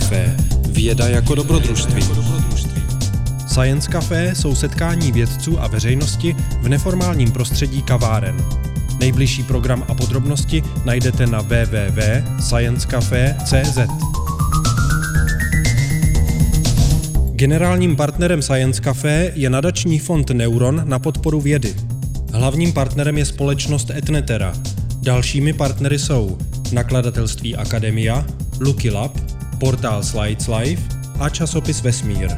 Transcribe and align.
Café. 0.00 0.36
Věda 0.68 1.08
jako 1.08 1.34
dobrodružství. 1.34 2.02
Science 3.46 3.90
Café 3.90 4.34
jsou 4.34 4.54
setkání 4.54 5.12
vědců 5.12 5.60
a 5.60 5.66
veřejnosti 5.66 6.36
v 6.60 6.68
neformálním 6.68 7.32
prostředí 7.32 7.82
kaváren. 7.82 8.44
Nejbližší 9.00 9.42
program 9.42 9.84
a 9.88 9.94
podrobnosti 9.94 10.62
najdete 10.84 11.26
na 11.26 11.40
www.sciencecafe.cz. 11.40 13.78
Generálním 17.32 17.96
partnerem 17.96 18.42
Science 18.42 18.80
Café 18.80 19.32
je 19.34 19.50
nadační 19.50 19.98
fond 19.98 20.30
Neuron 20.30 20.82
na 20.84 20.98
podporu 20.98 21.40
vědy. 21.40 21.74
Hlavním 22.32 22.72
partnerem 22.72 23.18
je 23.18 23.24
společnost 23.24 23.90
Etnetera. 23.90 24.54
Dalšími 25.02 25.52
partnery 25.52 25.98
jsou 25.98 26.38
nakladatelství 26.72 27.56
Akademia, 27.56 28.26
Lucky 28.60 28.90
Lab, 28.90 29.35
portál 29.60 30.02
Slides 30.02 30.48
Life 30.48 30.82
a 31.20 31.28
časopis 31.28 31.82
Vesmír. 31.82 32.30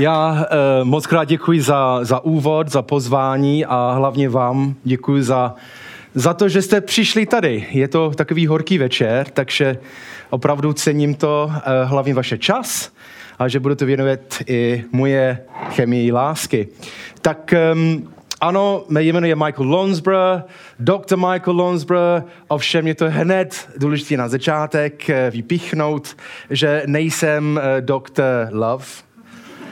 Já 0.00 0.30
uh, 0.30 0.38
moc 0.84 1.06
krát 1.06 1.24
děkuji 1.24 1.60
za, 1.60 2.04
za 2.04 2.24
úvod, 2.24 2.68
za 2.68 2.82
pozvání 2.82 3.64
a 3.64 3.92
hlavně 3.92 4.28
vám 4.28 4.74
děkuji 4.84 5.22
za, 5.22 5.54
za 6.14 6.34
to, 6.34 6.48
že 6.48 6.62
jste 6.62 6.80
přišli 6.80 7.26
tady. 7.26 7.66
Je 7.70 7.88
to 7.88 8.10
takový 8.10 8.46
horký 8.46 8.78
večer, 8.78 9.26
takže 9.30 9.78
opravdu 10.30 10.72
cením 10.72 11.14
to, 11.14 11.50
uh, 11.52 11.60
hlavně 11.84 12.14
vaše 12.14 12.38
čas 12.38 12.92
a 13.40 13.48
že 13.48 13.60
budete 13.60 13.84
věnovat 13.84 14.20
i 14.46 14.84
moje 14.92 15.38
chemii 15.70 16.12
lásky. 16.12 16.68
Tak 17.22 17.54
um, 17.72 18.12
ano, 18.40 18.84
mé 18.88 19.02
jméno 19.02 19.26
je 19.26 19.36
Michael 19.36 19.68
Lonsborough, 19.68 20.42
Dr. 20.78 21.16
Michael 21.16 21.56
Lonsborough, 21.56 22.22
ovšem 22.48 22.86
je 22.86 22.94
to 22.94 23.10
hned 23.10 23.68
důležité 23.76 24.16
na 24.16 24.28
začátek 24.28 25.10
vypichnout, 25.30 26.16
že 26.50 26.82
nejsem 26.86 27.60
Dr. 27.80 28.48
Love, 28.50 28.84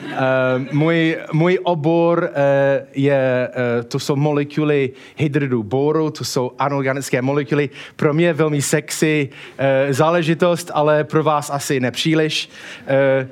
Uh, 0.08 0.66
můj, 0.72 1.16
můj 1.32 1.58
obor 1.62 2.22
uh, 2.22 2.86
je, 2.94 3.48
uh, 3.48 3.84
to 3.88 3.98
jsou 3.98 4.16
molekuly 4.16 4.91
hydridu 5.16 5.62
boru, 5.62 6.10
to 6.10 6.25
jsou 6.25 6.53
anorganické 6.58 7.22
molekuly. 7.22 7.70
Pro 7.97 8.14
mě 8.14 8.27
je 8.27 8.32
velmi 8.32 8.62
sexy 8.62 9.28
uh, 9.28 9.92
záležitost, 9.92 10.70
ale 10.75 11.05
pro 11.05 11.22
vás 11.22 11.50
asi 11.50 11.80
nepříliš. 11.80 12.50
Uh, 13.22 13.28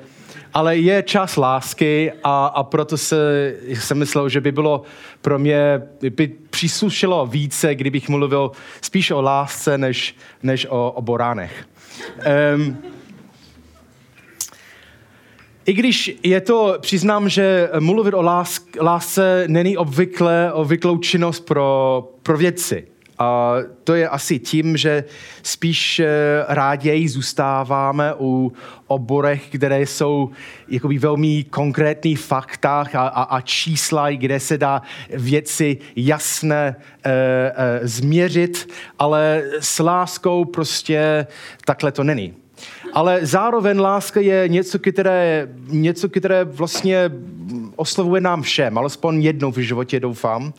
ale 0.53 0.77
je 0.77 1.03
čas 1.03 1.37
lásky 1.37 2.11
a, 2.23 2.45
a 2.45 2.63
proto 2.63 2.97
se, 2.97 3.55
jsem 3.67 3.97
myslel, 3.97 4.29
že 4.29 4.41
by 4.41 4.51
bylo 4.51 4.81
pro 5.21 5.39
mě, 5.39 5.81
by 6.09 6.27
příslušelo 6.49 7.25
více, 7.25 7.75
kdybych 7.75 8.09
mluvil 8.09 8.51
spíš 8.81 9.11
o 9.11 9.21
lásce, 9.21 9.77
než, 9.77 10.15
než 10.43 10.67
o, 10.69 10.91
o 10.91 11.01
boránech. 11.01 11.67
Um, 12.55 12.77
i 15.65 15.73
když 15.73 16.19
je 16.23 16.41
to, 16.41 16.77
přiznám, 16.81 17.29
že 17.29 17.69
mluvit 17.79 18.13
o 18.13 18.21
lásk, 18.21 18.77
lásce 18.81 19.43
není 19.47 19.77
obvykle 19.77 20.53
obvyklou 20.53 20.97
činnost 20.97 21.39
pro, 21.39 22.03
pro 22.23 22.37
vědci. 22.37 22.87
A 23.19 23.55
to 23.83 23.95
je 23.95 24.09
asi 24.09 24.39
tím, 24.39 24.77
že 24.77 25.03
spíš 25.43 25.99
eh, 25.99 26.07
ráději 26.47 27.09
zůstáváme 27.09 28.13
u 28.19 28.53
oborech, 28.87 29.49
které 29.55 29.81
jsou 29.81 30.29
jakoby 30.67 30.97
velmi 30.97 31.43
konkrétní 31.43 32.15
faktách 32.15 32.95
a, 32.95 33.07
a, 33.07 33.23
a 33.23 33.41
čísla, 33.41 34.11
kde 34.11 34.39
se 34.39 34.57
dá 34.57 34.81
věci 35.09 35.77
jasně 35.95 36.55
e, 36.55 36.75
e, 37.03 37.79
změřit, 37.87 38.73
ale 38.99 39.43
s 39.59 39.79
láskou 39.79 40.45
prostě 40.45 41.27
takhle 41.65 41.91
to 41.91 42.03
není. 42.03 42.33
Ale 42.93 43.19
zároveň 43.21 43.79
láska 43.79 44.19
je 44.19 44.47
něco, 44.47 44.79
které, 44.79 45.47
něco, 45.67 46.09
které 46.09 46.43
vlastně 46.43 47.11
oslovuje 47.75 48.21
nám 48.21 48.41
všem, 48.41 48.77
alespoň 48.77 49.23
jednou 49.23 49.51
v 49.51 49.57
životě 49.57 49.99
doufám. 49.99 50.53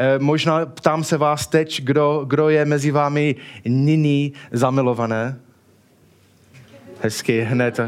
E, 0.00 0.18
možná 0.18 0.66
ptám 0.66 1.04
se 1.04 1.16
vás 1.16 1.46
teď, 1.46 1.80
kdo, 1.82 2.24
kdo 2.26 2.48
je 2.48 2.64
mezi 2.64 2.90
vámi 2.90 3.36
nyní 3.64 4.32
zamilované. 4.52 5.40
Hezky, 7.02 7.40
hned. 7.40 7.80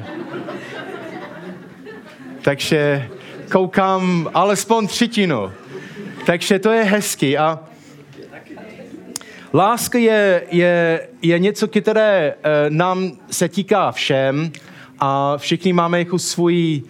Takže 2.42 3.08
koukám 3.52 4.30
alespoň 4.34 4.86
třetinu. 4.86 5.52
Takže 6.26 6.58
to 6.58 6.72
je 6.72 6.82
hezky. 6.82 7.38
A 7.38 7.60
Láska 9.54 9.98
je, 9.98 10.42
je, 10.50 11.08
je 11.22 11.38
něco, 11.38 11.68
které 11.68 12.34
uh, 12.34 12.74
nám 12.76 13.12
se 13.30 13.48
týká 13.48 13.92
všem 13.92 14.52
a 14.98 15.36
všichni 15.36 15.72
máme 15.72 15.98
jako 15.98 16.18
svůj 16.18 16.82
uh, 16.82 16.88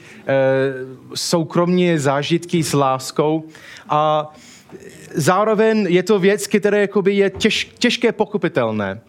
soukromní 1.15 1.99
zážitky 1.99 2.62
s 2.62 2.72
láskou 2.72 3.44
a 3.89 4.33
zároveň 5.15 5.87
je 5.91 6.03
to 6.03 6.19
věc, 6.19 6.47
která 6.47 6.78
je 7.06 7.31
těž, 7.31 7.71
těžké 7.78 8.12
pochopitelné. 8.12 9.00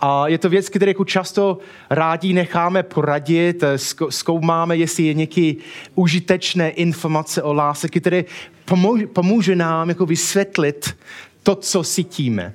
A 0.00 0.28
je 0.28 0.38
to 0.38 0.48
věc, 0.48 0.68
kterou 0.68 0.88
jako 0.88 1.04
často 1.04 1.58
rádi 1.90 2.32
necháme 2.32 2.82
poradit, 2.82 3.62
eh, 3.62 3.78
zkoumáme, 4.08 4.76
jestli 4.76 5.04
je 5.04 5.14
nějaké 5.14 5.52
užitečné 5.94 6.70
informace 6.70 7.42
o 7.42 7.52
lásce, 7.52 7.88
které 7.88 8.24
pomůže, 8.64 9.06
pomůže 9.06 9.56
nám 9.56 9.88
jako 9.88 10.06
vysvětlit 10.06 10.96
to, 11.42 11.54
co 11.54 11.84
cítíme. 11.84 12.52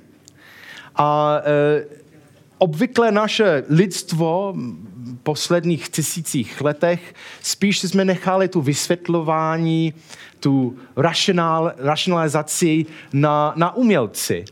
A 0.96 1.38
e, 1.44 1.84
obvykle 2.58 3.12
naše 3.12 3.64
lidstvo 3.68 4.54
posledních 5.22 5.88
tisících 5.88 6.60
letech 6.60 7.14
spíš 7.42 7.80
jsme 7.80 8.04
nechali 8.04 8.48
tu 8.48 8.60
vysvětlování, 8.60 9.94
tu 10.40 10.76
racionál, 10.96 11.72
racionalizaci 11.78 12.86
na, 13.12 13.52
na 13.56 13.76
umělci, 13.76 14.44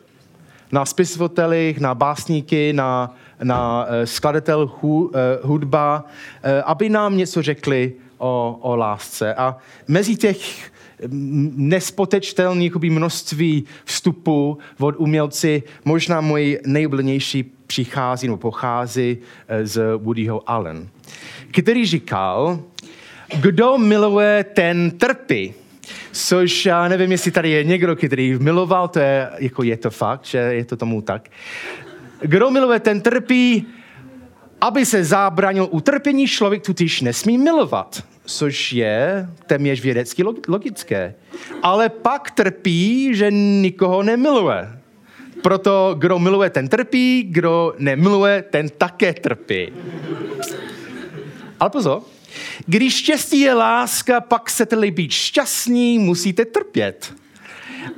na 0.73 0.85
spisovatelích, 0.85 1.81
na 1.81 1.95
básníky, 1.95 2.73
na, 2.73 3.17
na 3.43 3.85
uh, 3.85 3.91
skladatel 4.05 4.71
hu, 4.81 5.03
uh, 5.05 5.13
hudba, 5.43 6.05
uh, 6.05 6.51
aby 6.65 6.89
nám 6.89 7.17
něco 7.17 7.43
řekli 7.43 7.93
o, 8.19 8.59
o 8.61 8.77
lásce. 8.77 9.35
A 9.35 9.57
mezi 9.89 10.17
těch 10.17 10.71
nespotečtelné 11.57 12.69
množství 12.83 13.65
vstupů 13.85 14.59
od 14.79 14.95
umělci. 14.99 15.63
Možná 15.85 16.21
můj 16.21 16.59
nejoblíbenější 16.67 17.53
přichází 17.67 18.27
nebo 18.27 18.37
pochází 18.37 19.19
eh, 19.49 19.67
z 19.67 19.97
Woodyho 19.97 20.51
Allen, 20.51 20.89
který 21.51 21.87
říkal, 21.87 22.61
kdo 23.41 23.79
miluje, 23.79 24.45
ten 24.45 24.91
trpí. 24.91 25.55
Což 26.13 26.67
já 26.67 26.89
nevím, 26.89 27.13
jestli 27.13 27.31
tady 27.31 27.51
je 27.51 27.65
někdo, 27.65 27.97
který 27.97 28.39
miloval, 28.39 28.89
to 28.89 28.99
je, 28.99 29.31
jako 29.39 29.63
je 29.63 29.77
to 29.77 29.91
fakt, 29.91 30.25
že 30.25 30.39
je 30.39 30.65
to 30.65 30.77
tomu 30.77 31.03
tak. 31.03 31.29
Kdo 32.21 32.51
miluje, 32.51 32.81
ten 32.81 33.01
trpí, 33.01 33.67
aby 34.61 34.87
se 34.87 35.05
zábránil 35.05 35.69
utrpení, 35.71 36.27
člověk 36.27 36.63
totiž 36.67 37.01
nesmí 37.01 37.39
milovat 37.39 38.03
což 38.31 38.73
je 38.73 39.29
téměř 39.47 39.81
vědecky 39.81 40.23
logické. 40.49 41.15
Ale 41.63 41.89
pak 41.89 42.31
trpí, 42.31 43.15
že 43.15 43.31
nikoho 43.31 44.03
nemiluje. 44.03 44.69
Proto 45.43 45.95
kdo 45.99 46.19
miluje, 46.19 46.51
ten 46.51 46.69
trpí, 46.69 47.23
kdo 47.23 47.75
nemiluje, 47.79 48.43
ten 48.43 48.69
také 48.69 49.13
trpí. 49.13 49.73
Ale 51.61 51.71
pozor, 51.71 52.03
když 52.67 52.97
štěstí 52.97 53.41
je 53.41 53.55
láska, 53.55 54.21
pak 54.21 54.51
se 54.51 54.67
tedy 54.67 54.91
být 54.91 55.13
šťastný, 55.13 55.99
musíte 55.99 56.45
trpět. 56.45 57.15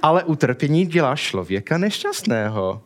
Ale 0.03 0.25
utrpení 0.25 0.87
dělá 0.87 1.17
člověka 1.17 1.79
nešťastného. 1.79 2.83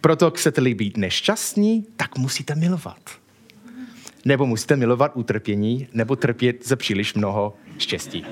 Proto 0.00 0.30
chcete-li 0.30 0.74
být 0.74 0.96
nešťastní, 0.96 1.86
tak 1.96 2.18
musíte 2.18 2.54
milovat 2.54 3.21
nebo 4.24 4.46
musíte 4.46 4.76
milovat 4.76 5.12
utrpění, 5.14 5.88
nebo 5.92 6.16
trpět 6.16 6.66
za 6.68 6.76
příliš 6.76 7.14
mnoho 7.14 7.54
štěstí. 7.78 8.26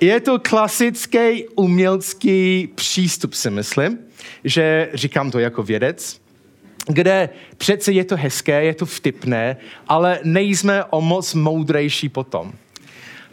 Je 0.00 0.20
to 0.20 0.38
klasický 0.38 1.48
umělecký 1.48 2.68
přístup, 2.74 3.34
si 3.34 3.50
myslím, 3.50 3.98
že 4.44 4.88
říkám 4.94 5.30
to 5.30 5.38
jako 5.38 5.62
vědec, 5.62 6.20
kde 6.86 7.28
přece 7.56 7.92
je 7.92 8.04
to 8.04 8.16
hezké, 8.16 8.64
je 8.64 8.74
to 8.74 8.86
vtipné, 8.86 9.56
ale 9.88 10.18
nejsme 10.24 10.84
o 10.84 11.00
moc 11.00 11.34
moudrejší 11.34 12.08
potom. 12.08 12.52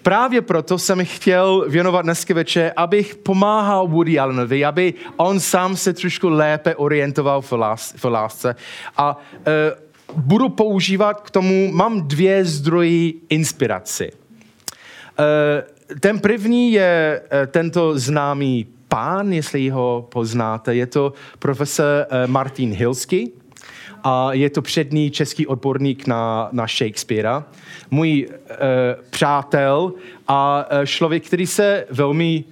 Právě 0.01 0.42
proto 0.42 0.78
jsem 0.78 1.06
chtěl 1.06 1.66
věnovat 1.69 2.01
dneska 2.01 2.34
večer, 2.34 2.74
abych 2.75 3.16
pomáhal 3.16 3.88
Woody 3.88 4.19
Allenovi, 4.19 4.66
aby 4.66 4.94
on 5.18 5.39
sám 5.39 5.75
se 5.75 5.94
trošku 5.94 6.30
lépe 6.30 6.75
orientoval 6.75 7.42
v 7.42 8.04
lásce. 8.04 8.56
A 8.98 9.18
uh, 9.18 9.44
budu 10.17 10.49
používat 10.49 11.21
k 11.21 11.31
tomu, 11.31 11.71
mám 11.71 12.07
dvě 12.07 12.45
zdroje 12.45 13.11
inspiraci. 13.29 14.11
Uh, 14.11 15.97
ten 15.99 16.19
první 16.19 16.71
je 16.71 17.21
uh, 17.21 17.51
tento 17.51 17.99
známý 17.99 18.67
pán, 18.87 19.33
jestli 19.33 19.69
ho 19.69 20.07
poznáte. 20.11 20.75
Je 20.75 20.85
to 20.85 21.13
profesor 21.39 21.85
uh, 21.85 22.31
Martin 22.31 22.73
Hilsky 22.73 23.31
a 24.03 24.33
je 24.33 24.49
to 24.49 24.61
přední 24.61 25.11
český 25.11 25.47
odborník 25.47 26.07
na, 26.07 26.49
na 26.51 26.67
Shakespearea. 26.67 27.45
Můj 27.91 28.27
uh, 28.27 28.35
přátel 29.09 29.93
a 30.27 30.65
člověk, 30.85 31.25
který 31.25 31.47
se 31.47 31.85
velmi 31.91 32.43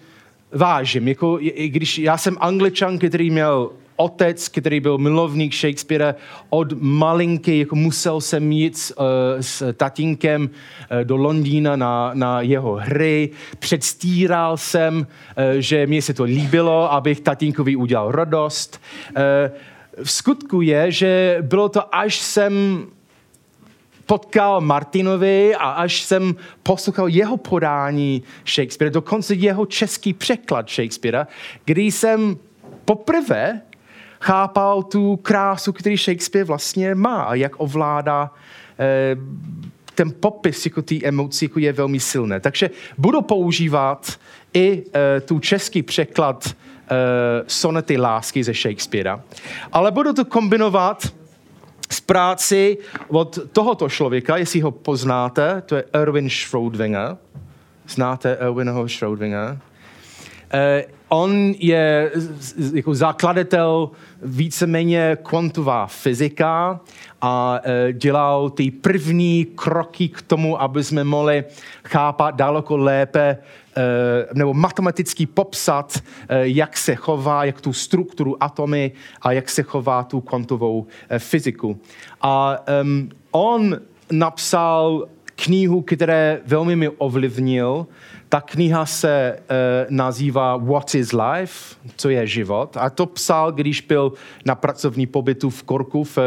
vážím. 0.52 1.08
Jako, 1.08 1.40
když 1.66 1.98
já 1.98 2.18
jsem 2.18 2.38
angličan, 2.40 2.98
který 2.98 3.30
měl 3.30 3.72
otec, 3.96 4.48
který 4.48 4.80
byl 4.80 4.98
milovník 4.98 5.54
Shakespearea 5.54 6.16
od 6.50 6.82
malinky, 6.82 7.60
jako 7.60 7.76
musel 7.76 8.22
jsem 8.22 8.52
jít 8.52 8.92
uh, 8.98 9.06
s 9.42 9.74
tatínkem 9.74 10.42
uh, 10.42 11.04
do 11.04 11.16
Londýna 11.16 11.76
na, 11.76 12.12
na 12.14 12.42
jeho 12.42 12.74
hry. 12.74 13.30
Předstíral 13.60 14.58
jsem, 14.58 14.98
uh, 14.98 15.06
že 15.60 15.88
mě 15.88 16.02
se 16.02 16.14
to 16.14 16.24
líbilo, 16.24 16.94
abych 16.94 17.20
tatínkovi 17.20 17.76
udělal 17.76 18.12
radost. 18.12 18.82
V 20.04 20.12
skutku 20.12 20.62
je, 20.62 20.92
že 20.92 21.38
bylo 21.42 21.70
to, 21.70 21.96
až 21.96 22.16
jsem 22.16 22.86
potkal 24.06 24.62
Martinovi 24.62 25.56
a 25.56 25.70
až 25.70 26.02
jsem 26.02 26.36
poslouchal 26.64 27.08
jeho 27.08 27.38
podání 27.38 28.24
Shakespearea, 28.46 28.94
dokonce 28.94 29.34
jeho 29.34 29.66
český 29.66 30.14
překlad 30.14 30.70
Shakespearea, 30.70 31.28
kdy 31.66 31.82
jsem 31.82 32.38
poprvé 32.86 33.62
chápal 34.26 34.84
tu 34.84 35.16
krásu, 35.16 35.74
který 35.74 35.98
Shakespeare 35.98 36.46
vlastně 36.46 36.96
má 36.96 37.24
a 37.24 37.34
jak 37.34 37.52
ovládá 37.58 38.32
eh, 38.80 39.16
ten 39.96 40.12
popis 40.20 40.66
jako 40.66 40.82
té 40.82 40.96
emocí 41.04 41.46
jako 41.46 41.60
je 41.60 41.74
velmi 41.74 42.00
silné. 42.00 42.40
Takže 42.40 42.70
budu 42.98 43.22
používat 43.22 44.20
i 44.54 44.84
eh, 44.94 45.22
tu 45.22 45.40
český 45.40 45.84
překlad 45.84 46.50
eh, 46.50 46.94
sonety 47.48 47.98
lásky 47.98 48.44
ze 48.44 48.54
Shakespearea, 48.54 49.22
ale 49.72 49.92
budu 49.92 50.14
to 50.14 50.26
kombinovat 50.26 51.08
z 51.90 52.02
práci 52.02 52.78
od 53.08 53.40
tohoto 53.52 53.90
člověka, 53.90 54.38
jestli 54.38 54.62
ho 54.62 54.72
poznáte, 54.72 55.62
to 55.66 55.76
je 55.76 55.84
Erwin 55.94 56.28
Schrödinger. 56.28 57.18
Znáte 57.88 58.38
Erwinho 58.38 58.84
Schrödingera? 58.84 59.58
Eh, 60.54 60.86
on 61.10 61.54
je 61.60 62.12
jako 62.74 62.96
zakladatel 62.96 63.90
víceméně 64.22 65.18
kvantová 65.24 65.88
fyzika 65.88 66.80
a 67.22 67.60
eh, 67.64 67.94
dělal 67.94 68.50
ty 68.50 68.72
první 68.72 69.46
kroky 69.56 70.10
k 70.10 70.22
tomu, 70.22 70.62
aby 70.62 70.84
jsme 70.84 71.04
mohli 71.04 71.44
chápat 71.84 72.36
daleko 72.36 72.78
lépe 72.78 73.38
Eh, 73.78 74.28
nebo 74.34 74.54
matematicky 74.54 75.26
popsat, 75.26 76.00
eh, 76.30 76.48
jak 76.48 76.78
se 76.78 76.96
chová, 76.96 77.46
jak 77.46 77.62
tu 77.62 77.74
strukturu 77.74 78.44
atomy 78.44 78.92
a 79.22 79.32
jak 79.32 79.50
se 79.50 79.64
chová 79.64 80.04
tu 80.04 80.22
kvantovou 80.22 80.88
fyziku. 81.18 81.80
A 82.22 82.58
on 83.32 83.78
napsal 84.12 85.08
knihu, 85.36 85.82
které 85.82 86.42
velmi 86.46 86.76
mi 86.76 86.90
ovlivnil. 86.90 87.88
Ta 88.30 88.42
kniha 88.42 88.86
se 88.86 89.40
uh, 89.40 89.46
nazývá 89.90 90.58
What 90.58 90.96
is 90.96 91.12
Life, 91.12 91.76
co 91.96 92.10
je 92.10 92.28
život. 92.28 92.78
A 92.78 92.90
to 92.90 93.06
psal, 93.06 93.52
když 93.52 93.82
byl 93.82 94.14
na 94.46 94.56
pracovní 94.56 95.08
pobytu 95.08 95.50
v 95.50 95.64
Korku 95.64 96.04
v, 96.04 96.18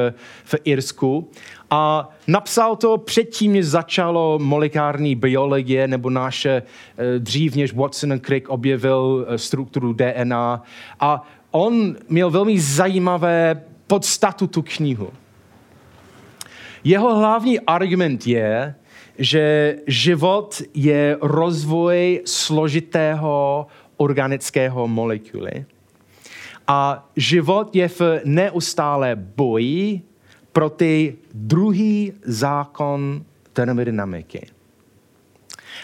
v 0.45 0.55
Irsku. 0.65 1.31
A 1.71 2.09
napsal 2.27 2.77
to 2.77 2.99
předtím, 2.99 3.53
než 3.53 3.67
začalo 3.67 4.39
molekulární 4.39 5.15
biologie, 5.15 5.89
nebo 5.89 6.11
naše 6.11 6.63
eh, 6.99 7.19
dřív, 7.19 7.57
než 7.57 7.73
Watson 7.73 8.13
a 8.13 8.19
Crick 8.19 8.49
objevil 8.49 9.27
eh, 9.29 9.39
strukturu 9.39 9.93
DNA. 9.93 10.63
A 11.01 11.23
on 11.51 11.97
měl 12.09 12.31
velmi 12.31 12.61
zajímavé 12.61 13.63
podstatu 13.87 14.47
tu 14.47 14.63
knihu. 14.63 15.11
Jeho 16.85 17.17
hlavní 17.17 17.61
argument 17.61 18.27
je, 18.27 18.75
že 19.19 19.77
život 19.87 20.63
je 20.75 21.19
rozvoj 21.21 22.23
složitého 22.25 23.67
organického 23.97 24.89
molekuly. 24.89 25.67
A 26.69 27.09
život 27.17 27.77
je 27.77 27.89
v 27.89 28.01
neustále 28.25 29.17
boji 29.17 30.03
proti 30.53 31.17
druhý 31.35 32.13
zákon 32.23 33.25
termodynamiky. 33.53 34.47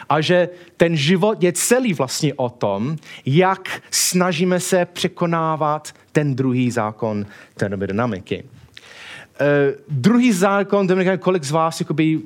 A 0.09 0.21
že 0.21 0.49
ten 0.77 0.97
život 0.97 1.43
je 1.43 1.53
celý 1.53 1.95
vlastně 1.95 2.35
o 2.35 2.49
tom, 2.51 2.97
jak 3.27 3.83
snažíme 3.91 4.61
se 4.61 4.85
překonávat 4.85 5.93
ten 6.13 6.35
druhý 6.35 6.71
zákon 6.71 7.27
termodynamiky. 7.55 8.45
Uh, 8.45 9.75
druhý 9.89 10.33
zákon, 10.33 10.87
termodynamiky, 10.87 11.23
kolik 11.23 11.45
z 11.45 11.51
vás 11.51 11.81
jakoby, 11.81 12.21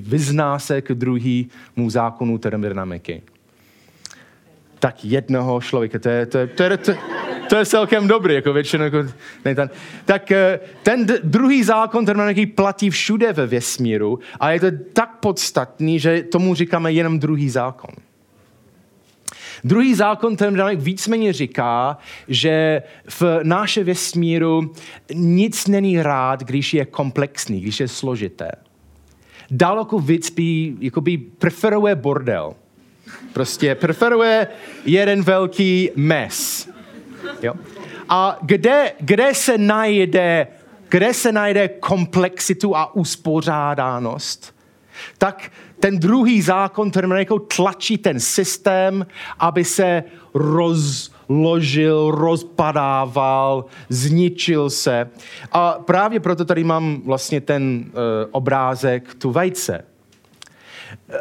vyzná 0.00 0.58
se 0.58 0.82
k 0.82 0.92
druhému 0.94 1.90
zákonu 1.90 2.38
termodynamiky? 2.38 3.22
Tak 4.78 5.04
jednoho 5.04 5.60
člověka, 5.60 5.98
to 5.98 6.08
je, 6.08 6.26
to 6.26 6.38
je, 6.38 6.46
to 6.46 6.62
je, 6.62 6.76
to 6.78 6.90
je, 6.90 6.98
to 7.48 7.56
je 7.56 7.66
celkem 7.66 8.08
dobrý, 8.08 8.34
jako 8.34 8.52
většinou. 8.52 8.84
Jako, 8.84 9.02
ne, 9.44 9.54
ten, 9.54 9.70
tak 10.04 10.32
eh, 10.32 10.60
ten 10.82 11.06
druhý 11.22 11.64
zákon 11.64 12.06
termodynamiky 12.06 12.46
platí 12.46 12.90
všude 12.90 13.32
ve 13.32 13.46
vesmíru 13.46 14.18
a 14.40 14.50
je 14.50 14.60
to 14.60 14.66
tak 14.92 15.18
podstatný, 15.20 15.98
že 16.00 16.22
tomu 16.22 16.54
říkáme 16.54 16.92
jenom 16.92 17.18
druhý 17.18 17.50
zákon. 17.50 17.90
Druhý 19.64 19.94
zákon 19.94 20.36
termodynamiky 20.36 20.82
víceméně 20.82 21.32
říká, 21.32 21.98
že 22.28 22.82
v 23.08 23.22
naše 23.42 23.84
vesmíru 23.84 24.74
nic 25.14 25.66
není 25.66 26.02
rád, 26.02 26.44
když 26.44 26.74
je 26.74 26.84
komplexní, 26.84 27.60
když 27.60 27.80
je 27.80 27.88
složité. 27.88 28.50
Daleko 29.50 29.98
víc 29.98 30.30
by, 30.30 30.74
jakoby 30.80 31.18
preferuje 31.18 31.94
bordel. 31.94 32.54
Prostě 33.32 33.74
preferuje 33.74 34.48
jeden 34.84 35.22
velký 35.22 35.90
mes. 35.96 36.68
Jo? 37.42 37.54
A 38.08 38.38
kde, 38.42 38.92
kde 39.00 39.34
se 39.34 39.58
najde 39.58 40.46
kde 40.88 41.14
se 41.14 41.32
najde 41.32 41.68
komplexitu 41.68 42.76
a 42.76 42.96
uspořádanost, 42.96 44.54
tak 45.18 45.52
ten 45.80 45.98
druhý 45.98 46.42
zákon 46.42 46.90
termodynamikou 46.90 47.38
tlačí 47.38 47.98
ten 47.98 48.20
systém, 48.20 49.06
aby 49.38 49.64
se 49.64 50.04
rozložil, 51.28 52.10
rozpadával, 52.10 53.64
zničil 53.88 54.70
se. 54.70 55.10
A 55.52 55.72
právě 55.72 56.20
proto 56.20 56.44
tady 56.44 56.64
mám 56.64 57.02
vlastně 57.04 57.40
ten 57.40 57.84
uh, 57.86 57.92
obrázek 58.30 59.14
tu 59.14 59.30
vejce. 59.30 59.84
Uh, 61.08 61.14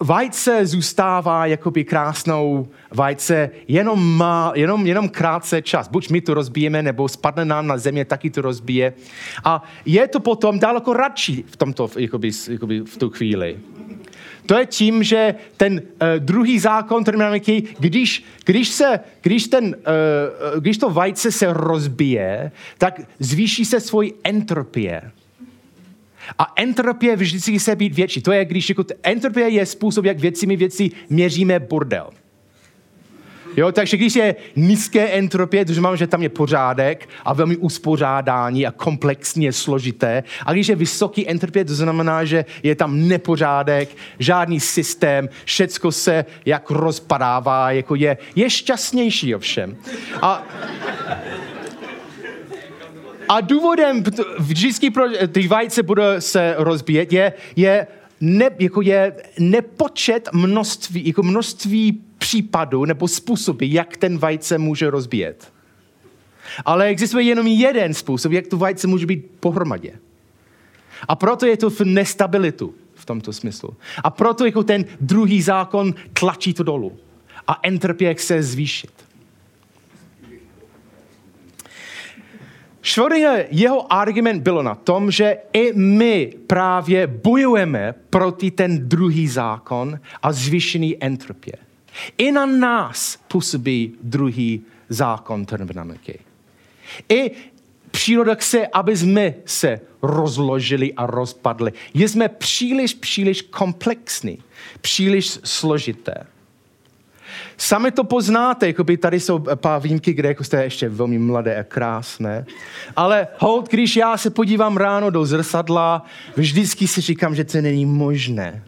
vajce 0.00 0.66
zůstává 0.66 1.46
jakoby 1.46 1.84
krásnou 1.84 2.68
vajce 2.94 3.50
jenom, 3.68 4.16
má, 4.16 4.52
jenom, 4.54 4.86
jenom 4.86 5.08
krátce 5.08 5.62
čas. 5.62 5.88
Buď 5.88 6.10
my 6.10 6.20
to 6.20 6.34
rozbijeme, 6.34 6.82
nebo 6.82 7.08
spadne 7.08 7.44
nám 7.44 7.66
na 7.66 7.78
země, 7.78 8.04
taky 8.04 8.30
to 8.30 8.42
rozbije. 8.42 8.92
A 9.44 9.62
je 9.86 10.08
to 10.08 10.20
potom 10.20 10.58
daleko 10.58 10.92
radši 10.92 11.44
v, 11.46 11.56
tomto, 11.56 11.90
jakoby, 11.96 12.30
jakoby 12.50 12.80
v 12.80 12.96
tu 12.96 13.10
chvíli. 13.10 13.58
To 14.48 14.58
je 14.58 14.66
tím, 14.66 15.02
že 15.02 15.34
ten 15.56 15.72
uh, 15.74 16.08
druhý 16.18 16.58
zákon 16.58 17.04
termodynamiky, 17.04 17.62
když, 17.78 18.24
když, 18.44 18.68
se, 18.68 19.00
když, 19.22 19.48
ten, 19.48 19.64
uh, 19.64 20.60
když 20.60 20.78
to 20.78 20.90
vajce 20.90 21.32
se 21.32 21.52
rozbije, 21.52 22.52
tak 22.78 23.00
zvýší 23.18 23.64
se 23.64 23.80
svůj 23.80 24.12
entropie. 24.24 25.10
A 26.38 26.52
entropie 26.56 27.16
vždycky 27.16 27.60
se 27.60 27.76
být 27.76 27.94
větší. 27.94 28.22
To 28.22 28.32
je, 28.32 28.44
když 28.44 28.68
jako, 28.68 28.84
entropie 29.02 29.48
je 29.48 29.66
způsob, 29.66 30.04
jak 30.04 30.18
věcmi 30.18 30.56
věci 30.56 30.90
měříme 31.10 31.58
bordel. 31.58 32.10
Jo, 33.56 33.72
takže 33.72 33.96
když 33.96 34.14
je 34.14 34.36
nízké 34.56 35.08
entropie, 35.08 35.64
to 35.64 35.72
znamená, 35.72 35.96
že 35.96 36.06
tam 36.06 36.22
je 36.22 36.28
pořádek 36.28 37.08
a 37.24 37.32
velmi 37.32 37.56
uspořádání 37.56 38.66
a 38.66 38.70
komplexně 38.70 39.52
složité. 39.52 40.24
A 40.46 40.52
když 40.52 40.68
je 40.68 40.76
vysoký 40.76 41.30
entropie, 41.30 41.64
to 41.64 41.74
znamená, 41.74 42.24
že 42.24 42.44
je 42.62 42.74
tam 42.74 43.08
nepořádek, 43.08 43.88
žádný 44.18 44.60
systém, 44.60 45.28
všecko 45.44 45.92
se 45.92 46.24
jak 46.46 46.70
rozpadává, 46.70 47.70
jako 47.70 47.94
je, 47.94 48.18
je 48.34 48.50
šťastnější 48.50 49.34
ovšem. 49.34 49.76
A 50.22 50.46
a 53.28 53.40
důvodem 53.40 54.02
vždycky, 54.38 54.90
pro 54.90 55.04
ty 55.28 55.48
vajce 55.48 55.82
bude 55.82 56.20
se 56.20 56.54
rozbíjet, 56.58 57.12
je, 57.12 57.32
je, 57.56 57.86
ne, 58.20 58.50
jako 58.58 58.82
je 58.82 59.12
nepočet 59.38 60.28
množství, 60.32 61.06
jako 61.06 61.22
množství 61.22 62.00
případů 62.28 62.84
nebo 62.84 63.08
způsoby, 63.08 63.66
jak 63.68 63.96
ten 63.96 64.18
vajce 64.18 64.58
může 64.58 64.90
rozbíjet. 64.90 65.52
Ale 66.64 66.86
existuje 66.86 67.24
jenom 67.24 67.46
jeden 67.46 67.94
způsob, 67.94 68.32
jak 68.32 68.46
tu 68.46 68.58
vajce 68.58 68.86
může 68.86 69.06
být 69.06 69.26
pohromadě. 69.40 69.92
A 71.08 71.16
proto 71.16 71.46
je 71.46 71.56
to 71.56 71.70
v 71.70 71.80
nestabilitu 71.80 72.74
v 72.94 73.04
tomto 73.04 73.32
smyslu. 73.32 73.76
A 74.04 74.10
proto 74.10 74.44
jako 74.44 74.62
ten 74.62 74.84
druhý 75.00 75.42
zákon 75.42 75.94
tlačí 76.12 76.54
to 76.54 76.62
dolů. 76.62 76.92
A 77.46 77.60
entropie 77.62 78.14
chce 78.14 78.42
zvýšit. 78.42 78.92
Schrödinger, 82.82 83.46
jeho 83.50 83.92
argument 83.92 84.42
bylo 84.42 84.62
na 84.62 84.74
tom, 84.74 85.10
že 85.10 85.36
i 85.52 85.72
my 85.72 86.32
právě 86.46 87.06
bojujeme 87.06 87.94
proti 88.10 88.50
ten 88.50 88.88
druhý 88.88 89.28
zákon 89.28 90.00
a 90.22 90.32
zvýšený 90.32 91.04
entropie. 91.04 91.67
I 92.18 92.32
na 92.32 92.46
nás 92.46 93.18
působí 93.28 93.94
druhý 94.02 94.62
zákon 94.88 95.46
termodynamiky. 95.46 96.18
I 97.08 97.30
příroda 97.90 98.34
chce, 98.34 98.66
aby 98.66 98.96
jsme 98.96 99.34
se 99.44 99.80
rozložili 100.02 100.92
a 100.92 101.06
rozpadli. 101.06 101.72
Jsme 101.94 102.28
příliš, 102.28 102.94
příliš 102.94 103.42
komplexní, 103.42 104.38
příliš 104.80 105.38
složité. 105.44 106.14
Sami 107.56 107.90
to 107.90 108.04
poznáte, 108.04 108.66
jako 108.66 108.84
by 108.84 108.96
tady 108.96 109.20
jsou 109.20 109.38
pár 109.54 109.82
výjimky, 109.82 110.12
kde 110.12 110.28
jako 110.28 110.44
jste 110.44 110.64
ještě 110.64 110.88
velmi 110.88 111.18
mladé 111.18 111.56
a 111.56 111.64
krásné. 111.64 112.46
Ale 112.96 113.28
hold, 113.38 113.70
když 113.70 113.96
já 113.96 114.16
se 114.16 114.30
podívám 114.30 114.76
ráno 114.76 115.10
do 115.10 115.26
zrcadla, 115.26 116.04
vždycky 116.36 116.88
si 116.88 117.00
říkám, 117.00 117.34
že 117.34 117.44
to 117.44 117.60
není 117.60 117.86
možné. 117.86 118.62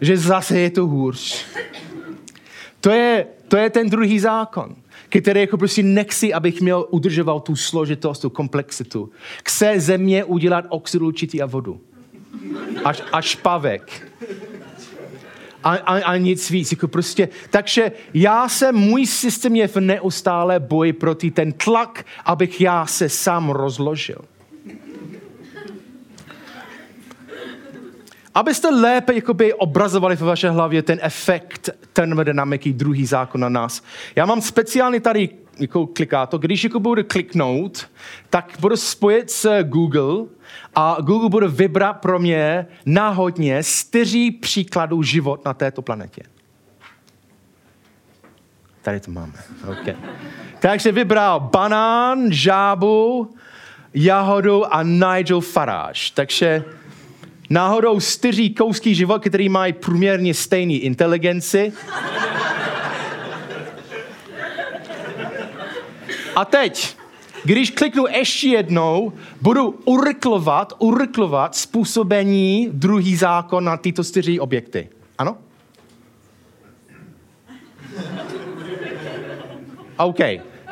Že 0.00 0.16
zase 0.16 0.58
je 0.58 0.70
to 0.70 0.86
hůř. 0.86 1.46
To 2.82 2.90
je, 2.90 3.26
to 3.48 3.56
je 3.56 3.70
ten 3.70 3.90
druhý 3.90 4.18
zákon 4.18 4.76
který 5.20 5.40
jako 5.40 5.58
prostě 5.58 5.82
nechci, 5.82 6.32
abych 6.34 6.60
měl 6.60 6.86
udržoval 6.90 7.40
tu 7.40 7.56
složitost, 7.56 8.18
tu 8.18 8.30
komplexitu. 8.30 9.10
Chce 9.44 9.80
země 9.80 10.24
udělat 10.24 10.64
oxid 10.68 11.02
určitý 11.02 11.42
a 11.42 11.46
vodu. 11.46 11.80
Až, 12.84 13.02
až 13.12 13.36
pavek 13.36 14.12
a, 15.64 15.74
a, 15.74 16.04
a 16.04 16.16
nic 16.16 16.50
víc. 16.50 16.72
Jako 16.72 16.88
prostě. 16.88 17.28
Takže 17.50 17.92
já 18.14 18.48
se, 18.48 18.72
můj 18.72 19.06
systém 19.06 19.56
je 19.56 19.68
v 19.68 19.76
neustále 19.76 20.60
boji 20.60 20.92
proti 20.92 21.30
ten 21.30 21.52
tlak, 21.52 22.06
abych 22.24 22.60
já 22.60 22.86
se 22.86 23.08
sám 23.08 23.50
rozložil. 23.50 24.18
Abyste 28.34 28.70
lépe 28.70 29.14
jakoby, 29.14 29.54
obrazovali 29.54 30.16
v 30.16 30.20
vaše 30.20 30.50
hlavě 30.50 30.82
ten 30.82 30.98
efekt 31.02 31.70
termodynamiky, 31.92 32.72
druhý 32.72 33.06
zákon 33.06 33.40
na 33.40 33.48
nás. 33.48 33.82
Já 34.16 34.26
mám 34.26 34.40
speciálně 34.40 35.00
tady 35.00 35.28
jako 35.58 35.86
klikáto, 35.86 36.38
když 36.38 36.64
jako 36.64 36.80
budu 36.80 37.02
kliknout, 37.04 37.88
tak 38.30 38.52
budu 38.60 38.76
spojit 38.76 39.30
s 39.30 39.62
Google 39.62 40.26
a 40.74 40.96
Google 41.00 41.28
bude 41.28 41.48
vybrat 41.48 41.92
pro 41.92 42.18
mě 42.18 42.66
náhodně 42.86 43.62
čtyři 43.62 44.30
příkladů 44.30 45.02
život 45.02 45.44
na 45.44 45.54
této 45.54 45.82
planetě. 45.82 46.22
Tady 48.82 49.00
to 49.00 49.10
máme. 49.10 49.32
Okay. 49.72 49.94
Takže 50.60 50.92
vybral 50.92 51.40
banán, 51.40 52.32
žábu, 52.32 53.30
jahodu 53.94 54.74
a 54.74 54.82
Nigel 54.82 55.40
Farage. 55.40 56.00
Takže 56.14 56.64
náhodou 57.52 58.00
čtyři 58.00 58.50
kousky 58.50 58.94
život, 58.94 59.22
který 59.22 59.48
mají 59.48 59.72
průměrně 59.72 60.34
stejný 60.34 60.78
inteligenci. 60.78 61.72
A 66.36 66.44
teď, 66.44 66.96
když 67.44 67.70
kliknu 67.70 68.06
ještě 68.06 68.48
jednou, 68.48 69.12
budu 69.40 69.80
uryklovat, 69.84 70.72
uryklovat 70.78 71.54
způsobení 71.54 72.68
druhý 72.72 73.16
zákon 73.16 73.64
na 73.64 73.76
tyto 73.76 74.04
čtyři 74.04 74.40
objekty. 74.40 74.88
Ano? 75.18 75.36
OK. 79.96 80.18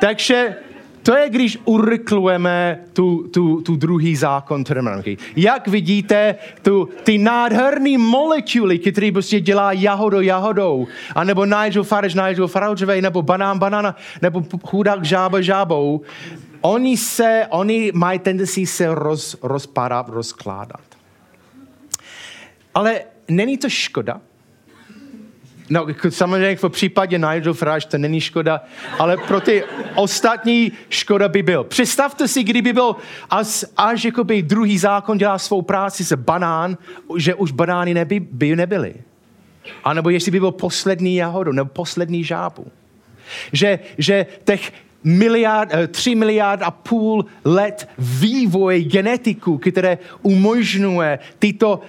Takže 0.01 0.55
to 1.03 1.15
je, 1.15 1.29
když 1.29 1.57
uryklujeme 1.65 2.79
tu, 2.93 3.27
tu, 3.27 3.61
tu 3.61 3.75
druhý 3.75 4.15
zákon 4.15 4.63
termodynamiky. 4.63 5.17
Jak 5.35 5.67
vidíte, 5.67 6.35
tu, 6.61 6.89
ty 7.03 7.17
nádherné 7.17 7.97
molekuly, 7.97 8.79
které 8.79 9.11
prostě 9.11 9.39
dělá 9.39 9.71
jahodo 9.71 10.21
jahodou, 10.21 10.87
anebo 11.15 11.45
Nigel 11.45 11.83
Farage, 11.83 12.21
Nigel 12.21 12.47
Farageovej, 12.47 13.01
nebo 13.01 13.21
banán 13.21 13.59
banana, 13.59 13.95
nebo 14.21 14.43
chudák 14.65 15.05
žába 15.05 15.41
žábou, 15.41 16.01
oni, 16.61 16.97
se, 16.97 17.47
oni 17.49 17.91
mají 17.95 18.19
tendenci 18.19 18.65
se 18.65 18.95
roz, 18.95 19.35
rozpadat, 19.43 20.09
rozkládat. 20.09 20.81
Ale 22.75 23.01
není 23.27 23.57
to 23.57 23.69
škoda? 23.69 24.21
No, 25.71 25.87
samozřejmě 26.09 26.55
v 26.55 26.69
případě 26.69 27.17
Nigel 27.17 27.53
Farage 27.53 27.87
to 27.87 27.97
není 27.97 28.21
škoda, 28.21 28.61
ale 28.99 29.17
pro 29.17 29.41
ty 29.41 29.63
ostatní 29.95 30.71
škoda 30.89 31.29
by 31.29 31.43
byl. 31.43 31.63
Představte 31.63 32.27
si, 32.27 32.43
kdyby 32.43 32.73
byl 32.73 32.95
až, 33.29 33.65
až 33.77 34.05
jakoby 34.05 34.41
druhý 34.41 34.77
zákon 34.77 35.17
dělá 35.17 35.37
svou 35.37 35.61
práci 35.61 36.05
se 36.05 36.17
banán, 36.17 36.77
že 37.17 37.35
už 37.35 37.51
banány 37.51 37.93
neby, 37.93 38.19
by 38.19 38.55
nebyly. 38.55 38.93
A 39.83 39.93
nebo 39.93 40.09
jestli 40.09 40.31
by 40.31 40.39
byl 40.39 40.51
poslední 40.51 41.15
jahodu, 41.15 41.51
nebo 41.51 41.69
poslední 41.69 42.23
žábu. 42.23 42.67
Že, 43.53 43.79
že 43.97 44.25
těch 44.43 44.73
miliard, 45.03 45.69
eh, 45.73 45.87
tři 45.87 46.15
miliard 46.15 46.61
a 46.61 46.71
půl 46.71 47.25
let 47.45 47.89
vývoj 47.97 48.83
genetiku, 48.83 49.57
které 49.57 49.97
umožňuje 50.21 51.19
tyto, 51.39 51.79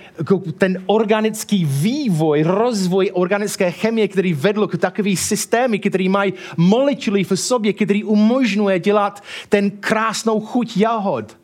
ten 0.59 0.83
organický 0.87 1.65
vývoj, 1.65 2.43
rozvoj 2.43 3.11
organické 3.13 3.71
chemie, 3.71 4.09
který 4.09 4.35
vedl 4.35 4.67
k 4.67 4.79
takový 4.79 5.17
systémy, 5.17 5.79
který 5.79 6.09
mají 6.09 6.33
molekuly 6.57 7.25
v 7.25 7.33
sobě, 7.35 7.73
který 7.73 8.05
umožňuje 8.05 8.79
dělat 8.79 9.23
ten 9.49 9.71
krásnou 9.71 10.41
chuť 10.41 10.77
jahod. 10.77 11.37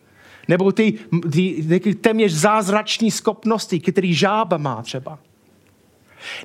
Nebo 0.48 0.72
ty, 0.72 0.94
ty, 1.32 1.80
ty 1.80 1.94
téměř 1.94 2.32
zázrační 2.32 3.10
schopnosti, 3.10 3.80
který 3.80 4.14
žába 4.14 4.56
má 4.56 4.82
třeba. 4.82 5.18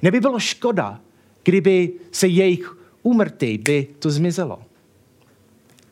Neby 0.02 0.20
bylo 0.20 0.40
škoda, 0.40 1.00
kdyby 1.44 1.92
se 2.12 2.28
jejich 2.28 2.78
úmrtí 3.04 3.58
by 3.58 3.88
to 4.00 4.10
zmizelo. 4.10 4.60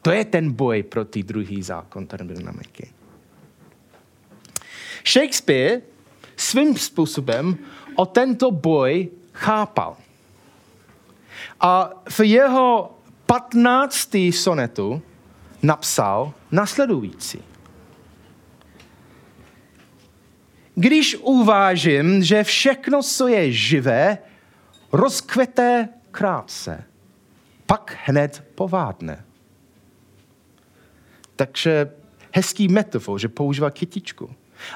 To 0.02 0.12
je 0.12 0.26
ten 0.26 0.52
boj 0.52 0.84
proti 0.84 1.24
druhý 1.24 1.64
zákon 1.64 2.08
termodynamiky. 2.08 2.90
Shakespeare 5.06 5.82
svým 6.36 6.78
způsobem 6.78 7.58
o 7.96 8.06
tento 8.06 8.52
boj 8.52 9.10
chápal. 9.34 9.98
A 11.60 11.90
v 12.10 12.20
jeho 12.20 12.98
15. 13.26 14.10
sonetu 14.32 15.02
napsal 15.64 16.34
nasledující. 16.52 17.44
Když 20.76 21.16
uvážím, 21.16 22.24
že 22.24 22.44
všechno, 22.44 23.04
co 23.04 23.28
je 23.28 23.52
živé, 23.52 24.18
rozkvete 24.92 25.90
krátce, 26.12 26.84
pak 27.66 27.98
hned 28.06 28.44
povádne. 28.56 29.26
Takže 31.42 31.90
hezký 32.34 32.68
metafor, 32.68 33.20
že 33.20 33.28
používá 33.28 33.70
kytičku. 33.70 34.30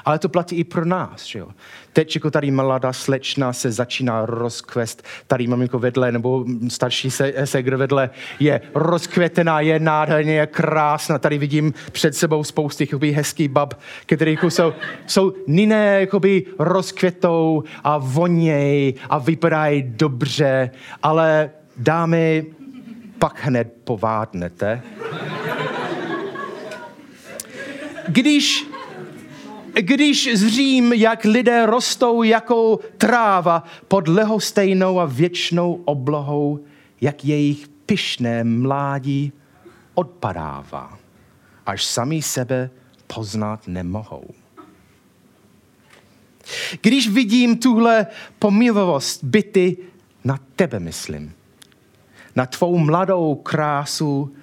Ale 0.04 0.18
to 0.18 0.28
platí 0.28 0.56
i 0.56 0.64
pro 0.64 0.84
nás. 0.84 1.24
Že 1.24 1.38
jo? 1.38 1.48
Teď 1.92 2.14
jako 2.14 2.30
tady 2.30 2.50
mladá 2.50 2.92
slečna 2.92 3.52
se 3.52 3.72
začíná 3.72 4.26
rozkvest, 4.26 5.02
tady 5.26 5.46
maminko 5.46 5.78
vedle, 5.78 6.12
nebo 6.12 6.44
starší 6.68 7.10
se, 7.10 7.32
segr 7.44 7.76
vedle 7.76 8.10
je 8.40 8.60
rozkvětená, 8.74 9.60
je 9.60 9.78
nádherně, 9.78 10.34
je 10.34 10.46
krásná. 10.46 11.18
Tady 11.18 11.38
vidím 11.38 11.74
před 11.92 12.14
sebou 12.14 12.44
spousty 12.44 12.84
jakoby, 12.84 13.12
hezký 13.12 13.48
bab, 13.48 13.74
které 14.06 14.30
jako 14.30 14.50
jsou, 14.50 14.72
jsou 15.06 15.32
niné 15.46 16.00
jakoby, 16.00 16.44
rozkvětou 16.58 17.62
a 17.84 17.98
voněj 17.98 18.94
a 19.10 19.18
vypadají 19.18 19.82
dobře, 19.86 20.70
ale 21.02 21.50
dámy, 21.76 22.46
pak 23.18 23.38
hned 23.42 23.72
povádnete 23.84 24.82
když, 28.08 28.66
když 29.80 30.30
zřím, 30.34 30.92
jak 30.92 31.24
lidé 31.24 31.66
rostou 31.66 32.22
jako 32.22 32.80
tráva 32.98 33.64
pod 33.88 34.08
lehostejnou 34.08 35.00
a 35.00 35.04
věčnou 35.04 35.82
oblohou, 35.84 36.64
jak 37.00 37.24
jejich 37.24 37.68
pyšné 37.86 38.44
mládí 38.44 39.32
odpadává, 39.94 40.98
až 41.66 41.84
sami 41.84 42.22
sebe 42.22 42.70
poznat 43.06 43.68
nemohou. 43.68 44.24
Když 46.80 47.08
vidím 47.08 47.58
tuhle 47.58 48.06
pomilovost 48.38 49.24
byty, 49.24 49.76
na 50.24 50.38
tebe 50.56 50.80
myslím. 50.80 51.32
Na 52.36 52.46
tvou 52.46 52.78
mladou 52.78 53.34
krásu 53.34 54.34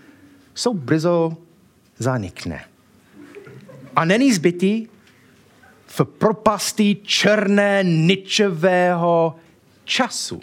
jsou 0.55 0.74
brzo 0.74 1.38
zanikne. 1.98 2.65
A 3.96 4.06
není 4.06 4.34
zbytý 4.34 4.88
v 5.86 6.02
propasti 6.06 6.98
černé 7.04 7.84
ničevého 7.84 9.36
času. 9.86 10.40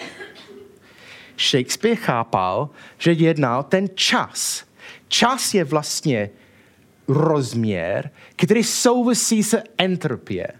Shakespeare 1.39 1.97
chápal, 1.97 2.71
že 2.99 3.13
jednal 3.13 3.63
ten 3.63 3.89
čas. 3.95 4.65
Čas 5.09 5.55
je 5.55 5.65
vlastně 5.65 6.31
rozměr, 7.09 8.11
který 8.37 8.65
souvisí 8.65 9.43
se 9.43 9.63
entropie 9.79 10.60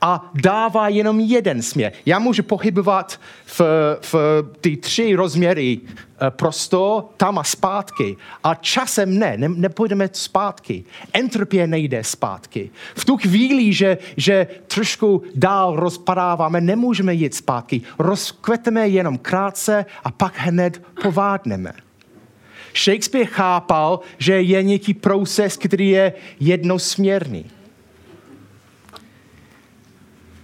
a 0.00 0.30
dává 0.34 0.88
jenom 0.88 1.20
jeden 1.20 1.62
směr. 1.62 1.92
Já 2.06 2.18
můžu 2.18 2.42
pohybovat 2.42 3.20
v, 3.44 3.60
v 4.00 4.14
ty 4.60 4.76
tři 4.76 5.14
rozměry 5.14 5.80
eh, 5.84 6.30
prostor, 6.30 7.04
tam 7.16 7.38
a 7.38 7.44
zpátky. 7.44 8.16
A 8.44 8.54
časem 8.54 9.18
ne, 9.18 9.36
ne 9.36 9.48
nepůjdeme 9.48 10.08
zpátky. 10.12 10.84
Entropie 11.12 11.66
nejde 11.66 12.04
zpátky. 12.04 12.70
V 12.94 13.04
tu 13.04 13.16
chvíli, 13.16 13.72
že, 13.72 13.98
že 14.16 14.46
trošku 14.66 15.22
dál 15.34 15.76
rozpadáváme, 15.76 16.60
nemůžeme 16.60 17.14
jít 17.14 17.34
zpátky. 17.34 17.82
Rozkveteme 17.98 18.88
jenom 18.88 19.18
krátce 19.18 19.86
a 20.04 20.10
pak 20.10 20.32
hned 20.36 20.82
povádneme. 21.02 21.72
Shakespeare 22.84 23.26
chápal, 23.26 24.00
že 24.18 24.42
je 24.42 24.62
nějaký 24.62 24.94
proces, 24.94 25.56
který 25.56 25.88
je 25.88 26.12
jednosměrný 26.40 27.55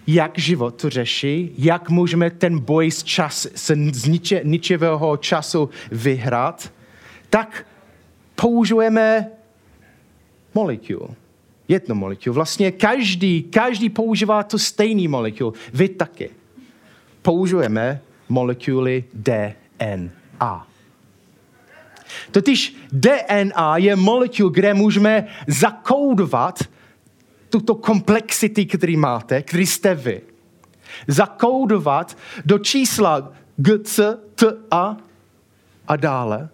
jak 0.07 0.39
život 0.39 0.85
řeší, 0.89 1.55
jak 1.59 1.91
můžeme 1.91 2.31
ten 2.31 2.59
boj 2.59 2.91
s, 2.91 3.03
čas, 3.03 3.47
z 3.93 4.07
niče, 4.07 4.41
ničivého 4.45 5.17
času 5.17 5.71
vyhrát, 5.91 6.73
tak 7.31 7.67
použijeme 8.35 9.29
molekul. 10.55 11.15
Jedno 11.69 11.95
molekul. 11.95 12.33
Vlastně 12.33 12.73
každý, 12.73 13.43
každý 13.43 13.89
používá 13.89 14.43
to 14.43 14.59
stejný 14.59 15.09
molekul. 15.09 15.55
Vy 15.73 15.89
taky. 15.89 16.31
Použijeme 17.23 18.01
molekuly 18.29 19.05
DNA. 19.15 20.67
Totiž 22.31 22.77
DNA 22.93 23.77
je 23.77 23.97
molekul, 23.97 24.51
kde 24.51 24.75
můžeme 24.75 25.27
zakódovat 25.47 26.72
tuto 27.53 27.75
komplexity, 27.75 28.67
který 28.67 28.97
máte, 28.97 29.43
který 29.43 29.67
jste 29.67 29.95
vy, 29.95 30.21
zakódovat 31.09 32.17
do 32.45 32.59
čísla 32.59 33.33
G, 33.57 33.79
C, 33.79 34.19
T, 34.35 34.47
A 34.71 34.97
a 35.89 35.97
dále. 35.97 36.49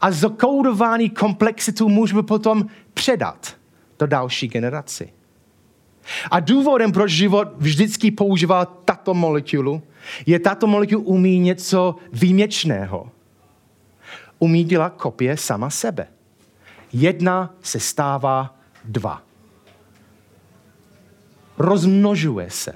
A 0.00 0.10
zakódovaný 0.10 1.10
komplexitu 1.10 1.88
můžeme 1.88 2.22
potom 2.22 2.66
předat 2.94 3.56
do 3.98 4.06
další 4.06 4.48
generaci. 4.48 5.12
A 6.30 6.40
důvodem, 6.40 6.92
proč 6.92 7.10
život 7.10 7.48
vždycky 7.56 8.10
používá 8.10 8.64
tato 8.64 9.14
molekulu, 9.14 9.82
je 10.26 10.38
tato 10.38 10.66
molekula 10.66 11.02
umí 11.04 11.38
něco 11.38 11.96
výjimečného. 12.12 13.10
Umí 14.38 14.64
dělat 14.64 14.94
kopie 14.96 15.36
sama 15.36 15.70
sebe. 15.70 16.06
Jedna 16.92 17.54
se 17.62 17.80
stává 17.80 18.56
dva 18.84 19.22
rozmnožuje 21.58 22.50
se. 22.50 22.72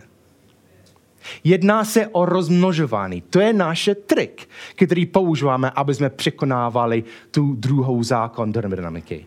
Jedná 1.45 1.85
se 1.85 2.07
o 2.07 2.25
rozmnožování. 2.25 3.21
To 3.21 3.41
je 3.41 3.53
náš 3.53 3.91
trik, 4.07 4.49
který 4.75 5.07
používáme, 5.07 5.71
aby 5.71 5.95
jsme 5.95 6.11
překonávali 6.11 7.05
tu 7.31 7.55
druhou 7.55 8.03
zákon 8.03 8.53
termodynamiky. 8.53 9.27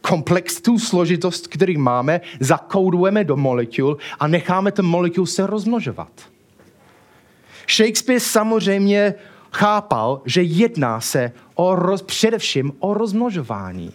Komplex, 0.00 0.60
tu 0.60 0.78
složitost, 0.78 1.46
který 1.46 1.76
máme, 1.76 2.20
zakoudujeme 2.40 3.24
do 3.24 3.36
molekul 3.36 3.96
a 4.18 4.26
necháme 4.26 4.72
ten 4.72 4.84
molekul 4.84 5.26
se 5.26 5.46
rozmnožovat. 5.46 6.10
Shakespeare 7.68 8.20
samozřejmě 8.20 9.14
chápal, 9.52 10.22
že 10.24 10.42
jedná 10.42 11.00
se 11.00 11.32
o 11.54 11.74
roz, 11.74 12.02
především 12.02 12.72
o 12.78 12.94
rozmnožování. 12.94 13.92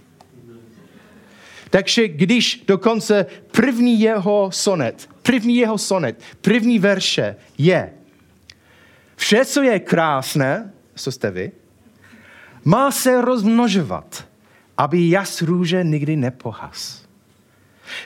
Takže 1.71 2.07
když 2.07 2.63
dokonce 2.67 3.25
první 3.51 3.99
jeho 3.99 4.49
sonet, 4.53 5.09
první 5.21 5.57
jeho 5.57 5.77
sonet, 5.77 6.21
první 6.41 6.79
verše 6.79 7.35
je 7.57 7.93
vše, 9.15 9.45
co 9.45 9.61
je 9.61 9.79
krásné, 9.79 10.73
co 10.95 11.11
jste 11.11 11.31
vy, 11.31 11.51
má 12.65 12.91
se 12.91 13.21
rozmnožovat, 13.21 14.27
aby 14.77 15.09
jas 15.09 15.41
růže 15.41 15.83
nikdy 15.83 16.15
nepohas. 16.15 17.05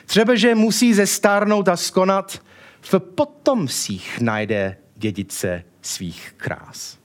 Třeba, 0.06 0.34
že 0.34 0.54
musí 0.54 0.94
zestárnout 0.94 1.68
a 1.68 1.76
skonat, 1.76 2.42
v 2.80 2.98
potomcích 2.98 4.20
najde 4.20 4.76
dědice 4.96 5.64
svých 5.82 6.34
krás. 6.36 6.98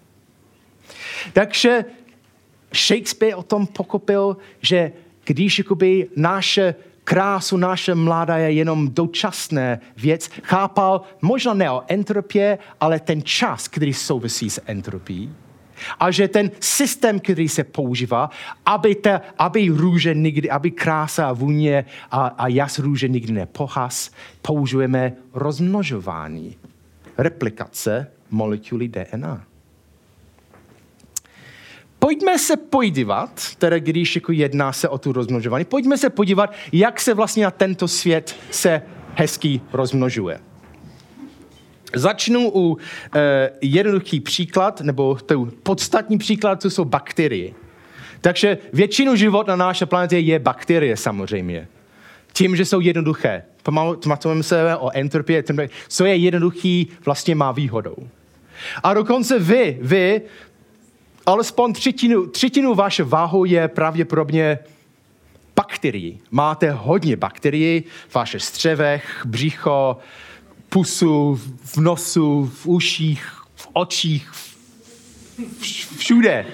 Takže 1.34 1.86
Shakespeare 2.74 3.36
o 3.36 3.44
tom 3.44 3.68
pokopil, 3.68 4.38
že 4.62 4.92
když 5.32 5.58
jakoby 5.58 6.08
naše 6.16 6.76
krásu, 7.04 7.58
naše 7.58 7.96
mláda 7.96 8.38
je 8.38 8.52
jenom 8.52 8.90
dočasné 8.90 9.80
věc, 9.98 10.30
chápal 10.44 11.02
možná 11.22 11.54
ne 11.54 11.72
o 11.72 11.84
entropě, 11.88 12.58
ale 12.80 13.00
ten 13.00 13.24
čas, 13.24 13.68
který 13.68 13.94
souvisí 13.94 14.50
s 14.50 14.62
entropií. 14.66 15.34
A 16.00 16.12
že 16.12 16.28
ten 16.28 16.52
systém, 16.60 17.20
který 17.20 17.50
se 17.50 17.64
používá, 17.64 18.30
aby, 18.66 18.96
te, 18.96 19.22
aby 19.38 19.70
růže 19.70 20.14
nikdy, 20.14 20.50
aby 20.50 20.72
krása 20.72 21.30
a 21.30 21.34
vůně 21.34 21.86
a, 22.12 22.28
a 22.28 22.48
jas 22.48 22.80
růže 22.80 23.08
nikdy 23.08 23.34
nepohas, 23.34 24.12
použijeme 24.42 25.14
rozmnožování, 25.34 26.56
replikace 27.18 28.12
molekuly 28.32 28.88
DNA. 28.88 29.51
Pojďme 32.04 32.40
se 32.40 32.58
podívat, 32.58 33.42
teda 33.58 33.80
když 33.80 34.16
jako 34.16 34.32
jedná 34.32 34.74
se 34.74 34.90
o 34.90 34.98
tu 34.98 35.12
rozmnožování, 35.12 35.66
pojďme 35.66 35.98
se 35.98 36.10
podívat, 36.10 36.54
jak 36.72 37.02
se 37.02 37.14
vlastně 37.14 37.44
na 37.44 37.52
tento 37.52 37.88
svět 37.88 38.36
se 38.52 38.82
hezký 39.16 39.62
rozmnožuje. 39.74 40.40
Začnu 41.96 42.52
u 42.54 42.78
e, 43.16 43.50
jednoduchý 43.62 44.20
příklad, 44.20 44.82
nebo 44.82 45.16
to 45.16 45.48
podstatní 45.64 46.18
příklad, 46.18 46.62
to 46.62 46.70
jsou 46.70 46.86
bakterie. 46.86 47.52
Takže 48.22 48.58
většinu 48.74 49.16
život 49.16 49.48
na 49.48 49.56
naší 49.56 49.86
planetě 49.86 50.18
je 50.18 50.40
bakterie 50.40 50.98
samozřejmě. 50.98 51.68
Tím, 52.34 52.56
že 52.56 52.66
jsou 52.66 52.80
jednoduché. 52.80 53.44
Pamatujeme 53.64 54.44
se 54.44 54.76
o 54.76 54.90
entropii, 54.94 55.44
co 55.88 56.06
je 56.06 56.16
jednoduchý, 56.16 56.88
vlastně 57.06 57.36
má 57.36 57.52
výhodou. 57.52 57.96
A 58.84 58.94
dokonce 58.94 59.40
vy, 59.40 59.78
vy 59.82 60.22
alespoň 61.26 61.74
třetinu, 61.74 62.28
třetinu 62.28 62.76
vaše 62.76 63.04
váhu 63.04 63.46
je 63.46 63.68
pravděpodobně 63.68 64.60
bakterií. 65.56 66.20
Máte 66.32 66.72
hodně 66.72 67.16
bakterií 67.16 67.84
v 68.08 68.16
vašich 68.16 68.44
střevech, 68.44 69.22
břicho, 69.26 69.98
pusu, 70.70 71.40
v 71.64 71.78
nosu, 71.78 72.52
v 72.54 72.68
uších, 72.68 73.32
v 73.56 73.68
očích, 73.74 74.32
všude. 75.98 76.46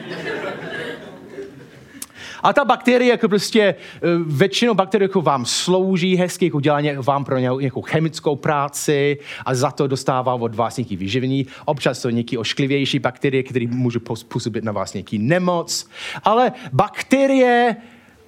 A 2.48 2.54
ta 2.54 2.66
bakterie 2.66 3.10
jako 3.12 3.30
prostě, 3.30 3.62
eh, 3.62 4.00
většinou 4.28 4.74
bakterie 4.74 5.06
jako 5.06 5.22
vám 5.22 5.46
slouží 5.46 6.16
hezky, 6.16 6.46
jako 6.46 6.60
dělá 6.60 6.80
vám 7.02 7.26
pro 7.26 7.38
nějakou 7.38 7.82
chemickou 7.82 8.36
práci 8.36 9.18
a 9.46 9.56
za 9.56 9.72
to 9.72 9.88
dostává 9.88 10.34
od 10.34 10.56
vás 10.56 10.78
nějaký 10.78 10.96
vyživení. 10.96 11.48
Občas 11.66 12.00
jsou 12.00 12.10
nějaký 12.10 12.38
ošklivější 12.38 13.00
bakterie, 13.00 13.44
které 13.44 13.68
můžou 13.68 14.00
působit 14.28 14.64
na 14.64 14.72
vás 14.72 14.94
nějaký 14.94 15.18
nemoc. 15.18 15.90
Ale 16.24 16.52
bakterie 16.74 17.76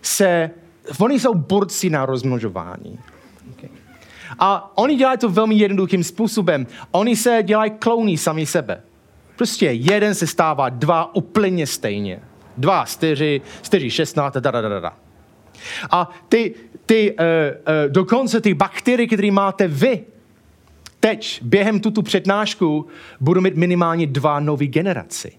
se, 0.02 0.52
oni 1.00 1.20
jsou 1.20 1.34
borci 1.34 1.90
na 1.90 2.06
rozmnožování. 2.06 3.00
A 4.40 4.78
oni 4.78 4.96
dělají 4.96 5.18
to 5.18 5.30
velmi 5.30 5.56
jednoduchým 5.56 6.04
způsobem. 6.04 6.68
Oni 6.92 7.16
se 7.16 7.40
dělají 7.44 7.72
klouny 7.72 8.18
sami 8.18 8.46
sebe. 8.46 8.82
Prostě 9.36 9.66
jeden 9.66 10.16
se 10.16 10.28
stává 10.28 10.70
dva 10.70 11.16
úplně 11.16 11.68
stejně. 11.68 12.29
2, 12.60 12.86
4, 12.86 13.42
4, 13.62 13.90
16, 13.90 14.34
da, 14.34 14.52
da, 14.52 14.62
da, 14.62 14.80
da. 14.80 14.98
A 15.92 16.10
ty, 16.30 16.56
ty, 16.86 17.12
uh, 17.12 17.26
uh, 17.26 17.92
dokonce 17.92 18.42
ty 18.42 18.54
bakterie, 18.54 19.08
které 19.08 19.32
máte 19.32 19.68
vy, 19.68 20.06
teď, 21.00 21.40
během 21.44 21.80
tuto 21.80 22.02
přednášku, 22.02 22.88
budou 23.20 23.42
mít 23.42 23.56
minimálně 23.56 24.08
dva 24.08 24.40
nové 24.40 24.66
generaci. 24.66 25.32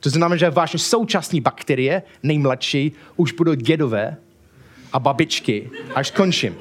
To 0.00 0.10
znamená, 0.10 0.36
že 0.36 0.50
vaše 0.50 0.78
současné 0.78 1.40
bakterie, 1.40 2.02
nejmladší, 2.22 2.92
už 3.16 3.32
budou 3.32 3.54
dědové 3.54 4.16
a 4.92 4.98
babičky, 4.98 5.70
až 5.94 6.08
skončím. 6.08 6.56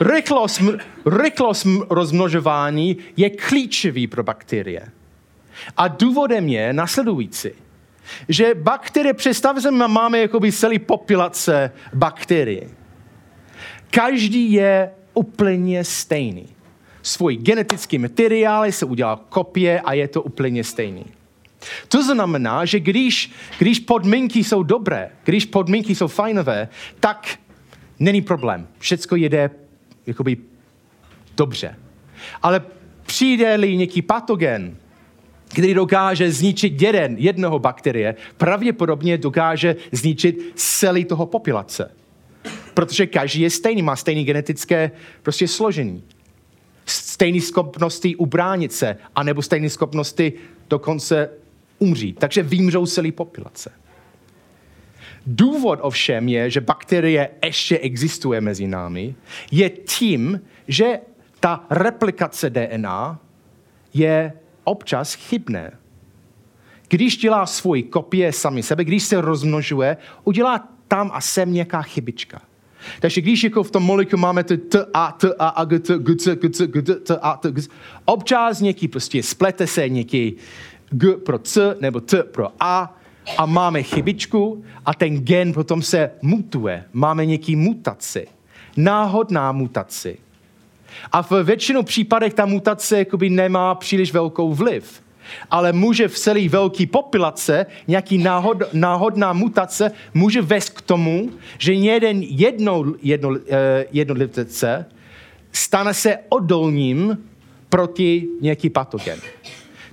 Rychlost, 0.00 0.62
rychlost 1.06 1.66
rozmnožování 1.90 2.96
je 3.16 3.30
klíčový 3.30 4.06
pro 4.06 4.22
bakterie. 4.22 4.82
A 5.76 5.88
důvodem 5.88 6.48
je 6.48 6.72
nasledující. 6.72 7.48
Že 8.28 8.54
bakterie, 8.54 9.14
představte 9.14 9.70
máme 9.70 10.18
jakoby 10.18 10.52
celý 10.52 10.78
populace 10.78 11.72
bakterií. 11.94 12.62
Každý 13.90 14.52
je 14.52 14.90
úplně 15.14 15.84
stejný. 15.84 16.46
Svůj 17.02 17.36
genetický 17.36 17.98
materiál 17.98 18.72
se 18.72 18.86
udělá 18.86 19.20
kopie 19.28 19.80
a 19.80 19.92
je 19.92 20.08
to 20.08 20.22
úplně 20.22 20.64
stejný. 20.64 21.04
To 21.88 22.02
znamená, 22.02 22.64
že 22.64 22.80
když, 22.80 23.32
když 23.58 23.80
podmínky 23.80 24.44
jsou 24.44 24.62
dobré, 24.62 25.10
když 25.24 25.44
podmínky 25.44 25.94
jsou 25.94 26.08
fajnové, 26.08 26.68
tak 27.00 27.38
není 27.98 28.22
problém. 28.22 28.68
Všecko 28.78 29.16
jede 29.16 29.50
jakoby 30.06 30.36
dobře. 31.36 31.76
Ale 32.42 32.62
přijde-li 33.06 33.76
nějaký 33.76 34.02
patogen, 34.02 34.76
který 35.56 35.74
dokáže 35.74 36.32
zničit 36.32 36.82
jeden, 36.82 37.16
jednoho 37.18 37.58
bakterie, 37.58 38.14
pravděpodobně 38.36 39.18
dokáže 39.18 39.76
zničit 39.92 40.52
celý 40.54 41.04
toho 41.04 41.26
populace. 41.26 41.90
Protože 42.74 43.06
každý 43.06 43.40
je 43.40 43.50
stejný, 43.50 43.82
má 43.82 43.96
stejné 43.96 44.24
genetické 44.24 44.90
prostě 45.22 45.48
složení. 45.48 46.04
Stejné 46.86 47.40
schopnosti 47.40 48.16
ubránit 48.16 48.72
se, 48.72 48.96
anebo 49.14 49.42
stejné 49.42 49.70
schopnosti 49.70 50.32
dokonce 50.68 51.30
umřít. 51.78 52.18
Takže 52.18 52.42
vymřou 52.42 52.86
celý 52.86 53.12
populace. 53.12 53.72
Důvod 55.26 55.78
ovšem 55.82 56.28
je, 56.28 56.50
že 56.50 56.60
bakterie 56.60 57.30
ještě 57.44 57.78
existuje 57.78 58.40
mezi 58.40 58.66
námi, 58.66 59.14
je 59.50 59.70
tím, 59.70 60.40
že 60.68 61.00
ta 61.40 61.64
replikace 61.70 62.50
DNA 62.50 63.20
je 63.94 64.32
občas 64.66 65.14
chybné. 65.14 65.72
Když 66.88 67.16
dělá 67.16 67.46
svoji 67.46 67.82
kopie 67.82 68.32
sami 68.32 68.62
sebe, 68.62 68.84
když 68.84 69.02
se 69.02 69.20
rozmnožuje, 69.20 69.96
udělá 70.24 70.68
tam 70.88 71.10
a 71.14 71.20
sem 71.20 71.52
nějaká 71.52 71.82
chybička. 71.82 72.42
Takže 73.00 73.20
když 73.20 73.44
jako 73.44 73.62
v 73.62 73.70
tom 73.70 73.82
molekulu 73.82 74.20
máme 74.20 74.44
to 74.44 74.56
t, 74.56 74.86
a, 74.94 75.12
t, 75.12 75.34
a, 75.38 75.48
a, 75.48 75.64
g, 75.64 75.78
t, 75.78 75.98
g, 75.98 76.16
c, 76.16 76.36
g, 76.36 76.50
c, 76.50 76.66
g, 76.66 76.82
t, 76.82 77.18
a, 77.22 77.36
t, 77.36 77.50
g, 77.50 77.62
občas 78.04 78.60
něký 78.60 78.88
prostě 78.88 79.22
splete 79.22 79.66
se 79.66 79.88
něký 79.88 80.36
g 80.90 81.16
pro 81.16 81.38
c 81.38 81.76
nebo 81.80 82.00
t 82.00 82.22
pro 82.22 82.48
a 82.60 82.96
a 83.38 83.46
máme 83.46 83.82
chybičku 83.82 84.64
a 84.84 84.94
ten 84.94 85.18
gen 85.18 85.52
potom 85.52 85.82
se 85.82 86.10
mutuje. 86.22 86.84
Máme 86.92 87.26
nějaký 87.26 87.56
mutaci. 87.56 88.26
Náhodná 88.76 89.52
mutaci. 89.52 90.18
A 91.12 91.22
v 91.22 91.42
většinou 91.42 91.82
případech 91.82 92.34
ta 92.34 92.46
mutace 92.46 92.98
jakoby 92.98 93.30
nemá 93.30 93.74
příliš 93.74 94.12
velkou 94.12 94.54
vliv. 94.54 95.02
Ale 95.50 95.72
může 95.72 96.08
v 96.08 96.18
celé 96.18 96.48
velké 96.48 96.86
populace 96.86 97.66
nějaký 97.88 98.18
náhod, 98.18 98.62
náhodná 98.72 99.32
mutace 99.32 99.90
může 100.14 100.42
vést 100.42 100.70
k 100.70 100.80
tomu, 100.80 101.30
že 101.58 101.72
jeden 101.72 102.22
jedno, 102.22 102.84
jedno, 103.02 103.36
eh, 103.48 103.84
jednotlivce 103.92 104.86
stane 105.52 105.94
se 105.94 106.18
odolným 106.28 107.18
proti 107.68 108.28
nějaký 108.40 108.70
patogen. 108.70 109.18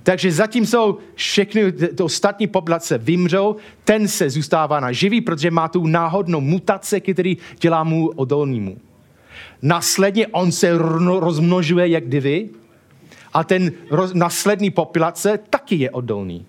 Takže 0.02 0.32
zatímco 0.32 0.98
všechny 1.14 1.72
to 1.72 2.04
ostatní 2.04 2.46
populace 2.46 2.98
vymřou, 2.98 3.56
ten 3.84 4.08
se 4.08 4.30
zůstává 4.30 4.80
na 4.80 4.92
živý, 4.92 5.20
protože 5.20 5.50
má 5.50 5.68
tu 5.68 5.86
náhodnou 5.86 6.40
mutaci, 6.40 7.00
který 7.00 7.36
dělá 7.60 7.84
mu 7.84 8.08
odolnímu. 8.08 8.76
Následně 9.64 10.26
on 10.26 10.52
se 10.52 10.78
rozmnožuje 11.18 11.88
jak 11.88 12.08
divy 12.08 12.48
a 13.32 13.44
ten 13.44 13.72
roz, 13.90 14.14
následný 14.14 14.70
populace 14.70 15.38
taky 15.50 15.76
je 15.76 15.90
odolný. 15.90 16.46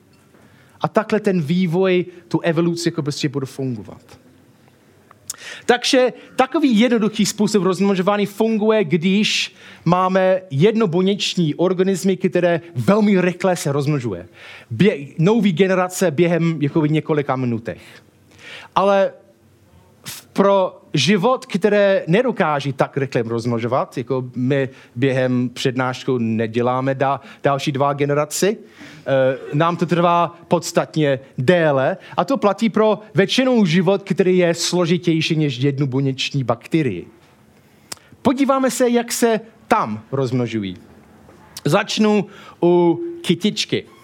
A 0.82 0.88
takhle 0.88 1.19
ten 1.19 1.41
vývoj, 1.41 2.06
tu 2.28 2.39
evoluci 2.39 2.88
jako 2.88 3.04
prostě 3.04 3.30
bude 3.30 3.45
fungovat. 3.45 4.19
Takže 5.65 6.13
takový 6.36 6.80
jednoduchý 6.80 7.25
způsob 7.25 7.63
rozmnožování 7.63 8.25
funguje, 8.25 8.84
když 8.84 9.56
máme 9.86 10.41
jednobuněční 10.51 11.56
organismy, 11.56 12.17
které 12.17 12.62
velmi 12.75 13.21
rychle 13.21 13.56
se 13.56 13.71
rozmnožuje. 13.71 14.28
Bě- 14.75 15.13
nový 15.17 15.51
generace 15.51 16.12
během 16.12 16.60
několika 16.88 17.36
minutech. 17.36 17.82
Ale 18.75 19.13
pro 20.36 20.82
život, 20.93 21.45
které 21.45 22.04
nedokáží 22.08 22.74
tak 22.74 22.98
rychle 22.98 23.24
rozmnožovat, 23.24 23.98
jako 23.98 24.24
my 24.36 24.69
během 24.95 25.50
přednášku 25.50 26.17
neděláme 26.17 26.95
da, 26.95 27.21
další 27.43 27.71
dva 27.71 27.93
generaci, 27.93 28.58
e, 29.08 29.56
nám 29.56 29.78
to 29.78 29.86
trvá 29.86 30.39
podstatně 30.48 31.19
déle 31.38 31.98
a 32.17 32.26
to 32.26 32.38
platí 32.38 32.69
pro 32.69 33.00
většinou 33.15 33.65
život, 33.65 34.04
který 34.04 34.38
je 34.38 34.54
složitější 34.54 35.36
než 35.36 35.58
jednu 35.58 35.88
buněční 35.88 36.43
bakterii. 36.43 37.08
Podíváme 38.21 38.71
se, 38.71 38.89
jak 38.89 39.12
se 39.12 39.39
tam 39.67 40.04
rozmnožují. 40.12 40.78
Začnu 41.65 42.26
u 42.63 43.00
kytičky. 43.21 43.95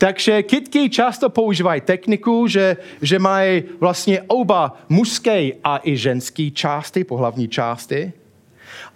Takže 0.00 0.42
kytky 0.42 0.90
často 0.90 1.30
používají 1.30 1.80
techniku, 1.80 2.46
že, 2.46 2.76
že 3.02 3.18
mají 3.18 3.62
vlastně 3.80 4.22
oba 4.22 4.76
mužské 4.88 5.52
a 5.64 5.80
i 5.84 5.96
ženské 5.96 6.50
části, 6.50 7.04
pohlavní 7.04 7.48
části. 7.48 8.12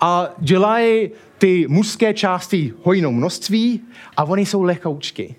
A 0.00 0.34
dělají 0.38 1.10
ty 1.38 1.66
mužské 1.68 2.14
části 2.14 2.72
hojnou 2.82 3.12
množství 3.12 3.80
a 4.16 4.24
oni 4.24 4.46
jsou 4.46 4.62
lehkoučky. 4.62 5.34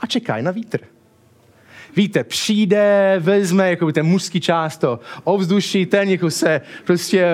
A 0.00 0.06
čekají 0.06 0.42
na 0.42 0.50
vítr 0.50 0.91
víte, 1.96 2.24
přijde, 2.24 3.16
vezme 3.18 3.70
jako 3.70 3.92
ten 3.92 4.06
mužský 4.06 4.40
část 4.40 4.76
to 4.76 5.00
ovzduší, 5.24 5.86
ten 5.86 6.08
jako 6.08 6.30
se 6.30 6.60
prostě 6.84 7.26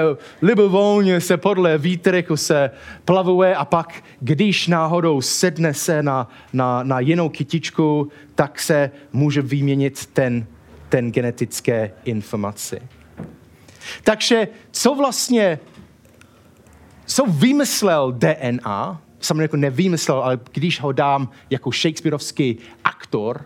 libovolně 0.43 1.21
se 1.21 1.37
podle 1.37 1.79
vítr 1.79 2.15
jako 2.15 2.37
se 2.37 2.71
plavuje 3.05 3.57
a 3.57 3.65
pak, 3.65 4.05
když 4.21 4.67
náhodou 4.67 5.21
sedne 5.21 5.75
se 5.75 6.03
na, 6.03 6.31
na, 6.53 6.83
na 6.83 7.01
jinou 7.01 7.29
kytičku, 7.29 8.09
tak 8.35 8.61
se 8.61 8.91
může 9.13 9.43
vyměnit 9.43 10.07
ten, 10.07 10.47
ten 10.89 11.13
genetické 11.13 11.91
informace. 12.05 12.81
Takže 14.05 14.49
co 14.71 14.95
vlastně, 14.95 15.59
co 17.07 17.25
vymyslel 17.27 18.13
DNA, 18.13 19.03
samozřejmě 19.21 19.43
jako 19.43 19.57
nevymyslel, 19.57 20.19
ale 20.19 20.39
když 20.53 20.81
ho 20.81 20.93
dám 20.93 21.31
jako 21.51 21.71
Shakespeareovský 21.73 22.59
aktor, 22.85 23.45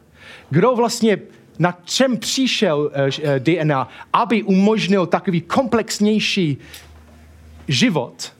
kdo 0.52 0.74
vlastně 0.74 1.18
na 1.58 1.78
čem 1.84 2.16
přišel 2.16 2.90
eh, 2.94 3.10
eh, 3.22 3.40
DNA, 3.40 3.88
aby 4.12 4.42
umožnil 4.42 5.06
takový 5.06 5.40
komplexnější 5.40 6.56
život, 7.68 8.32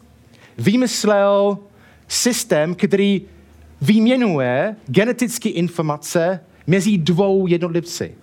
vymyslel 0.58 1.58
systém, 2.08 2.74
který 2.74 3.22
výměnuje 3.82 4.76
genetické 4.86 5.48
informace 5.48 6.40
mezi 6.66 6.98
dvou 6.98 7.46
jednotlivci. 7.46 8.14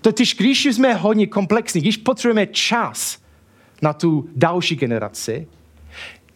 Totiž, 0.00 0.34
když 0.34 0.64
jsme 0.64 0.94
hodně 0.94 1.26
komplexní, 1.26 1.80
když 1.80 1.96
potřebujeme 1.96 2.46
čas 2.46 3.18
na 3.82 3.92
tu 3.92 4.28
další 4.36 4.76
generaci, 4.76 5.48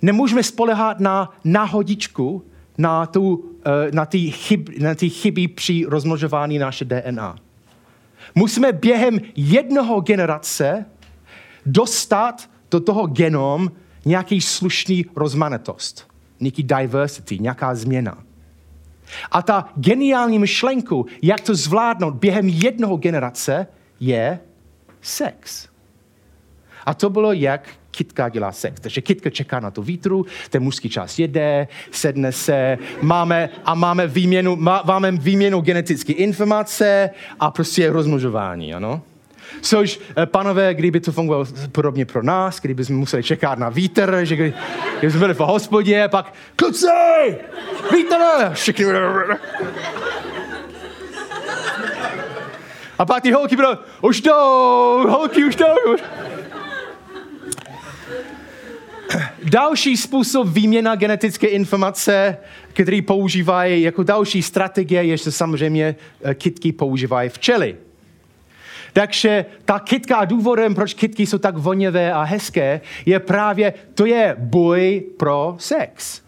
nemůžeme 0.03 0.42
spolehat 0.42 1.01
na 1.01 1.33
náhodičku, 1.45 2.45
na, 2.79 3.07
tu, 3.07 3.56
na, 3.92 4.07
ty 4.07 4.31
chyb, 4.31 4.68
na 4.79 4.94
chyby 4.94 5.48
při 5.48 5.85
rozmnožování 5.88 6.59
naše 6.59 6.85
DNA. 6.85 7.37
Musíme 8.35 8.72
během 8.72 9.18
jednoho 9.37 10.00
generace 10.00 10.85
dostat 11.66 12.50
do 12.70 12.81
toho 12.81 13.07
genom 13.07 13.70
nějaký 14.05 14.40
slušný 14.40 15.07
rozmanitost, 15.16 16.09
nějaký 16.40 16.62
diversity, 16.62 17.38
nějaká 17.38 17.74
změna. 17.74 18.18
A 19.31 19.42
ta 19.42 19.68
geniální 19.76 20.38
myšlenku, 20.38 21.07
jak 21.22 21.40
to 21.40 21.55
zvládnout 21.55 22.14
během 22.14 22.48
jednoho 22.48 22.96
generace, 22.96 23.66
je 24.00 24.40
sex. 25.00 25.68
A 26.87 26.94
to 26.94 27.11
bylo, 27.11 27.33
jak 27.33 27.68
kytka 27.90 28.29
dělá 28.29 28.53
sex. 28.53 28.81
Takže 28.81 29.01
kytka 29.01 29.31
čeká 29.31 29.61
na 29.61 29.70
tu 29.70 29.83
vítru, 29.83 30.27
ten 30.51 30.62
mužský 30.62 30.88
čas 30.88 31.18
jede, 31.18 31.68
sedne 31.90 32.33
se, 32.33 32.79
máme, 33.03 33.49
a 33.64 33.75
máme 33.75 34.07
výměnu, 34.07 34.57
má, 34.57 34.83
máme 34.87 35.12
výměnu 35.12 35.61
genetické 35.61 36.12
informace 36.12 37.11
a 37.40 37.51
prostě 37.51 37.90
rozmnožování, 37.90 38.75
ano? 38.75 39.03
Což, 39.61 40.01
eh, 40.16 40.27
panové, 40.27 40.75
kdyby 40.75 41.01
to 41.01 41.12
fungovalo 41.12 41.46
podobně 41.72 42.07
pro 42.07 42.22
nás, 42.22 42.61
kdyby 42.61 42.85
jsme 42.85 42.96
museli 42.96 43.22
čekat 43.22 43.59
na 43.59 43.68
vítr, 43.68 44.20
že 44.22 44.37
kdy, 44.37 44.55
kdyby 44.99 45.11
jsme 45.11 45.20
byli 45.20 45.35
v 45.35 45.38
hospodě, 45.38 46.09
pak 46.09 46.35
kluci, 46.57 46.87
vítr, 47.92 48.16
všichni 48.53 48.85
a 52.99 53.05
pak 53.05 53.22
ty 53.22 53.33
holky 53.33 53.57
budou, 53.57 53.68
už 54.01 54.20
jdou, 54.20 55.07
holky 55.09 55.44
už 55.44 55.57
jdou. 55.57 55.96
Další 59.42 59.97
způsob 59.97 60.49
výměna 60.49 60.95
genetické 60.95 61.47
informace, 61.47 62.37
který 62.73 63.03
používají 63.03 63.83
jako 63.83 64.03
další 64.03 64.42
strategie, 64.42 65.05
je, 65.05 65.16
že 65.16 65.33
samozřejmě 65.33 65.97
eh, 66.25 66.35
kytky 66.35 66.73
používají 66.73 67.29
včely. 67.29 67.77
Takže 68.92 69.45
ta 69.64 69.79
kytka 69.79 70.16
a 70.16 70.25
důvodem, 70.25 70.75
proč 70.75 70.95
kytky 70.95 71.27
jsou 71.27 71.38
tak 71.38 71.57
voněvé 71.57 72.12
a 72.12 72.23
hezké, 72.23 72.81
je 73.07 73.21
právě, 73.21 73.75
to 73.95 74.07
je 74.07 74.37
boj 74.38 75.03
pro 75.16 75.57
sex. 75.59 76.23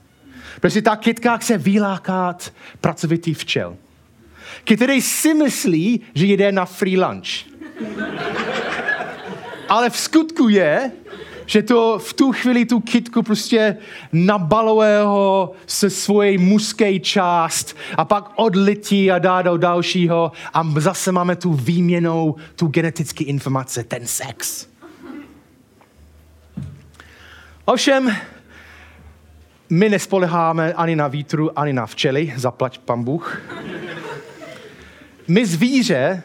Protože 0.61 0.83
ta 0.83 0.97
kytka 0.97 1.37
chce 1.37 1.59
vylákat 1.59 2.53
pracovitý 2.81 3.35
včel, 3.35 3.77
který 4.65 5.03
si 5.03 5.35
myslí, 5.35 6.01
že 6.15 6.27
jde 6.27 6.53
na 6.53 6.65
free 6.65 7.01
lunch. 7.01 7.29
Ale 9.69 9.91
v 9.91 9.97
skutku 9.97 10.49
je, 10.49 10.91
že 11.49 11.63
to 11.63 11.99
v 11.99 12.13
tu 12.13 12.33
chvíli 12.33 12.65
tu 12.65 12.81
kitku 12.81 13.23
prostě 13.23 13.77
nabalového 14.13 15.53
se 15.67 15.91
svojí 15.91 16.39
mužské 16.39 16.99
část 16.99 17.77
a 17.97 18.05
pak 18.05 18.33
odletí 18.37 19.11
a 19.11 19.19
dá 19.19 19.43
do 19.43 19.57
dalšího 19.57 20.33
a 20.55 20.63
zase 20.77 21.13
máme 21.13 21.37
tu 21.37 21.53
výměnou, 21.53 22.37
tu 22.57 22.67
genetické 22.67 23.25
informace, 23.25 23.85
ten 23.85 24.07
sex. 24.07 24.69
Ovšem, 27.65 28.17
my 29.71 29.89
nespoleháme 29.89 30.73
ani 30.73 30.97
na 30.97 31.09
vítru, 31.09 31.59
ani 31.59 31.73
na 31.73 31.87
včely, 31.87 32.33
zaplať 32.37 32.79
pan 32.79 33.05
Bůh. 33.05 33.43
My 35.29 35.47
zvíře 35.47 36.23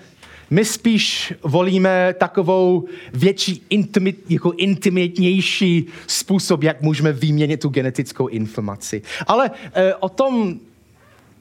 my 0.54 0.66
spíš 0.66 1.34
volíme 1.44 2.16
takovou 2.18 2.86
větší, 3.13 3.66
intimit, 3.70 4.26
jako 4.30 4.52
intimitnější 4.58 5.86
způsob, 6.08 6.63
jak 6.63 6.82
můžeme 6.82 7.13
vyměnit 7.13 7.60
tu 7.62 7.70
genetickou 7.70 8.28
informaci. 8.28 9.02
Ale 9.28 9.52
e, 9.74 9.96
o 9.96 10.10
tom 10.10 10.60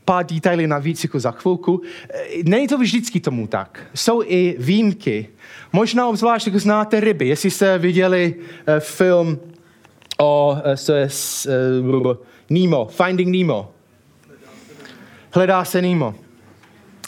pár 0.05 0.27
detaily 0.27 0.66
navíc 0.66 1.05
jako 1.05 1.20
za 1.20 1.31
chvilku. 1.31 1.83
E, 2.11 2.42
není 2.44 2.68
to 2.68 2.79
vždycky 2.79 3.20
tomu 3.20 3.46
tak. 3.46 3.81
Jsou 3.94 4.22
i 4.22 4.57
výjimky. 4.59 5.29
Možná 5.72 6.09
obzvlášť, 6.09 6.46
jako 6.46 6.59
znáte 6.59 7.01
ryby. 7.01 7.29
Jestli 7.29 7.51
jste 7.51 7.79
viděli 7.79 8.35
e, 8.66 8.81
film 8.81 9.38
o 10.20 10.57
e, 10.64 10.77
s, 11.09 11.46
e, 11.46 11.59
Nemo, 12.51 12.87
Finding 12.87 13.37
Nemo. 13.37 13.70
Hledá 15.31 15.64
se 15.64 15.83
Nemo. 15.83 16.14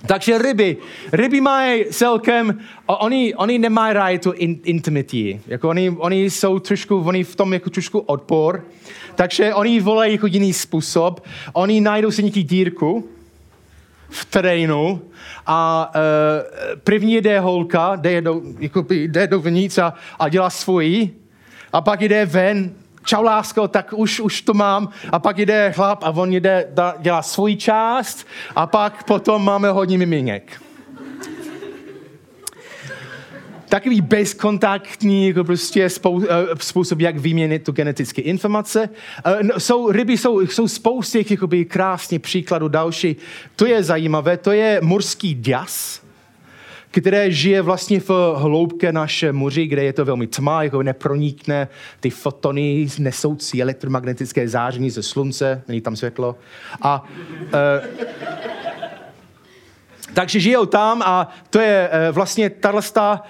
Takže 0.07 0.39
ryby. 0.39 0.77
Ryby 1.13 1.41
mají 1.41 1.85
celkem, 1.91 2.61
oni, 2.87 3.35
oni 3.35 3.59
nemají 3.59 3.95
rádi 3.95 4.19
tu 4.19 4.33
in, 4.33 4.61
intimity. 4.65 5.41
Jako 5.47 5.69
oni, 5.69 5.91
oni 5.91 6.31
jsou 6.31 6.59
trošku, 6.59 7.01
oni 7.01 7.25
v 7.25 7.37
tom 7.37 7.53
jako 7.53 7.71
trošku 7.71 7.99
odpor. 7.99 8.65
Takže 9.15 9.55
oni 9.55 9.81
volají 9.81 10.13
jako 10.13 10.27
jiný 10.27 10.53
způsob. 10.53 11.25
Oni 11.53 11.81
najdou 11.81 12.11
si 12.11 12.23
nějaký 12.23 12.45
dírku 12.45 13.09
v 14.09 14.25
terénu 14.25 15.03
a 15.47 15.91
uh, 15.95 16.81
první 16.85 17.17
jde 17.17 17.41
holka, 17.41 17.97
jde 17.97 18.21
do, 18.21 18.43
jako, 18.59 18.87
jde 18.91 19.27
dovnitř 19.27 19.79
a, 19.79 19.95
a 20.19 20.29
dělá 20.29 20.51
svoji. 20.51 21.21
A 21.73 21.81
pak 21.81 22.03
jde 22.03 22.27
ven 22.27 22.75
čau 23.05 23.23
lásko, 23.23 23.69
tak 23.69 23.93
už, 23.97 24.21
už 24.21 24.43
to 24.43 24.55
mám. 24.55 24.89
A 25.13 25.19
pak 25.19 25.39
jde 25.39 25.73
chlap 25.77 26.05
a 26.05 26.11
on 26.11 26.33
jde, 26.33 26.69
dělá 26.99 27.23
svůj 27.23 27.57
část 27.57 28.27
a 28.57 28.67
pak 28.67 29.05
potom 29.05 29.45
máme 29.45 29.71
hodně 29.71 29.99
miminěk. 29.99 30.61
Takový 33.69 34.01
bezkontaktní 34.01 35.29
jako 35.29 35.45
prostě 35.45 35.89
uh, 36.05 36.25
způsob, 36.61 37.01
jak 37.01 37.19
vyměnit 37.19 37.65
tu 37.65 37.73
genetické 37.73 38.23
informace. 38.23 38.89
Uh, 39.27 39.59
jsou, 39.59 39.91
ryby 39.91 40.19
jsou, 40.19 40.41
jsou 40.41 40.69
spousty 40.69 41.27
jakoby, 41.31 41.65
krásných 41.65 42.21
příkladů 42.21 42.69
další. 42.69 43.17
To 43.57 43.67
je 43.67 43.83
zajímavé, 43.83 44.37
to 44.37 44.53
je 44.53 44.81
morský 44.83 45.35
ďas 45.35 46.04
které 47.01 47.31
žije 47.31 47.63
vlastně 47.63 48.01
v 48.01 48.11
hloubce 48.37 48.93
naše 48.93 49.33
moři, 49.33 49.67
kde 49.67 49.85
je 49.85 49.93
to 49.93 50.05
velmi 50.05 50.27
tma, 50.27 50.63
jako 50.63 50.83
nepronikne 50.83 51.69
ty 52.01 52.11
fotony 52.11 52.89
nesoucí 52.99 53.63
elektromagnetické 53.63 54.49
záření 54.49 54.91
ze 54.91 55.03
slunce, 55.03 55.63
není 55.69 55.81
tam 55.81 55.97
světlo. 55.97 56.37
A 56.83 57.05
uh, 57.45 58.15
takže 60.15 60.41
žijou 60.41 60.67
tam 60.67 61.03
a 61.03 61.29
to 61.51 61.61
je 61.61 61.91
uh, 62.09 62.15
vlastně 62.15 62.51
tato 62.51 62.79
uh, 62.79 63.23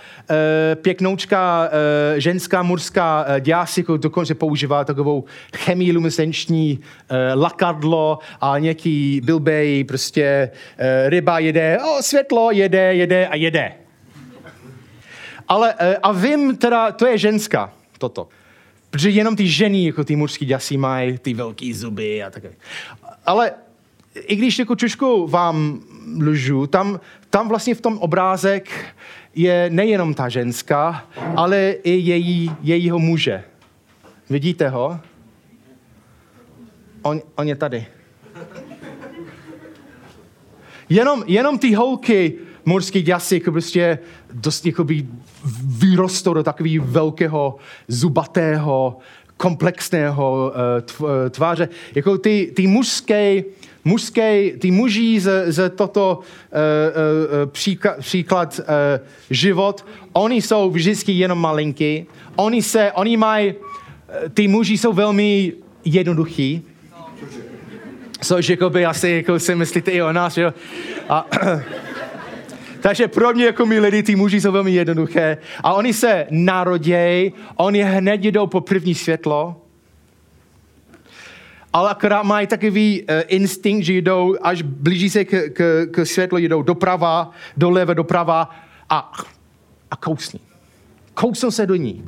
pěknoučka 0.75 1.69
uh, 1.69 2.19
ženská 2.19 2.63
murská 2.63 3.27
děsiku 3.41 3.97
dokonce 3.97 4.35
používá 4.35 4.85
takovou 4.85 5.25
chemiluminescenční 5.57 6.79
uh, 6.79 7.43
lakadlo 7.43 8.19
a 8.41 8.59
nějaký 8.59 9.21
bilbej, 9.25 9.85
prostě 9.85 10.51
ryba 11.07 11.39
jede, 11.39 11.79
o, 11.79 12.03
světlo, 12.03 12.51
jede, 12.51 12.95
jede 12.95 13.27
a 13.27 13.35
jede. 13.35 13.73
Ale, 15.49 15.75
a 16.03 16.13
vím 16.13 16.57
teda, 16.57 16.93
to 16.93 17.07
je 17.07 17.19
ženská, 17.19 17.73
toto. 17.99 18.29
Protože 18.91 19.11
jenom 19.11 19.37
ty 19.37 19.49
ženy, 19.49 19.87
jako 19.87 20.05
ty 20.05 20.17
mužský 20.17 20.47
děsí, 20.47 20.77
mají 20.77 21.19
ty 21.19 21.35
velké 21.35 21.71
zuby 21.75 22.23
a 22.23 22.31
tak. 22.31 22.43
Ale 23.27 23.53
i 24.15 24.37
když 24.37 24.59
jako 24.59 24.77
trošku 24.77 25.27
vám 25.27 25.81
lžu, 26.21 26.67
tam, 26.67 27.01
tam 27.31 27.49
vlastně 27.49 27.75
v 27.75 27.81
tom 27.81 27.99
obrázek 27.99 28.71
je 29.35 29.71
nejenom 29.71 30.15
ta 30.15 30.29
ženská, 30.29 31.09
ale 31.37 31.75
i 31.83 31.91
její, 31.91 32.53
jejího 32.63 32.99
muže. 32.99 33.45
Vidíte 34.31 34.69
ho? 34.69 35.01
On, 37.03 37.21
on 37.35 37.49
je 37.49 37.57
tady. 37.57 37.87
Jenom, 40.89 41.25
jenom 41.27 41.59
ty 41.59 41.75
holky 41.75 42.39
morský 42.65 43.03
děsy 43.03 43.35
jako 43.35 43.53
prostě 43.53 43.99
dost 44.33 44.67
jakoby 44.67 45.07
vyrostou 45.79 46.35
do 46.35 46.43
takového 46.43 46.87
velkého, 46.89 47.57
zubatého, 47.89 48.99
komplexného 49.37 50.53
uh, 51.01 51.09
tváře. 51.31 51.69
Jako 51.95 52.19
ty, 52.19 52.53
ty 52.57 52.67
mužské 52.67 53.43
mužské, 53.85 54.51
ty 54.59 54.71
muží 54.71 55.21
z, 55.21 55.53
z 55.53 55.71
toto 55.71 56.19
uh, 56.19 56.23
uh, 56.23 57.51
příklad, 57.51 57.99
příklad 57.99 58.61
uh, 58.61 59.07
život, 59.31 59.87
oni 60.13 60.43
jsou 60.43 60.71
vždycky 60.71 61.13
jenom 61.13 61.39
malinký. 61.39 62.07
Oni 62.37 62.63
se, 62.63 62.93
oni 62.93 63.17
mají, 63.17 63.55
ty 64.35 64.49
muži 64.49 64.79
jsou 64.79 64.93
velmi 64.93 65.53
jednoduchý. 65.85 66.63
Což 68.21 68.49
jako 68.49 68.71
by 68.71 68.87
asi 68.87 69.09
jako 69.09 69.39
si 69.39 69.55
myslíte 69.55 69.91
i 69.91 70.03
o 70.03 70.13
nás, 70.13 70.37
jo? 70.37 70.55
A, 71.09 71.27
takže 72.81 73.09
pro 73.09 73.33
mě 73.33 73.45
jako 73.45 73.67
my 73.67 73.79
lidi, 73.79 74.03
ty 74.03 74.17
muži 74.17 74.41
jsou 74.41 74.53
velmi 74.53 74.73
jednoduché. 74.73 75.39
A 75.63 75.73
oni 75.75 75.93
se 75.93 76.27
narodějí, 76.31 77.33
oni 77.57 77.83
hned 77.83 78.25
jdou 78.25 78.47
po 78.47 78.61
první 78.61 78.95
světlo, 78.95 79.64
ale 81.75 81.91
akorát 81.91 82.23
mají 82.23 82.47
takový 82.47 83.03
uh, 83.03 83.07
instinkt, 83.27 83.85
že 83.85 83.93
jdou, 83.93 84.37
až 84.43 84.63
blíží 84.63 85.11
se 85.11 85.25
k, 85.25 85.51
k, 85.53 85.87
k 85.91 86.07
světlu, 86.07 86.39
jdou 86.39 86.63
doprava, 86.63 87.31
doleva, 87.57 87.95
doprava 87.95 88.51
a, 88.91 89.13
a 89.91 89.97
kousní. 89.97 90.41
Kousnou 91.15 91.51
se 91.51 91.67
do 91.67 91.75
ní. 91.75 92.05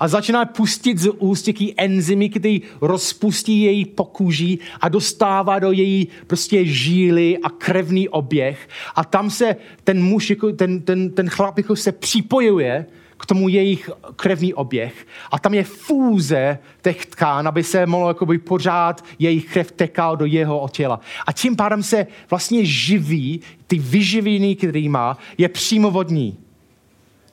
A 0.00 0.08
začíná 0.08 0.44
pustit 0.44 0.98
z 0.98 1.10
úst 1.10 1.48
enzymy, 1.76 2.28
který 2.30 2.62
rozpustí 2.80 3.62
její 3.62 3.84
pokůží 3.84 4.58
a 4.80 4.88
dostává 4.88 5.58
do 5.58 5.72
její 5.72 6.08
prostě 6.26 6.64
žíly 6.64 7.38
a 7.38 7.50
krevný 7.50 8.08
oběh. 8.08 8.68
A 8.94 9.04
tam 9.04 9.30
se 9.30 9.56
ten 9.84 10.02
muž, 10.02 10.30
jako, 10.30 10.52
ten, 10.52 10.80
ten, 10.80 11.10
ten 11.10 11.28
chlap 11.28 11.58
jako 11.58 11.76
se 11.76 11.92
připojuje 11.92 12.86
tomu 13.32 13.48
jejich 13.48 13.90
krevní 14.16 14.54
oběh. 14.54 15.06
A 15.30 15.38
tam 15.38 15.54
je 15.54 15.64
fůze 15.64 16.58
těch 16.82 17.06
tkán, 17.06 17.48
aby 17.48 17.62
se 17.64 17.86
mohlo 17.86 18.08
jakoby 18.08 18.38
pořád 18.38 19.04
jejich 19.18 19.52
krev 19.52 19.72
tekal 19.72 20.16
do 20.16 20.24
jeho 20.24 20.68
těla. 20.72 21.00
A 21.26 21.32
tím 21.32 21.56
pádem 21.56 21.82
se 21.82 22.06
vlastně 22.30 22.64
živí, 22.64 23.40
ty 23.66 23.78
vyživiny, 23.78 24.56
který 24.56 24.88
má, 24.88 25.18
je 25.38 25.48
přímo 25.48 25.90
vodní. 25.90 26.36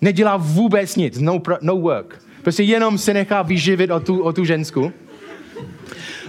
Nedělá 0.02 0.38
vůbec 0.38 0.96
nic, 0.96 1.20
no, 1.20 1.42
no 1.62 1.76
work. 1.76 2.24
Prostě 2.42 2.64
jenom 2.64 2.98
se 2.98 3.14
nechá 3.14 3.42
vyživit 3.42 3.92
o 3.92 4.00
tu, 4.00 4.24
o 4.24 4.34
tu 4.34 4.46
žensku. 4.46 4.94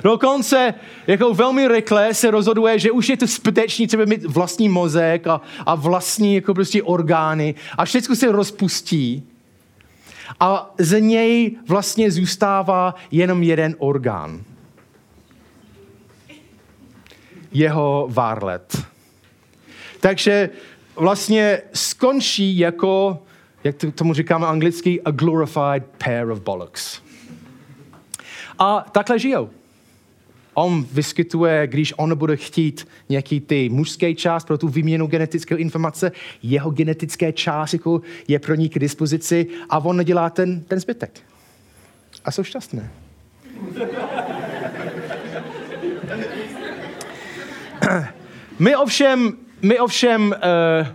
Dokonce 0.03 0.75
jako 1.07 1.35
velmi 1.35 1.69
rychle 1.69 2.15
se 2.15 2.31
rozhoduje, 2.31 2.79
že 2.79 2.91
už 2.91 3.09
je 3.09 3.17
to 3.17 3.27
zbytečný 3.27 3.87
třeba 3.87 4.05
mít 4.05 4.25
vlastní 4.25 4.69
mozek 4.69 5.27
a, 5.27 5.41
a 5.67 5.75
vlastní 5.75 6.35
jako 6.35 6.55
prostě 6.55 6.83
orgány 6.83 7.55
a 7.79 7.85
všechno 7.85 8.17
se 8.17 8.33
rozpustí 8.33 9.30
a 10.41 10.75
z 10.79 11.01
něj 11.01 11.57
vlastně 11.69 12.11
zůstává 12.11 12.95
jenom 13.11 13.43
jeden 13.43 13.77
orgán. 13.79 14.43
Jeho 17.53 18.07
várlet. 18.11 18.83
Takže 20.01 20.51
vlastně 20.97 21.63
skončí 21.75 22.59
jako, 22.59 23.23
jak 23.65 23.77
tomu 23.95 24.15
říkáme 24.15 24.47
anglicky, 24.47 25.03
a 25.03 25.11
glorified 25.11 25.85
pair 26.05 26.31
of 26.31 26.41
bollocks. 26.41 27.03
A 28.59 28.87
takhle 28.93 29.19
žijou. 29.19 29.51
On 30.61 30.87
vyskytuje, 30.93 31.67
když 31.67 31.95
on 31.97 32.19
bude 32.19 32.37
chtít 32.37 32.89
nějaký 33.09 33.41
ty 33.41 33.69
mužské 33.69 34.15
část 34.15 34.45
pro 34.45 34.59
tu 34.59 34.69
výměnu 34.69 35.07
genetické 35.07 35.55
informace, 35.55 36.13
jeho 36.43 36.71
genetické 36.71 37.33
část 37.33 37.73
jako 37.73 38.03
je 38.29 38.39
pro 38.39 38.55
ní 38.55 38.69
k 38.69 38.79
dispozici 38.79 39.47
a 39.71 39.79
on 39.79 39.97
nedělá 39.97 40.31
ten, 40.31 40.61
ten 40.61 40.81
zbytek. 40.81 41.21
A 42.25 42.31
jsou 42.31 42.45
šťastné. 42.45 42.91
My 48.59 48.77
ovšem, 48.77 49.33
my 49.63 49.79
ovšem, 49.79 50.35
uh, 50.83 50.87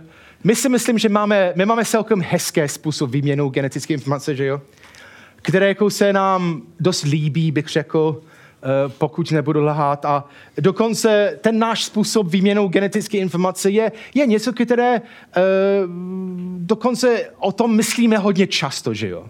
my 0.44 0.56
si 0.56 0.68
myslím, 0.68 0.98
že 0.98 1.08
máme, 1.08 1.52
my 1.56 1.66
máme 1.66 1.84
celkem 1.84 2.22
hezké 2.22 2.68
způsob 2.68 3.10
výměnu 3.10 3.48
genetické 3.48 3.94
informace, 3.94 4.34
že 4.34 4.46
jo? 4.46 4.60
Které 5.36 5.68
jako 5.68 5.90
se 5.90 6.12
nám 6.12 6.62
dost 6.80 7.04
líbí, 7.04 7.52
bych 7.52 7.68
řekl, 7.68 8.22
pokud 8.98 9.32
nebudu 9.32 9.64
lhát. 9.64 10.04
A 10.04 10.24
dokonce 10.58 11.38
ten 11.40 11.58
náš 11.58 11.84
způsob 11.84 12.26
výměnou 12.26 12.68
genetické 12.68 13.18
informace 13.18 13.70
je, 13.70 13.92
je 14.14 14.26
něco, 14.26 14.52
které 14.52 15.00
uh, 15.00 15.42
dokonce 16.58 17.30
o 17.38 17.52
tom 17.52 17.76
myslíme 17.76 18.18
hodně 18.18 18.46
často, 18.46 18.94
že 18.94 19.08
jo? 19.08 19.26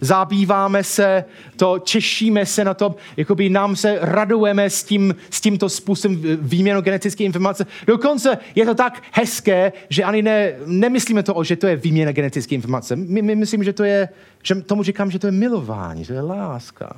zabýváme 0.00 0.84
se 0.84 1.24
to, 1.56 1.78
těšíme 1.78 2.46
se 2.46 2.64
na 2.64 2.74
to, 2.74 2.94
jakoby 3.16 3.48
nám 3.48 3.76
se 3.76 3.98
radujeme 4.00 4.70
s, 4.70 4.84
tím, 4.84 5.14
s 5.30 5.40
tímto 5.40 5.68
způsobem 5.68 6.22
výměnu 6.40 6.80
genetické 6.80 7.24
informace. 7.24 7.66
Dokonce 7.86 8.38
je 8.54 8.66
to 8.66 8.74
tak 8.74 9.02
hezké, 9.12 9.72
že 9.88 10.04
ani 10.04 10.22
ne, 10.22 10.54
nemyslíme 10.66 11.22
to, 11.22 11.44
že 11.44 11.56
to 11.56 11.66
je 11.66 11.76
výměna 11.76 12.12
genetické 12.12 12.54
informace. 12.54 12.96
My, 12.96 13.22
my 13.22 13.36
myslím, 13.36 13.64
že 13.64 13.72
to 13.72 13.84
je, 13.84 14.08
že 14.42 14.54
tomu 14.54 14.82
říkám, 14.82 15.10
že 15.10 15.18
to 15.18 15.26
je 15.26 15.32
milování, 15.32 16.04
že 16.04 16.08
to 16.08 16.14
je 16.14 16.20
láska. 16.20 16.96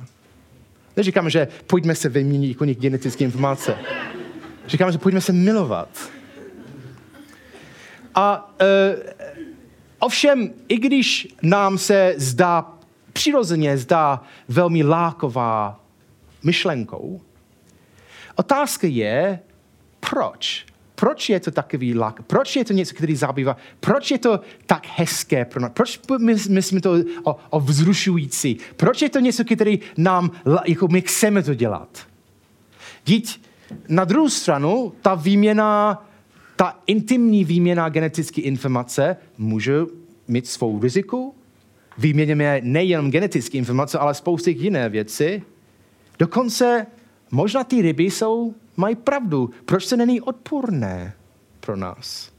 Neříkám, 0.97 1.29
že 1.29 1.47
pojďme 1.67 1.95
se 1.95 2.09
vyměnit 2.09 2.49
jako 2.49 2.65
genetické 2.65 3.23
informace. 3.23 3.77
Říkám, 4.67 4.91
že 4.91 4.97
pojďme 4.97 5.21
se 5.21 5.33
milovat. 5.33 6.09
A 8.15 8.51
uh, 8.61 8.99
ovšem, 9.99 10.49
i 10.67 10.77
když 10.77 11.27
nám 11.41 11.77
se 11.77 12.13
zdá 12.17 12.73
přirozeně 13.13 13.77
zdá 13.77 14.23
velmi 14.47 14.83
láková 14.83 15.79
myšlenkou. 16.43 17.21
Otázka 18.35 18.87
je, 18.87 19.39
proč? 19.99 20.65
Proč 21.03 21.29
je 21.29 21.39
to 21.39 21.51
takový 21.51 21.95
lák? 21.95 22.21
Proč 22.21 22.55
je 22.55 22.65
to 22.65 22.73
něco, 22.73 22.95
který 22.95 23.15
zabývá? 23.15 23.57
Proč 23.79 24.11
je 24.11 24.17
to 24.17 24.39
tak 24.65 24.87
hezké 24.95 25.45
pro 25.45 25.61
nás? 25.61 25.71
Proč 25.73 25.99
my, 26.19 26.35
my 26.49 26.61
jsme 26.61 26.81
to 26.81 26.95
o, 27.23 27.37
o 27.49 27.59
vzrušující? 27.59 28.57
Proč 28.75 29.01
je 29.01 29.09
to 29.09 29.19
něco, 29.19 29.43
který 29.43 29.79
nám, 29.97 30.31
jako 30.65 30.87
my 30.87 31.01
chceme 31.01 31.43
to 31.43 31.53
dělat? 31.53 32.07
Díť 33.05 33.41
na 33.89 34.05
druhou 34.05 34.29
stranu, 34.29 34.93
ta 35.01 35.15
výměna, 35.15 36.03
ta 36.55 36.79
intimní 36.87 37.43
výměna 37.45 37.89
genetické 37.89 38.41
informace 38.41 39.17
může 39.37 39.79
mít 40.27 40.47
svou 40.47 40.81
riziku, 40.81 41.35
Výměněme 41.97 42.61
nejen 42.63 43.11
genetické 43.11 43.57
informace, 43.57 43.99
ale 43.99 44.13
spousty 44.13 44.51
jiné 44.51 44.89
věci. 44.89 45.43
Dokonce 46.19 46.85
možná 47.31 47.63
ty 47.63 47.81
ryby 47.81 48.03
jsou, 48.03 48.55
mají 48.77 48.95
pravdu. 48.95 49.49
Proč 49.65 49.85
se 49.85 49.97
není 49.97 50.21
odporné 50.21 51.13
pro 51.59 51.75
nás? 51.75 52.33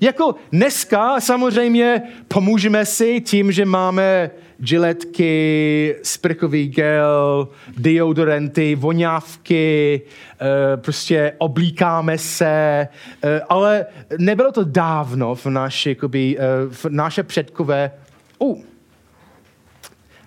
Jako 0.00 0.34
dneska 0.52 1.20
samozřejmě 1.20 2.02
pomůžeme 2.28 2.86
si 2.86 3.20
tím, 3.20 3.52
že 3.52 3.64
máme 3.64 4.30
žiletky, 4.60 5.96
sprchový 6.02 6.68
gel, 6.68 7.48
deodoranty, 7.78 8.74
voňávky, 8.74 10.02
eh, 10.40 10.76
prostě 10.76 11.32
oblíkáme 11.38 12.18
se, 12.18 12.88
eh, 13.22 13.40
ale 13.48 13.86
nebylo 14.18 14.52
to 14.52 14.64
dávno 14.64 15.34
v 15.34 15.46
naši, 15.46 15.88
jakoby, 15.88 16.36
eh, 16.38 16.42
v 16.70 16.84
naše 16.88 17.22
předkové. 17.22 17.90
Uh, 18.38 18.62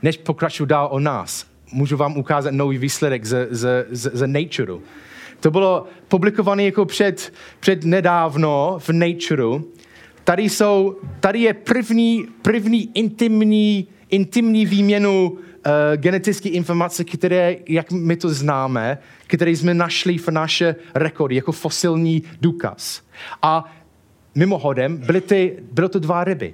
než 0.04 0.18
pokračuju 0.18 0.68
dál 0.68 0.88
o 0.92 1.00
nás, 1.00 1.46
můžu 1.72 1.98
vám 1.98 2.18
ukázat 2.18 2.54
nový 2.54 2.78
výsledek 2.78 3.26
ze, 3.26 3.48
ze, 3.50 3.86
ze, 3.90 4.12
ze 4.14 4.28
Nature. 4.28 4.74
To 5.40 5.52
bylo 5.52 5.88
publikované 6.08 6.64
jako 6.64 6.86
před, 6.86 7.34
před 7.60 7.84
nedávno 7.84 8.76
v 8.80 8.90
Nature. 8.90 9.64
Tady, 10.24 10.44
jsou, 10.44 10.96
tady 11.20 11.40
je 11.40 11.54
první, 11.54 12.28
první 12.42 12.92
intimní 12.94 13.88
intimní 14.12 14.66
výměnu 14.66 15.32
uh, 15.32 15.40
genetické 15.96 16.50
informace, 16.50 17.04
které, 17.04 17.56
jak 17.68 17.92
my 17.92 18.16
to 18.16 18.30
známe, 18.30 18.98
které 19.28 19.52
jsme 19.52 19.74
našli 19.74 20.18
v 20.18 20.28
naše 20.28 20.76
rekordy 20.96 21.36
jako 21.36 21.52
fosilní 21.52 22.24
důkaz. 22.42 23.02
A 23.42 23.74
mimochodem, 24.36 24.98
byly, 24.98 25.22
ty, 25.22 25.58
bylo 25.72 25.90
to 25.90 26.00
dva 26.00 26.24
ryby. 26.24 26.54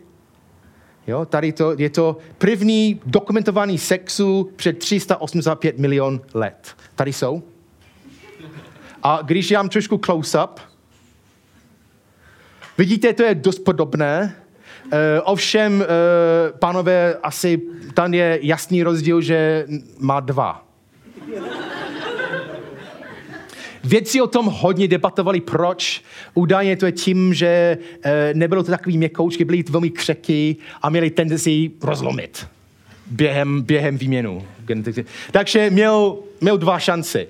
Jo, 1.07 1.25
tady 1.25 1.51
to, 1.51 1.75
je 1.77 1.89
to 1.89 2.17
první 2.37 3.01
dokumentovaný 3.05 3.77
sexu 3.77 4.51
před 4.55 4.79
385 4.79 5.77
milion 5.77 6.21
let. 6.33 6.75
Tady 6.95 7.13
jsou. 7.13 7.43
A 9.03 9.19
když 9.23 9.51
mám 9.51 9.69
trošku 9.69 9.97
close-up, 9.97 10.59
vidíte, 12.77 13.13
to 13.13 13.23
je 13.23 13.35
dost 13.35 13.59
podobné. 13.59 14.35
Uh, 14.85 14.91
ovšem, 15.23 15.79
uh, 15.79 15.85
pánové, 16.59 17.15
asi 17.23 17.61
tam 17.93 18.13
je 18.13 18.39
jasný 18.41 18.83
rozdíl, 18.83 19.21
že 19.21 19.65
má 19.99 20.19
dva. 20.19 20.67
Vědci 23.87 24.21
o 24.21 24.27
tom 24.27 24.45
hodně 24.45 24.87
debatovali, 24.87 25.41
proč. 25.41 26.03
Údajně 26.33 26.75
to 26.75 26.85
je 26.85 26.91
tím, 26.91 27.33
že 27.33 27.77
uh, 27.77 28.11
nebylo 28.33 28.63
to 28.63 28.71
takový 28.71 28.97
měkoučky, 28.97 29.45
byly 29.45 29.63
velmi 29.69 29.89
křeky 29.89 30.55
a 30.81 30.89
měli 30.89 31.09
tendenci 31.09 31.71
rozlomit 31.83 32.47
během, 33.11 33.61
během 33.61 33.97
výměnu. 33.97 34.47
Takže 35.31 35.69
měl, 35.69 36.17
měl 36.41 36.57
dva 36.57 36.79
šance. 36.79 37.25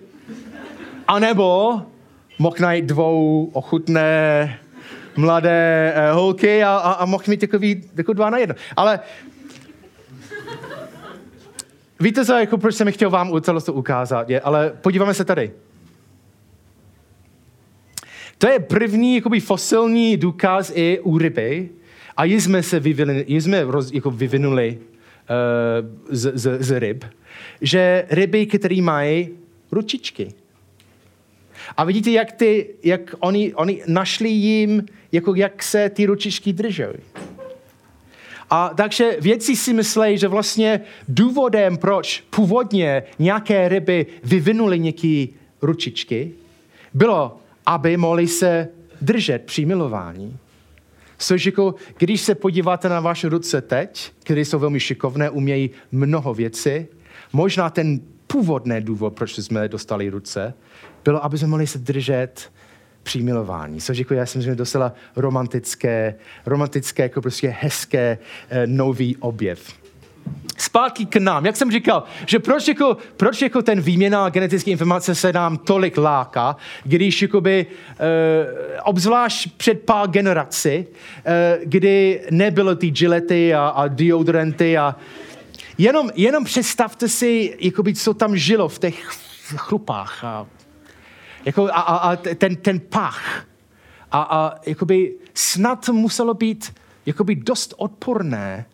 A 1.07 1.19
nebo 1.19 1.81
mohl 2.39 2.55
najít 2.59 2.85
dvou 2.85 3.49
ochutné 3.53 4.59
mladé 5.15 5.93
uh, 5.95 6.15
holky 6.15 6.63
a, 6.63 6.77
a, 6.77 6.91
a 6.91 7.05
mohl 7.05 7.23
mít 7.27 7.39
takový, 7.39 7.83
jako 7.97 8.13
dva 8.13 8.29
na 8.29 8.37
jedno. 8.37 8.55
Ale 8.77 8.99
víte 11.99 12.25
co, 12.25 12.33
jako 12.33 12.57
proč 12.57 12.75
jsem 12.75 12.91
chtěl 12.91 13.09
vám 13.09 13.41
celé 13.41 13.61
to 13.61 13.73
ukázat, 13.73 14.29
je, 14.29 14.41
ale 14.41 14.73
podíváme 14.81 15.13
se 15.13 15.25
tady. 15.25 15.51
To 18.37 18.47
je 18.47 18.59
první 18.59 19.15
jakoby, 19.15 19.39
fosilní 19.39 20.17
důkaz 20.17 20.71
i 20.75 20.99
u 21.03 21.17
ryby 21.17 21.69
a 22.17 22.23
jsme 22.23 22.63
se 22.63 22.79
vyvinuli, 22.79 23.25
jsme 23.27 23.63
roz, 23.63 23.91
jako 23.91 24.11
vyvinuli 24.11 24.77
uh, 24.79 24.85
z, 26.09 26.31
z, 26.35 26.61
z 26.61 26.79
ryb, 26.79 27.05
že 27.61 28.05
ryby, 28.09 28.45
které 28.45 28.81
mají 28.81 29.29
ručičky. 29.71 30.33
A 31.77 31.83
vidíte, 31.83 32.11
jak, 32.11 32.31
ty, 32.31 32.67
jak 32.83 33.15
oni, 33.19 33.53
oni 33.53 33.83
našli 33.87 34.29
jim, 34.29 34.85
jako 35.11 35.35
jak 35.35 35.63
se 35.63 35.89
ty 35.89 36.05
ručičky 36.05 36.53
drží. 36.53 36.83
A 38.49 38.69
takže 38.75 39.17
vědci 39.21 39.55
si 39.55 39.73
myslí, 39.73 40.17
že 40.17 40.27
vlastně 40.27 40.81
důvodem, 41.07 41.77
proč 41.77 42.23
původně 42.29 43.03
nějaké 43.19 43.69
ryby 43.69 44.05
vyvinuly 44.23 44.79
nějaké 44.79 45.25
ručičky, 45.61 46.31
bylo, 46.93 47.39
aby 47.67 47.97
mohli 47.97 48.27
se 48.27 48.67
držet 49.01 49.43
při 49.45 49.65
milování. 49.65 50.37
Což 51.17 51.45
jako, 51.45 51.75
když 51.97 52.21
se 52.21 52.35
podíváte 52.35 52.89
na 52.89 52.99
vaše 52.99 53.29
ruce 53.29 53.61
teď, 53.61 54.11
které 54.23 54.41
jsou 54.41 54.59
velmi 54.59 54.79
šikovné, 54.79 55.29
umějí 55.29 55.69
mnoho 55.91 56.33
věcí, 56.33 56.85
možná 57.33 57.69
ten 57.69 57.99
původný 58.27 58.81
důvod, 58.81 59.13
proč 59.13 59.39
jsme 59.39 59.67
dostali 59.67 60.09
ruce, 60.09 60.53
bylo, 61.03 61.25
aby 61.25 61.37
jsme 61.37 61.47
mohli 61.47 61.67
se 61.67 61.79
držet 61.79 62.51
při 63.03 63.23
milování. 63.23 63.81
Což 63.81 63.97
jako 63.97 64.13
já 64.13 64.25
jsem 64.25 64.41
že 64.41 64.55
docela 64.55 64.93
romantické, 65.15 66.15
romantické, 66.45 67.03
jako 67.03 67.21
prostě 67.21 67.55
hezké 67.59 68.17
eh, 68.49 68.67
nový 68.67 69.17
objev. 69.17 69.86
Zpátky 70.57 71.05
k 71.05 71.15
nám. 71.15 71.45
Jak 71.45 71.55
jsem 71.55 71.71
říkal, 71.71 72.03
že 72.25 72.39
proč 72.39 72.67
jako, 72.67 72.97
proč 73.17 73.41
jako 73.41 73.61
ten 73.61 73.81
výměna 73.81 74.29
genetické 74.29 74.71
informace 74.71 75.15
se 75.15 75.33
nám 75.33 75.57
tolik 75.57 75.97
láká, 75.97 76.55
když 76.83 77.21
jakoby, 77.21 77.65
eh, 77.89 78.81
obzvlášť 78.83 79.51
před 79.57 79.81
pár 79.81 80.09
generací, 80.09 80.69
eh, 80.69 81.59
kdy 81.63 82.21
nebylo 82.31 82.75
ty 82.75 82.89
gilety 82.89 83.53
a, 83.53 83.67
a 83.67 83.87
deodoranty 83.87 84.77
a 84.77 84.95
jenom, 85.77 86.09
jenom 86.15 86.43
představte 86.43 87.07
si, 87.07 87.57
jakoby, 87.59 87.93
co 87.93 88.13
tam 88.13 88.37
žilo 88.37 88.69
v 88.69 88.79
těch 88.79 89.09
chlupách 89.55 90.23
a 90.23 90.47
jako 91.45 91.65
a, 91.65 91.81
a, 91.81 91.95
a 91.95 92.15
ten, 92.15 92.55
ten 92.55 92.79
pach. 92.79 93.45
A, 94.11 94.21
a 94.21 94.55
jakoby 94.65 95.15
snad 95.33 95.89
muselo 95.89 96.33
být 96.33 96.73
jakoby 97.05 97.35
dost 97.35 97.73
odporné. 97.77 98.65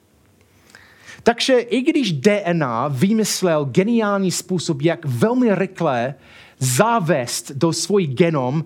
Takže 1.23 1.59
i 1.59 1.81
když 1.81 2.13
DNA 2.13 2.87
vymyslel 2.87 3.65
geniální 3.65 4.31
způsob, 4.31 4.81
jak 4.81 5.05
velmi 5.05 5.55
rychle 5.55 6.15
zavést 6.59 7.51
do 7.51 7.73
svůj 7.73 8.07
genom 8.07 8.63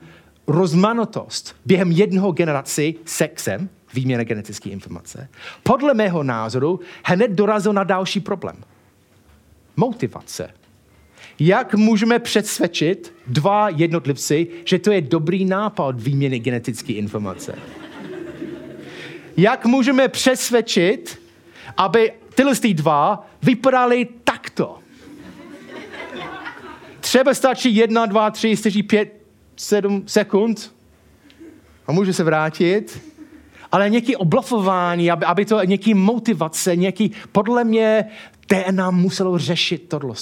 rozmanitost 0.48 1.56
během 1.66 1.92
jednoho 1.92 2.32
generaci 2.32 2.96
sexem, 3.06 3.70
výměna 3.94 4.24
genetické 4.24 4.70
informace, 4.70 5.30
podle 5.64 5.94
mého 5.94 6.24
názoru 6.24 6.80
hned 7.06 7.32
dorazil 7.32 7.74
na 7.74 7.84
další 7.84 8.20
problém. 8.20 8.56
Motivace. 9.76 10.50
Jak 11.40 11.76
můžeme 11.76 12.20
přesvědčit 12.20 13.14
dva 13.28 13.70
jednotlivci, 13.70 14.48
že 14.66 14.80
to 14.80 14.92
je 14.92 15.02
dobrý 15.02 15.46
nápad 15.46 16.02
výměny 16.02 16.40
genetické 16.40 16.94
informace? 16.94 17.56
Jak 19.38 19.66
můžeme 19.66 20.08
přesvědčit, 20.08 21.22
aby 21.78 22.12
tyhle 22.38 22.74
dva 22.74 23.28
vypadali 23.42 24.08
takto? 24.24 24.80
Třeba 27.00 27.34
stačí 27.34 27.76
jedna, 27.76 28.06
dva, 28.06 28.32
tři, 28.32 28.58
čtyři, 28.58 28.84
pět, 28.84 29.14
sedm 29.56 30.04
sekund 30.08 30.76
a 31.88 31.92
může 31.92 32.14
se 32.14 32.24
vrátit. 32.24 33.02
Ale 33.72 33.90
nějaký 33.90 34.16
oblofování, 34.16 35.12
aby, 35.12 35.26
aby 35.26 35.46
to 35.46 35.64
nějaký 35.64 35.94
motivace, 35.94 36.76
nějaký, 36.76 37.12
podle 37.32 37.64
mě, 37.64 38.06
DNA 38.50 38.92
muselo 38.92 39.38
řešit 39.38 39.90
tohle. 39.90 40.16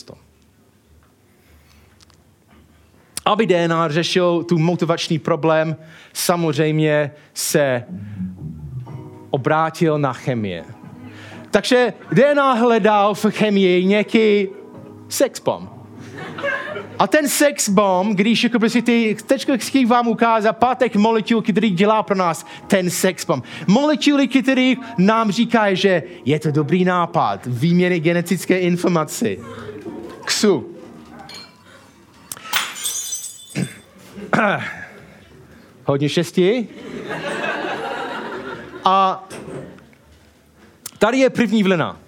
Aby 3.25 3.47
DNA 3.47 3.89
řešil 3.89 4.43
tu 4.43 4.57
motivační 4.57 5.19
problém, 5.19 5.75
samozřejmě 6.13 7.11
se 7.33 7.83
obrátil 9.29 9.99
na 9.99 10.13
chemie. 10.13 10.84
Takže 11.55 11.93
DNA 12.11 12.53
hledal 12.53 13.13
v 13.13 13.25
chemii 13.29 13.85
nějaký 13.85 14.47
sex 15.09 15.39
bomb. 15.39 15.69
A 16.99 17.07
ten 17.07 17.29
sex 17.29 17.69
bomb, 17.69 18.17
když 18.17 18.43
jako 18.43 18.59
prostě 18.59 18.81
ty, 18.81 19.17
chci 19.57 19.85
vám 19.85 20.07
ukázat 20.07 20.57
pátek 20.57 20.95
molekul, 20.95 21.41
který 21.41 21.69
dělá 21.69 22.03
pro 22.03 22.15
nás 22.15 22.45
ten 22.67 22.89
sex 22.89 23.25
bomb. 23.25 23.45
Molekuly, 23.67 24.27
které 24.27 24.73
nám 24.97 25.31
říkají, 25.31 25.75
že 25.75 26.03
je 26.25 26.39
to 26.39 26.51
dobrý 26.51 26.85
nápad, 26.85 27.39
výměny 27.45 27.99
genetické 27.99 28.59
informace. 28.59 29.35
Ksu. 30.25 30.75
Hodně 35.85 36.09
štěstí. 36.09 36.67
A 38.85 39.27
tady 40.97 41.17
je 41.17 41.29
první 41.29 41.63
vlna. 41.63 41.99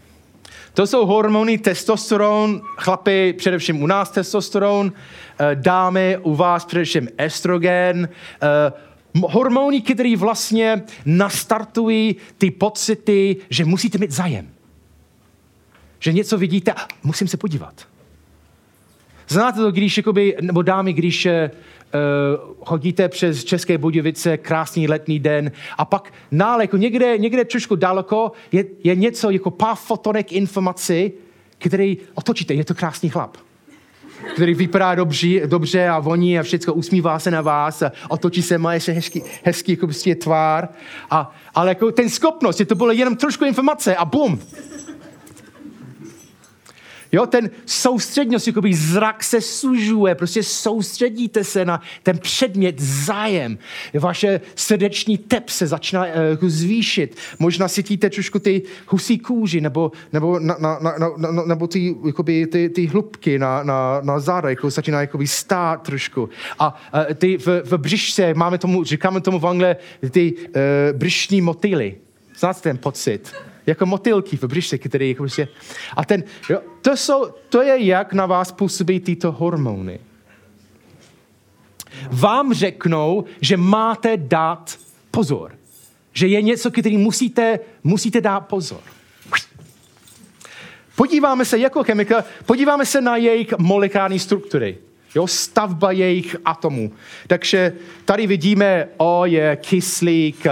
To 0.74 0.88
jsou 0.88 1.06
hormony 1.06 1.58
testosteron, 1.58 2.62
chlapy 2.78 3.34
především 3.38 3.82
u 3.82 3.88
nás 3.88 4.12
testosteron, 4.12 4.94
eh, 5.40 5.56
dámy 5.56 6.18
u 6.22 6.36
vás 6.36 6.66
především 6.66 7.10
estrogen, 7.18 8.10
eh, 8.42 8.72
hormony, 9.22 9.82
které 9.82 10.16
vlastně 10.18 10.84
nastartují 11.06 12.16
ty 12.38 12.52
pocity, 12.52 13.36
že 13.50 13.66
musíte 13.66 13.98
mít 13.98 14.12
zájem. 14.12 14.50
Že 16.00 16.14
něco 16.14 16.38
vidíte, 16.38 16.74
musím 17.04 17.28
se 17.28 17.38
podívat. 17.38 17.88
Znáte 19.28 19.60
to, 19.60 19.72
když, 19.72 19.98
jakoby, 19.98 20.38
nebo 20.42 20.62
dámy, 20.62 20.94
když 20.94 21.26
uh, 21.26 21.32
chodíte 22.66 23.10
přes 23.10 23.44
České 23.44 23.78
Budějovice, 23.78 24.38
krásný 24.38 24.88
letní 24.88 25.20
den 25.20 25.52
a 25.78 25.86
pak 25.86 26.14
nále, 26.32 26.64
jako 26.64 26.78
někde, 26.78 27.18
někde 27.18 27.46
trošku 27.46 27.76
daleko 27.76 28.32
je, 28.52 28.66
je 28.84 28.96
něco 28.96 29.30
jako 29.30 29.52
pár 29.52 29.76
fotonek 29.76 30.32
informací, 30.32 31.12
který 31.58 31.98
otočíte, 32.16 32.54
je 32.54 32.66
to 32.66 32.76
krásný 32.76 33.10
chlap 33.10 33.38
který 34.34 34.54
vypadá 34.54 34.96
dobře, 34.96 35.48
dobře 35.48 35.88
a 35.88 36.00
voní 36.00 36.40
a 36.40 36.44
všechno 36.44 36.74
usmívá 36.74 37.20
se 37.20 37.32
na 37.32 37.42
vás 37.42 37.82
a 37.82 37.92
otočí 38.08 38.42
se, 38.42 38.58
má 38.58 38.74
ještě 38.74 38.92
hezký, 38.92 39.24
hezký 39.44 39.72
jako 39.72 39.88
prostě 39.88 40.16
tvár. 40.16 40.70
A, 41.10 41.36
ale 41.56 41.70
jako 41.70 41.92
ten 41.92 42.10
schopnost, 42.10 42.60
je 42.60 42.66
to 42.66 42.76
bylo 42.76 42.92
jenom 42.92 43.16
trošku 43.16 43.46
informace 43.46 43.96
a 43.96 44.06
bum, 44.06 44.40
Jo, 47.12 47.26
ten 47.26 47.50
soustřednost, 47.66 48.48
jakoby 48.48 48.74
zrak 48.74 49.24
se 49.24 49.42
sužuje, 49.42 50.16
prostě 50.16 50.44
soustředíte 50.44 51.44
se 51.44 51.66
na 51.66 51.82
ten 52.04 52.18
předmět, 52.18 52.80
zájem. 52.80 53.58
Vaše 53.94 54.42
srdeční 54.56 55.18
tep 55.18 55.50
se 55.50 55.68
začíná 55.68 56.06
uh, 56.42 56.50
zvýšit. 56.50 57.18
Možná 57.40 57.68
cítíte 57.68 58.10
trošku 58.10 58.40
ty 58.40 58.62
husí 58.88 59.20
kůži, 59.20 59.62
nebo, 59.62 59.92
nebo, 60.14 60.40
na, 60.40 60.58
na, 60.60 60.80
na, 60.80 60.92
na, 61.18 61.44
nebo 61.46 61.68
ty, 61.68 61.96
jakoby, 62.06 62.48
ty, 62.48 62.70
ty 62.70 62.86
hlubky 62.86 63.40
na, 63.40 63.64
na, 63.64 64.02
na 64.04 64.20
záda, 64.20 64.50
jako 64.50 64.70
začíná 64.70 65.02
jakoby 65.02 65.28
stát 65.28 65.84
trošku. 65.84 66.30
A 66.60 66.82
uh, 66.94 67.14
ty 67.14 67.38
v, 67.38 67.48
v 67.64 67.78
břišce, 67.78 68.34
máme 68.34 68.58
tomu, 68.58 68.84
říkáme 68.84 69.22
tomu 69.22 69.40
v 69.40 69.48
Anglii, 69.48 69.76
ty 70.12 70.34
uh, 70.34 70.52
břišní 70.98 71.42
motýly. 71.42 71.96
Znáte 72.40 72.62
ten 72.62 72.78
pocit? 72.78 73.34
Jako 73.68 73.86
motylky 73.86 74.38
v 74.38 74.44
břiše, 74.44 74.78
který 74.78 75.10
jako 75.10 75.24
prostě... 75.24 75.48
A 75.96 76.06
ten, 76.06 76.24
jo, 76.50 76.60
to, 76.82 76.98
jsou, 76.98 77.32
to 77.50 77.62
je, 77.62 77.86
jak 77.86 78.14
na 78.14 78.26
vás 78.26 78.52
působí 78.52 79.00
tyto 79.00 79.32
hormony. 79.32 80.00
Vám 82.12 82.54
řeknou, 82.54 83.24
že 83.42 83.58
máte 83.58 84.18
dát 84.18 84.78
pozor. 85.12 85.52
Že 86.14 86.28
je 86.28 86.42
něco, 86.42 86.72
který 86.72 86.98
musíte, 86.98 87.60
musíte 87.84 88.22
dát 88.22 88.40
pozor. 88.40 88.82
Podíváme 90.96 91.46
se 91.46 91.58
jako 91.58 91.84
chemika, 91.84 92.24
podíváme 92.46 92.86
se 92.86 93.02
na 93.02 93.18
jejich 93.18 93.58
molekulární 93.58 94.20
struktury. 94.20 94.78
Jo, 95.16 95.28
stavba 95.28 95.92
jejich 95.92 96.36
atomů. 96.46 96.92
Takže 97.28 97.74
tady 98.06 98.28
vidíme, 98.28 98.88
o 98.98 99.26
je 99.26 99.56
kyslík, 99.56 100.46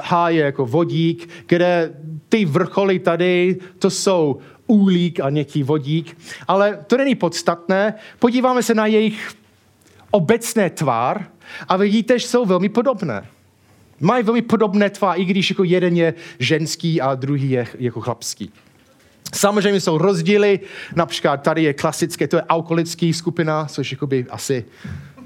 H 0.00 0.28
je 0.28 0.44
jako 0.44 0.66
vodík, 0.66 1.28
kde 1.46 1.94
ty 2.28 2.44
vrcholy 2.44 2.98
tady, 2.98 3.56
to 3.78 3.90
jsou 3.90 4.38
úlík 4.66 5.20
a 5.20 5.30
nějaký 5.30 5.62
vodík. 5.62 6.18
Ale 6.48 6.78
to 6.86 6.96
není 6.96 7.14
podstatné. 7.14 7.94
Podíváme 8.18 8.62
se 8.62 8.74
na 8.74 8.86
jejich 8.86 9.32
obecné 10.10 10.70
tvár 10.70 11.26
a 11.68 11.76
vidíte, 11.76 12.18
že 12.18 12.28
jsou 12.28 12.44
velmi 12.44 12.68
podobné. 12.68 13.26
Mají 14.00 14.24
velmi 14.24 14.42
podobné 14.42 14.90
tvár, 14.90 15.20
i 15.20 15.24
když 15.24 15.50
jako 15.50 15.64
jeden 15.64 15.96
je 15.96 16.14
ženský 16.38 17.00
a 17.00 17.14
druhý 17.14 17.50
je 17.50 17.66
jako 17.78 18.00
chlapský. 18.00 18.52
Samozřejmě 19.34 19.80
jsou 19.80 19.98
rozdíly, 19.98 20.60
například 20.96 21.36
tady 21.36 21.62
je 21.62 21.74
klasické, 21.74 22.28
to 22.28 22.36
je 22.36 22.42
alkoholický 22.42 23.12
skupina, 23.12 23.64
což 23.64 23.92
jakoby 23.92 24.26
asi 24.30 24.64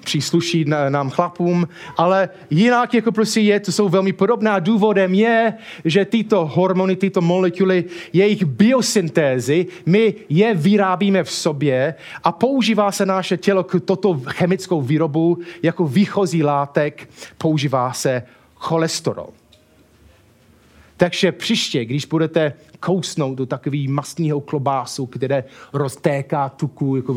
přísluší 0.05 0.65
nám 0.89 1.11
chlapům, 1.11 1.69
ale 1.97 2.29
jinak 2.51 2.95
jako 2.95 3.13
prostě 3.13 3.41
je, 3.41 3.61
to 3.61 3.73
jsou 3.73 3.89
velmi 3.89 4.13
podobná. 4.13 4.59
Důvodem 4.59 5.15
je, 5.15 5.55
že 5.85 6.05
tyto 6.05 6.47
hormony, 6.47 6.97
tyto 6.97 7.21
molekuly, 7.21 7.85
jejich 8.13 8.45
biosyntézy, 8.45 9.67
my 9.87 10.15
je 10.29 10.55
vyrábíme 10.55 11.25
v 11.25 11.31
sobě 11.31 11.95
a 12.25 12.33
používá 12.33 12.93
se 12.93 13.07
naše 13.07 13.37
tělo 13.37 13.65
k 13.65 13.81
toto 13.85 14.21
chemickou 14.27 14.83
výrobu 14.83 15.39
jako 15.63 15.87
výchozí 15.87 16.43
látek, 16.43 17.09
používá 17.39 17.93
se 17.93 18.23
cholesterol. 18.55 19.29
Takže 20.97 21.33
příště, 21.33 21.85
když 21.85 22.07
budete 22.07 22.53
kousnout 22.81 23.39
do 23.39 23.47
takového 23.47 23.93
mastního 23.93 24.41
klobásu, 24.41 25.07
které 25.07 25.45
roztéká 25.73 26.49
tuku, 26.49 26.97
jako 26.97 27.15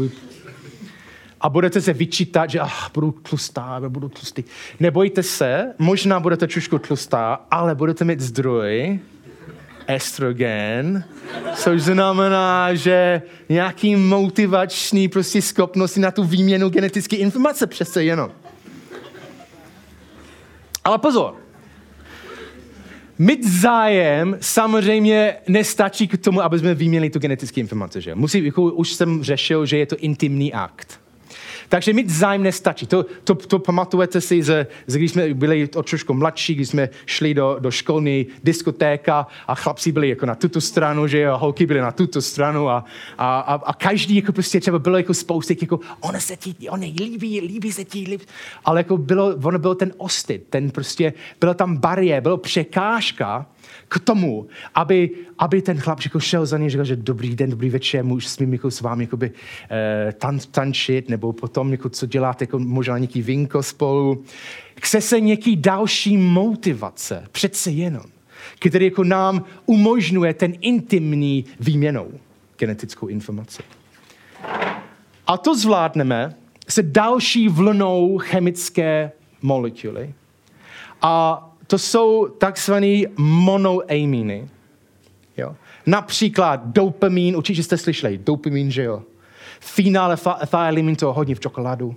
a 1.41 1.49
budete 1.49 1.81
se 1.81 1.93
vyčítat, 1.93 2.49
že 2.49 2.59
ah, 2.59 2.89
budu 2.93 3.11
tlustá, 3.11 3.81
budu 3.87 4.09
tlustý. 4.09 4.43
Nebojte 4.79 5.23
se, 5.23 5.73
možná 5.77 6.19
budete 6.19 6.47
trošku 6.47 6.79
tlustá, 6.79 7.45
ale 7.51 7.75
budete 7.75 8.05
mít 8.05 8.19
zdroj, 8.19 8.99
estrogen, 9.87 11.03
což 11.55 11.81
znamená, 11.81 12.73
že 12.73 13.21
nějaký 13.49 13.95
motivační 13.95 15.07
prostě 15.07 15.41
schopnosti 15.41 15.99
na 15.99 16.11
tu 16.11 16.23
výměnu 16.23 16.69
genetické 16.69 17.15
informace 17.15 17.67
přece 17.67 18.03
jenom. 18.03 18.31
Ale 20.83 20.97
pozor, 20.97 21.35
mít 23.19 23.47
zájem 23.47 24.37
samozřejmě 24.41 25.35
nestačí 25.47 26.07
k 26.07 26.17
tomu, 26.17 26.41
aby 26.41 26.59
jsme 26.59 26.75
vyměnili 26.75 27.09
tu 27.09 27.19
genetické 27.19 27.61
informace. 27.61 28.01
Že? 28.01 28.15
Musí, 28.15 28.45
jako 28.45 28.63
už 28.63 28.93
jsem 28.93 29.23
řešil, 29.23 29.65
že 29.65 29.77
je 29.77 29.85
to 29.85 29.97
intimní 29.97 30.53
akt. 30.53 31.06
Takže 31.69 31.93
mít 31.93 32.09
zájem 32.09 32.43
nestačí. 32.43 32.87
To, 32.87 33.05
to, 33.23 33.35
to 33.35 33.59
pamatujete 33.59 34.21
si, 34.21 34.43
že, 34.43 34.67
že 34.87 34.97
když 34.97 35.11
jsme 35.11 35.33
byli 35.33 35.69
o 35.75 35.83
trošku 35.83 36.13
mladší, 36.13 36.55
když 36.55 36.69
jsme 36.69 36.89
šli 37.05 37.33
do, 37.33 37.57
do 37.59 37.71
školní 37.71 38.25
diskotéka 38.43 39.27
a 39.47 39.55
chlapci 39.55 39.91
byli 39.91 40.09
jako 40.09 40.25
na 40.25 40.35
tuto 40.35 40.61
stranu, 40.61 41.07
že 41.07 41.19
jo, 41.19 41.37
holky 41.37 41.65
byly 41.65 41.79
na 41.79 41.91
tuto 41.91 42.21
stranu 42.21 42.69
a, 42.69 42.85
a, 43.17 43.39
a, 43.39 43.53
a 43.53 43.73
každý 43.73 44.15
jako 44.15 44.31
prostě 44.31 44.59
třeba 44.59 44.79
bylo 44.79 44.97
jako 44.97 45.13
spousty, 45.13 45.57
jako 45.61 45.79
ona 45.99 46.19
se 46.19 46.35
ti, 46.37 46.69
ona 46.69 46.87
líbí, 46.99 47.41
líbí 47.41 47.71
se 47.71 47.85
ti, 47.85 47.99
líbí. 47.99 48.25
ale 48.65 48.79
jako 48.79 48.97
bylo, 48.97 49.35
ono 49.43 49.59
byl 49.59 49.75
ten 49.75 49.93
ostyd, 49.97 50.43
ten 50.49 50.71
prostě, 50.71 51.13
bylo 51.39 51.53
tam 51.53 51.77
bariér, 51.77 52.23
bylo 52.23 52.37
překážka, 52.37 53.45
k 53.87 53.99
tomu, 53.99 54.47
aby, 54.75 55.09
aby 55.39 55.61
ten 55.61 55.79
chlap 55.79 56.01
jako 56.01 56.19
šel 56.19 56.45
za 56.45 56.57
ním, 56.57 56.69
říkal, 56.69 56.85
že 56.85 56.95
dobrý 56.95 57.35
den, 57.35 57.49
dobrý 57.49 57.69
večer, 57.69 58.05
můžu 58.05 58.27
smím 58.27 58.53
jako 58.53 58.71
s 58.71 58.81
vámi 58.81 59.03
jakoby, 59.03 59.31
eh, 59.71 60.13
tan, 60.17 60.39
tančit, 60.51 61.09
nebo 61.09 61.33
potom 61.33 61.71
jako, 61.71 61.89
co 61.89 62.05
děláte, 62.05 62.43
jako 62.43 62.59
možná 62.59 62.97
nějaký 62.97 63.21
vinko 63.21 63.63
spolu. 63.63 64.23
Chce 64.81 65.01
se 65.01 65.19
nějaký 65.19 65.55
další 65.55 66.17
motivace, 66.17 67.23
přece 67.31 67.71
jenom, 67.71 68.03
který 68.59 68.85
jako 68.85 69.03
nám 69.03 69.43
umožňuje 69.65 70.33
ten 70.33 70.53
intimní 70.61 71.45
výměnou 71.59 72.11
genetickou 72.57 73.07
informaci. 73.07 73.63
A 75.27 75.37
to 75.37 75.55
zvládneme 75.55 76.35
se 76.69 76.83
další 76.83 77.49
vlnou 77.49 78.17
chemické 78.17 79.11
molekuly. 79.41 80.13
A 81.01 81.43
to 81.67 81.77
jsou 81.77 82.27
takzvané 82.27 83.01
monoaminy. 83.17 84.49
Jo? 85.37 85.55
Například 85.85 86.65
dopamin, 86.65 87.35
určitě 87.35 87.63
jste 87.63 87.77
slyšeli, 87.77 88.17
dopamin, 88.17 88.71
že 88.71 88.83
jo? 88.83 89.03
Phenylethylamine, 89.59 90.95
to 90.95 91.13
hodně 91.13 91.35
v 91.35 91.39
čokoládu. 91.39 91.95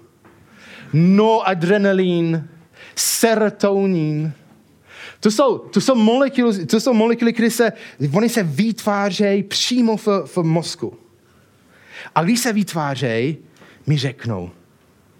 Noradrenalin, 0.92 2.48
serotonin. 2.96 4.32
To 5.20 5.30
jsou, 5.30 5.58
to 5.58 5.80
jsou 5.80 5.94
molekuly, 5.94 6.66
to 6.66 6.80
jsou 6.80 6.92
molekuly, 6.92 7.32
které 7.32 7.50
se, 7.50 7.72
oni 8.12 8.28
se 8.28 8.42
vytvářejí 8.42 9.42
přímo 9.42 9.96
v, 9.96 10.08
v 10.26 10.36
mozku. 10.36 10.96
A 12.14 12.24
když 12.24 12.40
se 12.40 12.52
vytvářejí, 12.52 13.36
mi 13.86 13.98
řeknou, 13.98 14.50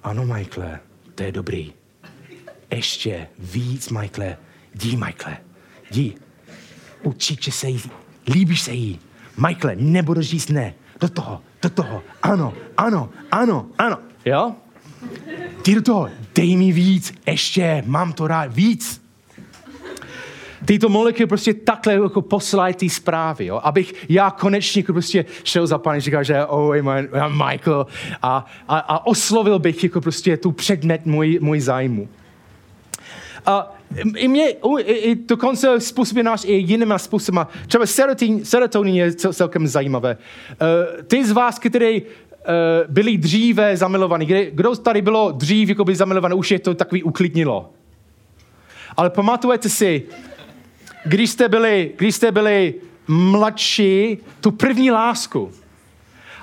ano, 0.03 0.26
Michael, 0.26 0.78
to 1.14 1.22
je 1.22 1.32
dobrý 1.32 1.72
ještě 2.70 3.28
víc, 3.38 3.88
Michael. 3.88 4.36
Dí, 4.74 4.96
Michael. 4.96 5.36
Dí. 5.90 6.14
Určitě 7.02 7.52
se 7.52 7.68
jí. 7.68 7.80
Líbíš 8.28 8.60
se 8.60 8.72
jí. 8.72 8.98
Michael, 9.46 9.76
nebudeš 9.78 10.28
říct 10.28 10.48
ne. 10.48 10.74
Do 11.00 11.08
toho, 11.08 11.40
do 11.62 11.70
toho. 11.70 12.02
Ano, 12.22 12.54
ano, 12.76 13.10
ano, 13.30 13.66
ano. 13.78 13.98
Jo? 14.24 14.54
Ty 15.62 15.74
do 15.74 15.82
toho, 15.82 16.08
dej 16.34 16.56
mi 16.56 16.72
víc, 16.72 17.14
ještě, 17.26 17.82
mám 17.86 18.12
to 18.12 18.26
rád, 18.26 18.54
víc. 18.54 19.00
Tyto 20.64 20.88
molekuly 20.88 21.26
prostě 21.26 21.54
takhle 21.54 21.92
jako 21.92 22.22
posílají 22.22 22.74
ty 22.74 22.90
zprávy, 22.90 23.46
jo? 23.46 23.60
abych 23.64 23.94
já 24.08 24.30
konečně 24.30 24.82
prostě 24.82 25.24
šel 25.44 25.66
za 25.66 25.78
paní, 25.78 26.00
říkal, 26.00 26.24
že 26.24 26.46
oh, 26.46 26.76
I'm 26.76 26.88
Michael 27.46 27.86
a, 28.22 28.46
a, 28.68 28.78
a 28.78 29.06
oslovil 29.06 29.58
bych 29.58 29.84
jako 29.84 30.00
prostě 30.00 30.36
tu 30.36 30.52
předmět 30.52 31.06
můj, 31.06 31.38
můj 31.42 31.60
zájmu. 31.60 32.08
A 33.47 33.74
i 34.16 34.28
mě, 34.28 34.49
i, 34.78 34.93
i 34.93 35.14
dokonce 35.14 35.80
způsobí 35.80 36.22
náš 36.22 36.45
i 36.45 36.53
jinýma 36.53 36.99
způsoby. 36.99 37.41
Třeba 37.66 37.86
serotonin, 37.86 38.45
serotonin 38.45 38.95
je 38.95 39.12
celkem 39.12 39.66
zajímavé. 39.66 40.16
Uh, 40.16 41.03
ty 41.03 41.24
z 41.24 41.32
vás, 41.32 41.59
kteří 41.59 42.03
uh, 42.03 42.07
byli 42.88 43.18
dříve 43.18 43.76
zamilovaní, 43.76 44.26
kdo 44.51 44.76
tady 44.76 45.03
bylo 45.03 45.32
dřív 45.32 45.68
jako 45.68 45.84
by 45.84 45.97
zamilovaný, 45.97 46.34
už 46.34 46.51
je 46.51 46.59
to 46.59 46.74
takový 46.74 47.03
uklidnilo. 47.03 47.70
Ale 48.97 49.11
pamatujete 49.11 49.68
si, 49.68 50.03
když 51.05 51.30
jste 51.30 51.49
byli, 51.49 51.93
když 51.97 52.14
jste 52.14 52.32
byli 52.32 52.74
mladší, 53.09 54.18
tu 54.41 54.51
první 54.51 54.91
lásku. 54.91 55.53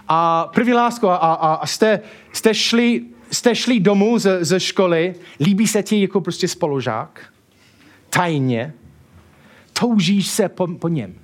A 0.07 0.49
první 0.53 0.73
lásku 0.73 1.09
a, 1.09 1.15
a, 1.15 1.53
a 1.53 1.67
jste, 1.67 1.99
jste 2.33 2.53
šli 2.53 3.01
jste 3.31 3.55
šli 3.55 3.79
domů 3.79 4.19
ze, 4.19 4.45
ze 4.45 4.59
školy, 4.59 5.15
líbí 5.39 5.67
se 5.67 5.83
ti 5.83 6.01
jako 6.01 6.21
prostě 6.21 6.47
spolužák, 6.47 7.33
tajně, 8.09 8.73
toužíš 9.73 10.27
se 10.27 10.49
po, 10.49 10.67
po 10.67 10.87
něm. 10.87 11.15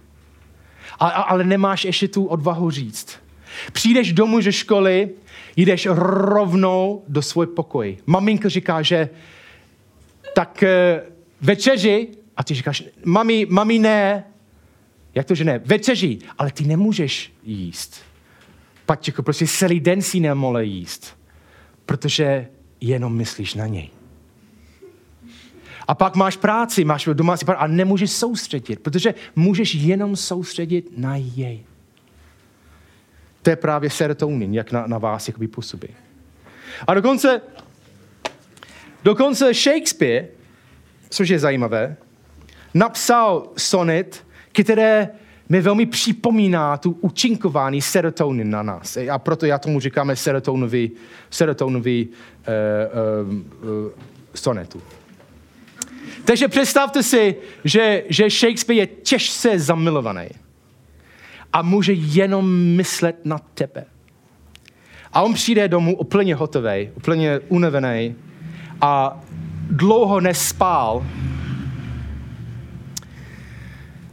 A, 1.00 1.08
a, 1.08 1.22
ale 1.22 1.44
nemáš 1.44 1.86
ještě 1.86 2.08
tu 2.08 2.26
odvahu 2.26 2.72
říct. 2.72 3.20
Přijdeš 3.72 4.14
domů 4.14 4.42
ze 4.42 4.52
školy, 4.52 5.10
jdeš 5.56 5.88
rovnou 5.92 7.04
do 7.08 7.22
svůj 7.22 7.48
pokoje. 7.48 7.96
Maminka 8.06 8.50
říká, 8.50 8.82
že 8.82 9.10
tak 10.36 10.64
uh, 10.64 11.10
večeři, 11.42 12.08
a 12.38 12.44
ty 12.44 12.54
říkáš, 12.54 12.84
mami, 13.06 13.48
mami 13.50 13.80
ne, 13.80 14.24
jak 15.16 15.26
to, 15.26 15.36
že 15.36 15.44
ne? 15.44 15.62
Večeři, 15.66 16.20
ale 16.38 16.52
ty 16.52 16.64
nemůžeš 16.66 17.34
jíst. 17.44 18.02
Pak 18.86 19.08
jako 19.08 19.24
prostě 19.24 19.48
celý 19.48 19.80
den 19.80 20.02
si 20.02 20.20
nemole 20.20 20.66
jíst 20.66 21.23
protože 21.86 22.48
jenom 22.82 23.16
myslíš 23.18 23.54
na 23.54 23.68
něj. 23.68 23.90
A 25.88 25.96
pak 25.96 26.16
máš 26.16 26.38
práci, 26.38 26.86
máš 26.86 27.10
domácí 27.14 27.46
práci 27.46 27.60
a 27.60 27.68
nemůžeš 27.68 28.12
soustředit, 28.12 28.80
protože 28.80 29.14
můžeš 29.36 29.74
jenom 29.74 30.16
soustředit 30.16 30.98
na 30.98 31.16
jej. 31.16 31.64
To 33.42 33.50
je 33.50 33.56
právě 33.56 33.90
serotonin, 33.90 34.54
jak 34.54 34.72
na, 34.72 34.88
na 34.88 34.98
vás 34.98 35.28
jakoby 35.28 35.48
působí. 35.48 35.88
A 36.88 36.94
dokonce, 36.94 37.42
dokonce 39.04 39.54
Shakespeare, 39.54 40.28
což 41.10 41.30
je 41.30 41.40
zajímavé, 41.40 41.96
napsal 42.74 43.50
sonet, 43.58 44.26
které 44.52 45.10
mi 45.50 45.62
velmi 45.62 45.86
připomíná 45.86 46.78
tu 46.78 46.98
účinkování 47.02 47.82
serotonin 47.82 48.50
na 48.50 48.64
nás. 48.64 48.98
A 49.12 49.20
proto 49.20 49.46
já 49.46 49.58
tomu 49.58 49.80
říkáme 49.80 50.16
serotonový, 50.16 50.92
serotonový 51.30 52.08
uh, 52.08 53.34
uh, 53.64 53.84
uh, 53.86 53.92
sonetu. 54.34 54.82
Takže 56.26 56.48
představte 56.48 57.04
si, 57.04 57.36
že, 57.64 58.04
že 58.10 58.30
Shakespeare 58.30 58.78
je 58.78 58.88
těžce 58.88 59.60
zamilovaný 59.60 60.28
a 61.54 61.62
může 61.62 61.94
jenom 61.94 62.54
myslet 62.56 63.26
na 63.26 63.40
tebe. 63.54 63.86
A 65.14 65.22
on 65.22 65.34
přijde 65.34 65.68
domů 65.68 65.98
úplně 65.98 66.36
hotový, 66.36 66.90
úplně 66.96 67.40
unavený 67.48 68.16
a 68.82 69.22
dlouho 69.70 70.20
nespál 70.20 71.06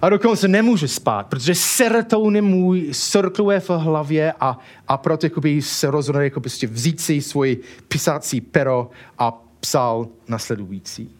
a 0.02 0.08
dokonce 0.08 0.48
nemůže 0.48 0.88
spát, 0.88 1.26
protože 1.26 1.54
serotonin 1.54 2.44
můj 2.44 2.90
cirkluje 2.92 3.60
v 3.60 3.70
hlavě 3.70 4.32
a, 4.40 4.58
a 4.88 4.96
proto 4.96 5.26
jakoby 5.26 5.62
se 5.62 5.90
rozhodne 5.90 6.24
jako 6.24 6.40
prostě 6.40 6.66
vzít 6.66 7.00
si 7.00 7.20
svůj 7.20 7.58
pisací 7.88 8.40
pero 8.40 8.90
a 9.18 9.42
psal 9.60 10.08
nasledující. 10.28 11.10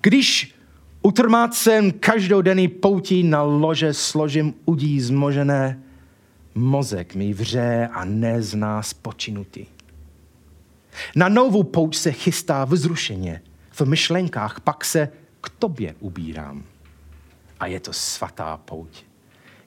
Když 0.00 0.54
utrmácem 1.02 1.92
každodenní 1.92 2.68
poutí 2.68 3.22
na 3.22 3.42
lože 3.42 3.94
složím 3.94 4.54
udí 4.64 5.00
zmožené, 5.00 5.82
mozek 6.54 7.14
mi 7.14 7.32
vře 7.32 7.88
a 7.92 8.04
nezná 8.04 8.82
spočinutý. 8.82 9.66
Na 11.16 11.28
novou 11.28 11.62
pouť 11.62 11.96
se 11.96 12.12
chystá 12.12 12.64
vzrušeně. 12.64 13.42
V 13.70 13.80
myšlenkách 13.80 14.60
pak 14.60 14.84
se 14.84 15.08
k 15.40 15.48
tobě 15.48 15.94
ubírám. 16.00 16.64
A 17.60 17.66
je 17.66 17.80
to 17.80 17.92
svatá 17.92 18.56
pouť. 18.56 19.04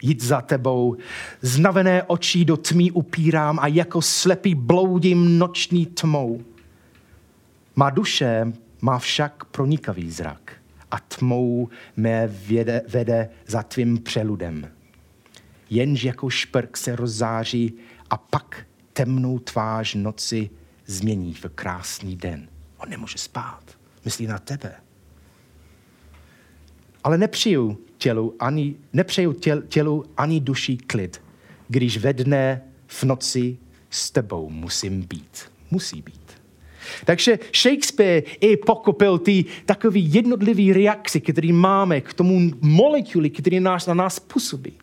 Jít 0.02 0.24
za 0.24 0.42
tebou, 0.42 0.98
znavené 1.42 2.04
očí 2.04 2.46
do 2.46 2.58
tmí 2.58 2.92
upírám 2.92 3.60
a 3.60 3.68
jako 3.68 4.02
slepý 4.02 4.56
bloudím 4.56 5.38
noční 5.38 5.86
tmou. 5.86 6.42
Má 7.76 7.90
duše 7.90 8.54
má 8.82 9.00
však 9.00 9.46
pronikavý 9.46 10.12
zrak 10.12 10.54
a 10.92 11.00
tmou 11.00 11.70
mé 11.98 12.28
vede, 12.28 12.82
vede 12.88 13.30
za 13.48 13.64
tvým 13.64 14.04
přeludem. 14.04 14.72
Jenž 15.70 16.04
jako 16.04 16.30
šprk 16.30 16.78
se 16.78 16.96
rozzáří 16.96 17.74
a 18.10 18.18
pak 18.18 18.66
temnou 18.94 19.40
tvář 19.40 19.96
noci 19.96 20.50
změní 20.86 21.34
v 21.34 21.46
krásný 21.56 22.16
den. 22.16 22.50
On 22.78 22.90
nemůže 22.90 23.18
spát. 23.18 23.64
Myslí 24.06 24.28
na 24.28 24.40
tebe. 24.40 24.76
Ale 27.04 27.18
nepřeju 27.18 27.78
tělu 27.98 28.36
ani, 28.40 28.76
nepřeju 28.94 29.34
těl, 29.34 29.62
tělu 29.62 30.06
ani 30.18 30.40
duši 30.40 30.78
klid, 30.78 31.22
když 31.68 31.98
ve 31.98 32.14
dne 32.14 32.62
v 32.88 33.04
noci 33.04 33.58
s 33.90 34.12
tebou 34.12 34.50
musím 34.50 35.02
být. 35.02 35.52
Musí 35.72 36.02
být. 36.02 36.22
Takže 37.06 37.40
Shakespeare 37.56 38.24
i 38.40 38.58
pokopil 38.58 39.18
ty 39.18 39.46
takový 39.66 40.14
jednotlivý 40.14 40.74
reakce, 40.74 41.20
které 41.20 41.54
máme 41.54 42.02
k 42.02 42.14
tomu 42.14 42.52
molekuly, 42.62 43.30
které 43.30 43.60
nás, 43.60 43.88
na 43.88 43.94
nás 43.94 44.20
působí. 44.20 44.74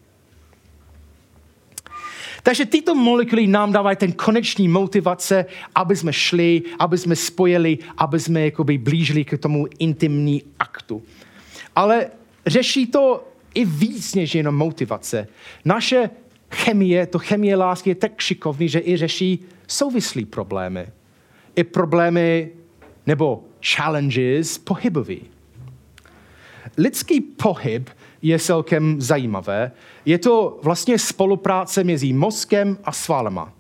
Takže 2.43 2.67
tyto 2.67 2.95
molekuly 2.95 3.47
nám 3.47 3.73
dávají 3.73 3.97
ten 3.97 4.13
konečný 4.13 4.69
motivace, 4.69 5.47
aby 5.75 5.97
jsme 5.97 6.13
šli, 6.13 6.63
aby 6.79 6.99
jsme 6.99 7.17
spojili, 7.17 7.79
aby 7.99 8.21
jsme 8.21 8.45
jakoby 8.45 8.79
blížili 8.79 9.25
k 9.25 9.39
tomu 9.39 9.67
intimní 9.79 10.43
aktu. 10.59 11.03
Ale 11.79 12.11
řeší 12.47 12.87
to 12.87 13.29
i 13.55 13.65
víc 13.65 14.15
než 14.15 14.35
jenom 14.35 14.55
motivace. 14.55 15.29
Naše 15.65 16.11
chemie, 16.51 17.07
to 17.07 17.19
chemie 17.19 17.57
lásky 17.57 17.91
je 17.91 17.95
tak 17.95 18.21
šikovný, 18.21 18.69
že 18.69 18.81
i 18.81 18.97
řeší 18.97 19.45
souvislý 19.67 20.25
problémy. 20.25 20.87
I 21.57 21.65
problémy 21.65 22.51
nebo 23.07 23.45
challenges 23.63 24.59
pohybový. 24.59 25.21
lidský 26.77 27.21
pohyb 27.21 27.91
je 28.23 28.39
celkem 28.39 29.01
zajímavé. 29.01 29.73
Je 30.05 30.19
to 30.19 30.59
vlastně 30.63 30.99
spolupráce 30.99 31.85
mezi 31.85 32.13
mozkem 32.13 32.79
a 32.85 32.93
svalama. 32.93 33.53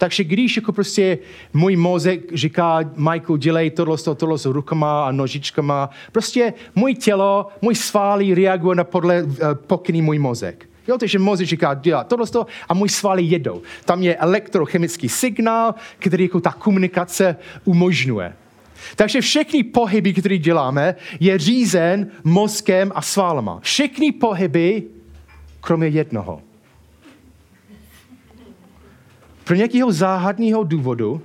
Takže 0.00 0.24
když 0.24 0.56
jako 0.56 0.72
prostě 0.72 1.18
můj 1.52 1.76
mozek 1.76 2.20
říká, 2.34 2.80
Michael, 2.96 3.36
dělej 3.36 3.70
tohle, 3.70 3.96
tohle 4.16 4.38
s 4.38 4.46
rukama 4.46 5.06
a 5.06 5.12
nožičkama, 5.12 5.90
prostě 6.12 6.54
můj 6.74 6.94
tělo, 6.94 7.46
můj 7.62 7.74
svaly 7.74 8.34
reaguje 8.34 8.76
na 8.76 8.84
podle 8.84 9.22
uh, 9.22 9.36
pokyny 9.66 10.02
můj 10.02 10.18
mozek. 10.18 10.68
Jo, 10.88 10.98
takže 10.98 11.18
mozek 11.18 11.46
říká, 11.46 11.74
dělá 11.74 12.04
tohle 12.04 12.26
a 12.68 12.74
můj 12.74 12.88
svaly 12.88 13.22
jedou. 13.22 13.62
Tam 13.84 14.02
je 14.02 14.16
elektrochemický 14.16 15.08
signál, 15.08 15.74
který 15.98 16.24
jako 16.24 16.40
ta 16.40 16.52
komunikace 16.52 17.36
umožňuje. 17.64 18.32
Takže 18.96 19.20
všechny 19.20 19.62
pohyby, 19.62 20.12
které 20.12 20.38
děláme, 20.38 20.94
je 21.20 21.38
řízen 21.38 22.10
mozkem 22.24 22.92
a 22.94 23.02
svalama. 23.02 23.60
Všechny 23.62 24.12
pohyby, 24.12 24.82
kromě 25.60 25.88
jednoho. 25.88 26.49
Pro 29.50 29.56
nějakého 29.56 29.92
záhadného 29.92 30.64
důvodu, 30.64 31.22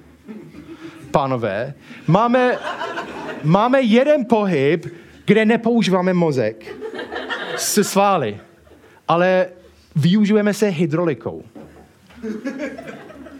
pánové, 1.11 1.73
máme, 2.07 2.57
máme 3.43 3.81
jeden 3.81 4.25
pohyb, 4.25 4.85
kde 5.25 5.45
nepoužíváme 5.45 6.13
mozek 6.13 6.75
se 7.55 7.83
svály, 7.83 8.37
ale 9.07 9.47
využijeme 9.95 10.53
se 10.53 10.67
hydraulikou. 10.67 11.43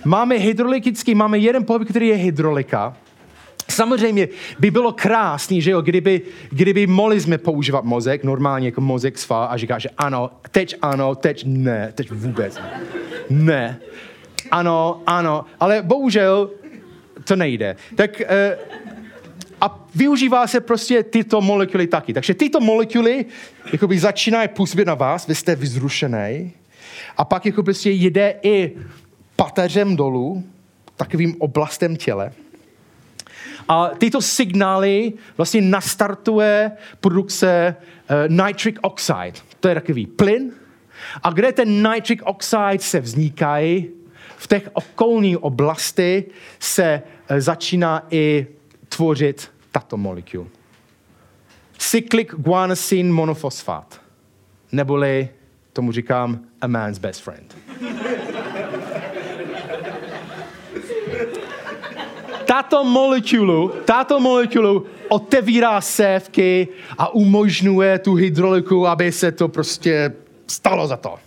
Máme 0.06 0.36
hydraulický, 0.36 1.16
máme 1.16 1.38
jeden 1.38 1.66
pohyb, 1.66 1.88
který 1.90 2.08
je 2.08 2.16
hydraulika. 2.16 2.98
Samozřejmě 3.70 4.28
by 4.60 4.72
bylo 4.72 4.92
krásný, 4.92 5.62
že 5.62 5.72
jo, 5.72 5.82
kdyby, 5.82 6.22
kdyby 6.50 6.88
mohli 6.88 7.22
jsme 7.22 7.38
používat 7.38 7.84
mozek, 7.84 8.24
normálně 8.24 8.68
jako 8.68 8.82
mozek 8.82 9.18
svá 9.18 9.46
a 9.46 9.58
říká, 9.58 9.80
že 9.80 9.90
ano, 9.98 10.32
teď 10.52 10.76
ano, 10.82 11.16
teď 11.16 11.44
ne, 11.46 11.92
teď 11.96 12.12
vůbec 12.12 12.56
ne. 12.58 12.82
Ne 13.30 13.80
ano, 14.52 15.02
ano, 15.08 15.46
ale 15.60 15.82
bohužel 15.82 16.50
to 17.24 17.36
nejde. 17.36 17.76
Tak 17.96 18.22
eh, 18.22 18.58
a 19.62 19.88
využívá 19.96 20.48
se 20.48 20.62
prostě 20.62 21.04
tyto 21.04 21.42
molekuly 21.42 21.88
taky. 21.88 22.14
Takže 22.14 22.34
tyto 22.34 22.60
molekuly 22.60 23.26
jakoby 23.72 24.00
začínají 24.00 24.48
působit 24.48 24.86
na 24.86 24.94
vás, 24.94 25.28
vy 25.28 25.36
jste 25.36 25.56
vyzrušený 25.56 26.54
a 27.18 27.26
pak 27.26 27.46
jako 27.46 27.64
prostě 27.64 27.90
jde 27.90 28.36
i 28.42 28.76
pateřem 29.36 29.96
dolů, 29.96 30.44
takovým 30.96 31.36
oblastem 31.40 31.96
těle. 31.96 32.32
A 33.68 33.90
tyto 33.98 34.22
signály 34.22 35.14
vlastně 35.38 35.62
nastartuje 35.62 36.72
produkce 37.00 37.76
uh, 37.76 38.48
nitric 38.48 38.76
oxide. 38.82 39.34
To 39.60 39.68
je 39.68 39.76
takový 39.76 40.06
plyn. 40.06 40.52
A 41.24 41.30
kde 41.30 41.52
ten 41.52 41.94
nitric 41.94 42.20
oxide 42.24 42.80
se 42.80 43.00
vznikají, 43.00 43.90
v 44.38 44.48
těch 44.48 44.70
okolních 44.74 45.44
oblasti 45.44 46.24
se 46.60 47.02
eh, 47.28 47.42
začíná 47.42 48.04
i 48.10 48.48
tvořit 48.90 49.52
tato 49.72 49.98
molekul. 49.98 50.48
Cyclic 51.78 52.28
guanosine 52.38 53.12
monofosfát, 53.12 54.02
neboli 54.72 55.30
tomu 55.74 55.92
říkám 55.92 56.40
a 56.62 56.68
man's 56.68 57.00
best 57.00 57.22
friend. 57.22 57.56
tato 62.46 62.84
molekulu, 62.84 63.72
tato 63.86 64.20
molekulu 64.20 64.86
otevírá 65.10 65.82
sévky 65.82 66.68
a 66.98 67.14
umožňuje 67.14 68.00
tu 68.00 68.14
hydrauliku, 68.14 68.88
aby 68.88 69.12
se 69.12 69.32
to 69.32 69.48
prostě 69.48 70.14
stalo 70.48 70.88
za 70.88 70.98
to. 70.98 71.20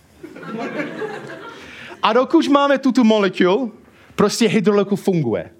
A 2.03 2.13
dokud 2.13 2.47
máme 2.47 2.77
tuto 2.77 3.03
molekul, 3.03 3.71
prostě 4.15 4.47
hydrauliku 4.47 4.95
funguje. 4.95 5.51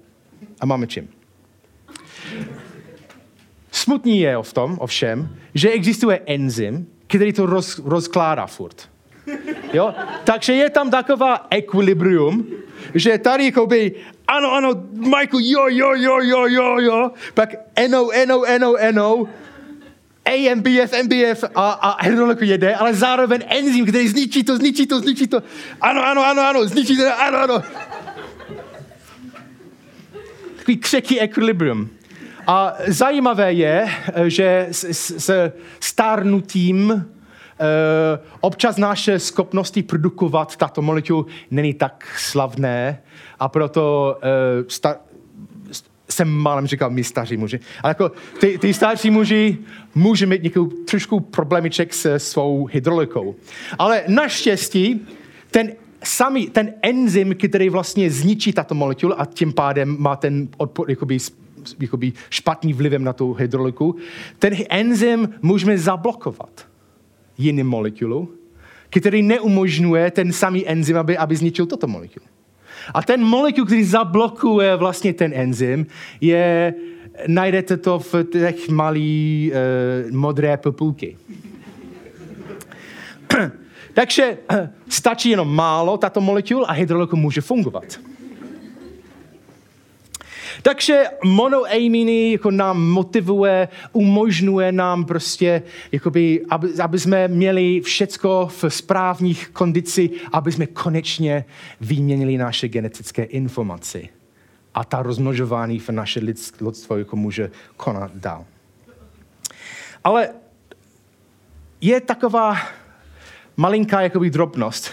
A 0.60 0.66
máme 0.66 0.86
čím. 0.86 1.08
Smutný 3.72 4.20
je 4.20 4.36
v 4.42 4.52
tom, 4.52 4.76
ovšem, 4.80 5.36
že 5.54 5.70
existuje 5.70 6.20
enzym, 6.26 6.86
který 7.06 7.32
to 7.32 7.46
roz, 7.46 7.78
rozkládá 7.84 8.46
furt. 8.46 8.88
Jo? 9.72 9.94
Takže 10.24 10.52
je 10.52 10.70
tam 10.70 10.90
taková 10.90 11.46
ekvilibrium, 11.50 12.46
že 12.94 13.18
tady 13.18 13.44
jakoby, 13.44 13.92
ano, 14.28 14.52
ano, 14.52 14.70
Michael, 14.92 15.40
jo, 15.40 15.68
jo, 15.68 15.94
jo, 15.94 16.18
jo, 16.20 16.46
jo, 16.46 16.78
jo, 16.78 17.10
pak 17.34 17.54
eno, 17.76 18.10
eno, 18.10 18.44
eno, 18.44 18.76
eno, 18.76 19.28
AMBF, 20.30 20.92
MBF 21.02 21.44
a, 21.54 21.70
a 21.70 22.02
hydroliku 22.02 22.44
jede, 22.44 22.74
ale 22.74 22.94
zároveň 22.94 23.40
enzym, 23.46 23.86
který 23.86 24.08
zničí 24.08 24.44
to, 24.44 24.56
zničí 24.56 24.86
to, 24.86 25.00
zničí 25.00 25.26
to. 25.26 25.42
Ano, 25.80 26.06
ano, 26.06 26.24
ano, 26.24 26.42
ano, 26.42 26.64
zničí 26.66 26.96
to, 26.96 27.20
ano, 27.20 27.38
ano. 27.38 27.62
Takový 30.56 30.76
křeký 30.76 31.20
ekvilibrium. 31.20 31.90
A 32.46 32.74
zajímavé 32.86 33.52
je, 33.52 33.88
že 34.26 34.66
s, 34.70 34.84
s, 34.84 35.10
s 35.18 35.52
stárnutím 35.80 36.90
uh, 36.90 37.00
občas 38.40 38.76
naše 38.76 39.18
schopnosti 39.18 39.82
produkovat 39.82 40.56
tato 40.56 40.82
molekul 40.82 41.26
není 41.50 41.74
tak 41.74 42.06
slavné 42.18 43.02
a 43.38 43.48
proto 43.48 44.16
uh, 44.16 44.68
sta, 44.68 44.96
jsem 46.12 46.28
málem 46.28 46.66
říkal 46.66 46.90
my 46.90 47.04
staří 47.04 47.36
muži, 47.36 47.60
ale 47.82 47.90
jako 47.90 48.12
ty, 48.40 48.58
ty 48.58 48.74
starší 48.74 49.10
muži 49.10 49.58
může 49.94 50.26
mít 50.26 50.42
nějakou 50.42 50.66
trošku 50.66 51.20
problémiček 51.20 51.94
se 51.94 52.18
svou 52.18 52.66
hydraulikou. 52.66 53.34
Ale 53.78 54.02
naštěstí 54.08 55.06
ten 55.50 55.72
samý, 56.04 56.50
ten 56.50 56.74
enzym, 56.82 57.34
který 57.34 57.68
vlastně 57.68 58.10
zničí 58.10 58.52
tato 58.52 58.74
molekul 58.74 59.14
a 59.18 59.24
tím 59.24 59.52
pádem 59.52 59.96
má 59.98 60.16
ten 60.16 60.48
odpor, 60.56 60.90
jakoby, 60.90 61.18
jakoby 61.80 62.12
špatný 62.30 62.72
vlivem 62.72 63.04
na 63.04 63.12
tu 63.12 63.32
hydrauliku, 63.32 63.96
ten 64.38 64.54
enzym 64.68 65.28
můžeme 65.42 65.78
zablokovat 65.78 66.66
jiným 67.38 67.66
molekulu, 67.66 68.28
který 68.90 69.22
neumožňuje 69.22 70.10
ten 70.10 70.32
samý 70.32 70.68
enzym, 70.68 70.96
aby, 70.96 71.18
aby 71.18 71.36
zničil 71.36 71.66
toto 71.66 71.86
molekulu. 71.86 72.26
A 72.94 73.02
ten 73.02 73.24
molekul, 73.24 73.64
který 73.64 73.84
zablokuje 73.84 74.76
vlastně 74.76 75.12
ten 75.12 75.32
enzym, 75.34 75.86
je, 76.20 76.74
najdete 77.26 77.76
to 77.76 77.98
v 77.98 78.14
těch 78.32 78.68
malý 78.68 79.52
uh, 79.52 80.12
modré 80.16 80.56
populky. 80.56 81.16
Takže 83.94 84.38
eh, 84.50 84.70
stačí 84.88 85.30
jenom 85.30 85.54
málo 85.54 85.96
tato 85.96 86.20
molekul 86.20 86.64
a 86.68 86.72
hydrolyku 86.72 87.16
může 87.16 87.40
fungovat. 87.40 88.00
Takže 90.62 91.04
monoaminy 91.24 92.32
jako 92.32 92.50
nám 92.50 92.82
motivuje, 92.82 93.68
umožňuje 93.92 94.72
nám 94.72 95.04
prostě, 95.04 95.62
jakoby, 95.92 96.44
aby, 96.50 96.68
aby 96.82 96.98
jsme 96.98 97.28
měli 97.28 97.80
všecko 97.80 98.48
v 98.62 98.64
správných 98.68 99.48
kondici, 99.48 100.10
aby 100.32 100.52
jsme 100.52 100.66
konečně 100.66 101.44
vyměnili 101.80 102.38
naše 102.38 102.68
genetické 102.68 103.22
informace. 103.22 104.00
A 104.74 104.84
ta 104.84 105.02
rozmnožování 105.02 105.78
v 105.78 105.88
naše 105.88 106.20
lidstvo 106.60 106.96
jako 106.96 107.16
může 107.16 107.50
konat 107.76 108.10
dál. 108.14 108.44
Ale 110.04 110.28
je 111.80 112.00
taková 112.00 112.56
malinká 113.56 114.00
jakoby 114.00 114.30
drobnost. 114.30 114.90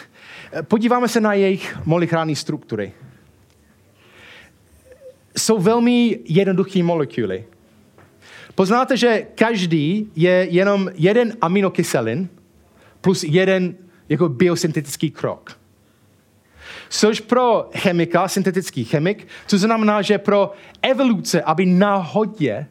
Podíváme 0.62 1.08
se 1.08 1.22
na 1.22 1.34
jejich 1.34 1.78
molekulární 1.86 2.36
struktury 2.36 2.92
jsou 5.38 5.60
velmi 5.60 6.20
jednoduché 6.26 6.84
molekuly. 6.84 7.46
Poznáte, 8.56 8.98
že 8.98 9.28
každý 9.36 10.12
je 10.16 10.48
jenom 10.50 10.90
jeden 10.96 11.38
aminokyselin 11.42 12.30
plus 13.02 13.24
jeden 13.24 13.76
jako 14.10 14.30
biosyntetický 14.30 15.12
krok. 15.12 15.60
Což 16.90 17.20
pro 17.20 17.70
chemika, 17.76 18.28
syntetický 18.28 18.84
chemik, 18.86 19.28
to 19.50 19.58
znamená, 19.58 20.02
že 20.02 20.18
pro 20.18 20.54
evoluce, 20.82 21.42
aby 21.42 21.66
náhodně 21.66 22.68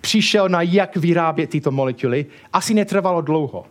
přišel 0.00 0.48
na 0.48 0.62
jak 0.62 0.96
vyrábět 0.96 1.50
tyto 1.50 1.70
molekuly, 1.70 2.26
asi 2.52 2.74
netrvalo 2.74 3.20
dlouho. 3.20 3.66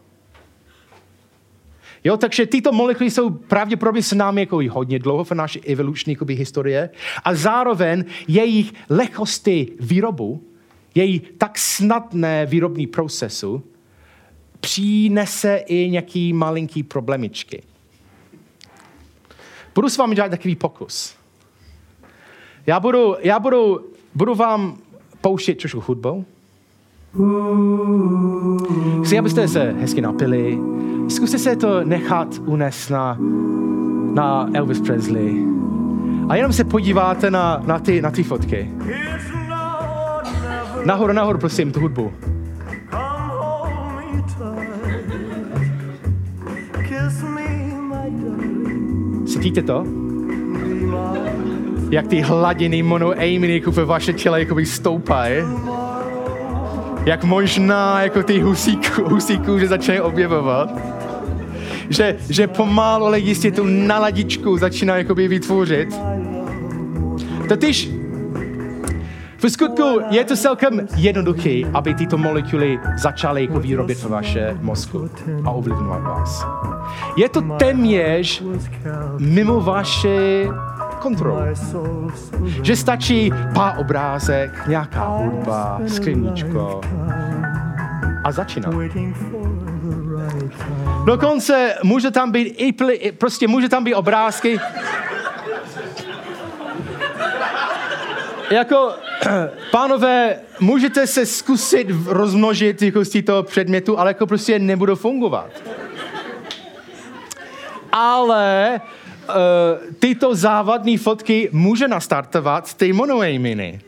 Jo, 2.04 2.18
takže 2.18 2.46
tyto 2.46 2.72
molekuly 2.72 3.12
jsou 3.12 3.30
pravděpodobně 3.30 4.04
s 4.04 4.12
námi 4.12 4.42
jako 4.42 4.60
hodně 4.70 5.00
dlouho 5.00 5.24
v 5.24 5.32
naší 5.32 5.60
evoluční 5.60 6.18
historie 6.30 6.90
a 7.24 7.36
zároveň 7.36 8.04
jejich 8.28 8.74
lehkosti 8.90 9.68
výrobu, 9.80 10.44
její 10.96 11.20
tak 11.20 11.58
snadné 11.58 12.46
výrobní 12.46 12.88
procesu 12.88 13.64
přinese 14.60 15.58
i 15.58 15.90
nějaký 15.90 16.34
malinký 16.34 16.84
problémičky. 16.84 17.64
Budu 19.76 19.90
s 19.90 19.98
vámi 19.98 20.16
dělat 20.16 20.30
takový 20.30 20.56
pokus. 20.56 21.16
Já 22.68 22.80
budu, 22.80 23.16
já 23.20 23.40
budu, 23.40 23.92
budu 24.16 24.36
vám 24.36 24.78
pouštět 25.22 25.58
trošku 25.58 25.84
hudbou. 25.88 26.26
Chci, 29.04 29.20
abyste 29.20 29.48
se 29.48 29.76
hezky 29.80 30.02
napili. 30.02 30.60
Zkuste 31.08 31.40
se 31.40 31.56
to 31.56 31.84
nechat 31.84 32.28
unést 32.46 32.90
na, 32.90 33.18
na 34.14 34.50
Elvis 34.54 34.82
Presley. 34.82 35.46
A 36.30 36.36
jenom 36.36 36.54
se 36.54 36.64
podíváte 36.64 37.32
na, 37.32 37.64
na, 37.66 37.80
ty, 37.80 38.02
na 38.02 38.12
ty 38.12 38.24
fotky. 38.24 38.72
Nahoru, 40.86 41.14
nahoru, 41.14 41.40
prosím, 41.40 41.72
tu 41.72 41.80
hudbu. 41.80 42.14
Cítíte 49.26 49.62
to? 49.62 49.84
Jak 51.92 52.08
ty 52.08 52.22
hladiny 52.22 52.84
monoaminy 52.84 53.54
jako 53.54 53.72
ve 53.72 53.86
vaše 53.86 54.14
těle 54.14 54.40
jako 54.40 54.56
stoupají. 54.64 55.44
Jak 57.08 57.24
možná 57.24 58.02
jako 58.02 58.24
ty 58.24 58.40
husíků, 58.40 59.04
husíků 59.10 59.60
že 59.60 59.68
začínají 59.68 60.02
objevovat. 60.02 60.70
Že, 61.90 62.18
že 62.30 62.48
pomalu, 62.48 63.06
ale 63.06 63.20
jistě 63.20 63.52
tu 63.52 63.64
naladičku 63.66 64.58
začíná 64.58 64.98
jakoby 64.98 65.28
vytvořit. 65.28 66.00
Totiž 67.50 67.90
v 69.38 69.50
skutku 69.50 70.00
je 70.10 70.24
to 70.24 70.36
celkem 70.36 70.88
jednoduché, 70.96 71.62
aby 71.74 71.94
tyto 71.94 72.18
molekuly 72.18 72.80
začaly 72.98 73.42
jako 73.42 73.60
výrobit 73.60 73.98
v 73.98 74.10
vaše 74.10 74.58
mozku 74.62 75.10
a 75.46 75.52
ovlivňovat 75.52 76.02
vás. 76.02 76.48
Je 77.18 77.30
to 77.30 77.42
téměř 77.42 78.44
mimo 79.20 79.62
vaše 79.62 80.48
kontrolu. 80.98 81.38
Že 82.64 82.76
stačí 82.76 83.32
pár 83.54 83.80
obrázek, 83.80 84.68
nějaká 84.68 85.08
hudba, 85.08 85.82
skliníčko 85.88 86.82
a 88.24 88.32
začíná. 88.32 88.70
Dokonce 91.06 91.76
může 91.84 92.12
tam 92.12 92.32
být 92.32 92.56
i 92.58 92.74
pli, 92.74 93.12
prostě 93.18 93.48
může 93.48 93.70
tam 93.70 93.84
být 93.84 93.96
obrázky. 93.96 94.60
jako, 98.52 98.96
pánové, 99.72 100.36
můžete 100.60 101.08
se 101.08 101.26
zkusit 101.26 101.88
rozmnožit 102.06 102.82
jako 102.82 103.06
z 103.06 103.24
toho 103.24 103.44
předmětu, 103.44 104.00
ale 104.00 104.10
jako 104.10 104.28
prostě 104.28 104.60
nebudou 104.60 104.96
fungovat. 104.96 105.50
Ale 107.92 108.82
tyto 110.00 110.36
závadné 110.36 110.98
fotky 110.98 111.50
může 111.52 111.88
nastartovat 111.88 112.74
ty 112.74 112.94
monoaminy. 112.94 113.82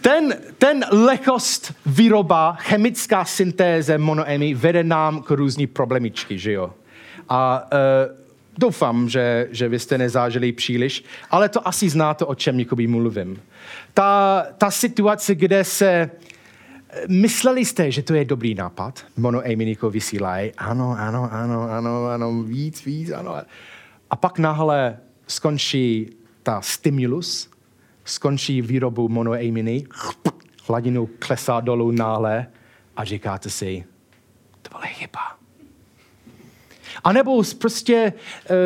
Ten, 0.00 0.36
ten 0.58 0.84
lehkost 0.92 1.74
výroba, 1.86 2.52
chemická 2.52 3.24
syntéze 3.24 3.98
monoamy 3.98 4.54
vede 4.54 4.84
nám 4.84 5.22
k 5.22 5.30
různý 5.30 5.66
problémičky, 5.66 6.38
že 6.38 6.52
jo? 6.52 6.72
A 7.28 7.62
uh, 7.72 8.16
doufám, 8.58 9.08
že, 9.08 9.48
že 9.50 9.68
vy 9.68 9.78
jste 9.78 9.98
nezážili 9.98 10.52
příliš, 10.52 11.04
ale 11.30 11.48
to 11.48 11.68
asi 11.68 11.88
znáte, 11.88 12.24
o 12.24 12.34
čem 12.34 12.60
jakoby 12.60 12.86
mluvím. 12.86 13.42
Ta, 13.94 14.46
ta 14.58 14.70
situace, 14.70 15.34
kde 15.34 15.64
se 15.64 16.10
Mysleli 17.08 17.64
jste, 17.64 17.90
že 17.90 18.02
to 18.02 18.14
je 18.14 18.24
dobrý 18.24 18.54
nápad? 18.54 19.04
Mono 19.16 19.42
Miniko 19.56 19.90
vysílají. 19.90 20.52
Ano, 20.58 20.96
ano, 20.98 21.28
ano, 21.32 21.70
ano, 21.70 22.06
ano, 22.06 22.42
víc, 22.42 22.84
víc, 22.84 23.10
ano. 23.10 23.36
A 24.10 24.16
pak 24.16 24.38
náhle 24.38 24.98
skončí 25.26 26.10
ta 26.42 26.60
stimulus, 26.60 27.50
skončí 28.04 28.62
výrobu 28.62 29.08
monoaminy, 29.08 29.86
hladinu 30.68 31.08
klesá 31.18 31.60
dolů 31.60 31.90
náhle 31.90 32.46
a 32.96 33.04
říkáte 33.04 33.50
si, 33.50 33.84
to 34.62 34.68
byla 34.68 34.82
chyba. 34.82 35.20
A 37.04 37.12
nebo 37.12 37.42
prostě 37.58 38.12
uh, 38.50 38.56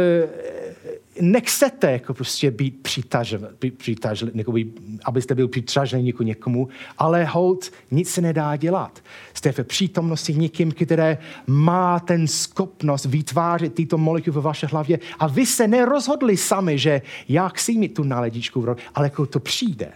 nechcete 1.20 1.92
jako 1.92 2.14
prostě 2.14 2.50
být 2.50 2.82
přitažen, 2.82 3.48
být 3.60 3.88
jako 4.34 4.52
být, 4.52 4.80
abyste 5.04 5.34
byl 5.34 5.48
přitažen 5.48 6.04
někomu, 6.04 6.26
někomu, 6.26 6.68
ale 6.98 7.24
hold, 7.24 7.70
nic 7.90 8.10
se 8.10 8.20
nedá 8.20 8.56
dělat. 8.56 9.02
Jste 9.34 9.52
v 9.52 9.64
přítomnosti 9.64 10.34
někým, 10.34 10.72
který 10.72 11.16
má 11.46 12.00
ten 12.00 12.26
schopnost 12.26 13.04
vytvářet 13.04 13.74
tyto 13.74 13.98
molekuly 13.98 14.34
ve 14.34 14.40
vaší 14.40 14.66
hlavě 14.66 14.98
a 15.18 15.26
vy 15.26 15.46
se 15.46 15.68
nerozhodli 15.68 16.36
sami, 16.36 16.78
že 16.78 17.02
já 17.28 17.48
chci 17.48 17.78
mít 17.78 17.94
tu 17.94 18.02
náledičku, 18.02 18.66
ale 18.94 19.06
jako 19.06 19.26
to 19.26 19.40
přijde. 19.40 19.92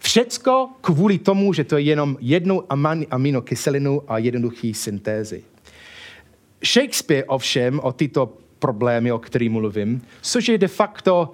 Všecko 0.00 0.68
kvůli 0.80 1.18
tomu, 1.18 1.52
že 1.52 1.64
to 1.64 1.76
je 1.76 1.82
jenom 1.82 2.16
jednou 2.20 2.64
aminokyselinu 3.10 4.02
a 4.08 4.18
jednoduchý 4.18 4.74
syntézy. 4.74 5.44
Shakespeare 6.64 7.24
ovšem 7.26 7.80
o 7.80 7.92
tyto 7.92 8.32
problémy, 8.58 9.12
o 9.12 9.18
kterých 9.18 9.50
mluvím, 9.50 10.02
což 10.22 10.48
je 10.48 10.58
de 10.58 10.68
facto 10.68 11.32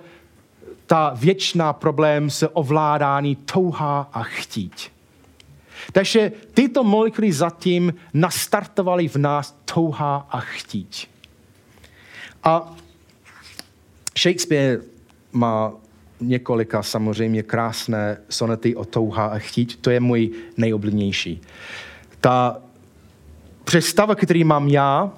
ta 0.87 1.13
věčná 1.15 1.73
problém 1.73 2.31
s 2.31 2.49
ovládání 2.53 3.37
touha 3.37 4.11
a 4.13 4.23
chtít. 4.23 4.93
Takže 5.93 6.33
tyto 6.55 6.85
molekuly 6.85 7.33
zatím 7.33 7.95
nastartovaly 8.15 9.09
v 9.09 9.17
nás 9.17 9.57
touha 9.65 10.27
a 10.31 10.41
chtít. 10.41 11.09
A 12.45 12.77
Shakespeare 14.19 14.81
má 15.33 15.73
několika 16.21 16.83
samozřejmě 16.83 17.43
krásné 17.43 18.21
sonety 18.29 18.77
o 18.77 18.85
touha 18.85 19.27
a 19.27 19.39
chtít. 19.39 19.77
To 19.81 19.91
je 19.91 20.01
můj 20.01 20.31
nejoblíbenější. 20.57 21.41
Ta 22.21 22.63
představa, 23.69 24.15
který 24.15 24.45
mám 24.45 24.69
já, 24.69 25.11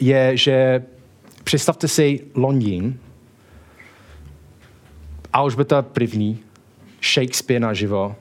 je, 0.00 0.36
že 0.36 0.82
představte 1.44 1.88
si 1.88 2.20
Londýn, 2.34 2.98
Alžbeta 5.32 5.82
první, 5.82 6.38
Shakespeare 7.02 7.60
naživo, 7.60 8.16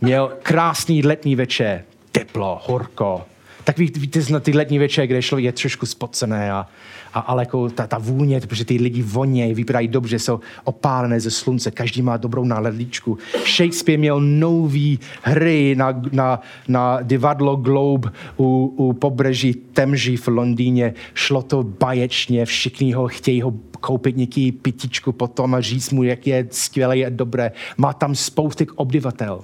měl 0.00 0.32
krásný 0.42 1.02
letní 1.02 1.36
večer, 1.36 1.84
teplo, 2.12 2.60
horko. 2.64 3.26
Tak 3.64 3.78
ví, 3.78 3.92
víte, 3.96 4.20
na 4.30 4.40
ty 4.40 4.52
letní 4.52 4.78
večer, 4.78 5.06
kde 5.06 5.22
člověk 5.22 5.44
je 5.44 5.52
trošku 5.52 5.86
spocené 5.86 6.52
a 6.52 6.66
a, 7.14 7.20
ale 7.20 7.42
jako 7.42 7.70
ta, 7.70 7.86
ta 7.86 7.98
vůně, 7.98 8.40
protože 8.40 8.64
ty 8.64 8.76
lidi 8.76 9.02
vonějí, 9.02 9.54
vypadají 9.54 9.88
dobře, 9.88 10.18
jsou 10.18 10.40
opálené 10.64 11.20
ze 11.20 11.30
slunce, 11.30 11.70
každý 11.70 12.02
má 12.02 12.16
dobrou 12.16 12.44
náledličku. 12.44 13.18
Shakespeare 13.56 13.98
měl 13.98 14.20
nový 14.20 14.98
hry 15.22 15.74
na, 15.78 16.02
na, 16.12 16.40
na 16.68 17.02
divadlo 17.02 17.56
Globe 17.56 18.10
u, 18.38 18.74
u 18.76 18.92
pobřeží 18.92 19.54
Temží 19.54 20.16
v 20.16 20.28
Londýně. 20.28 20.94
Šlo 21.14 21.42
to 21.42 21.62
baječně, 21.62 22.46
všichni 22.46 22.92
ho 22.92 23.08
chtějí 23.08 23.42
ho 23.42 23.54
koupit 23.80 24.16
nějaký 24.16 24.52
pitičku 24.52 25.12
potom 25.12 25.54
a 25.54 25.60
říct 25.60 25.90
mu, 25.90 26.02
jak 26.02 26.26
je 26.26 26.46
skvělé 26.50 26.96
a 26.96 27.08
dobré. 27.08 27.52
Má 27.76 27.92
tam 27.92 28.14
spousty 28.14 28.66
obyvatel, 28.74 29.40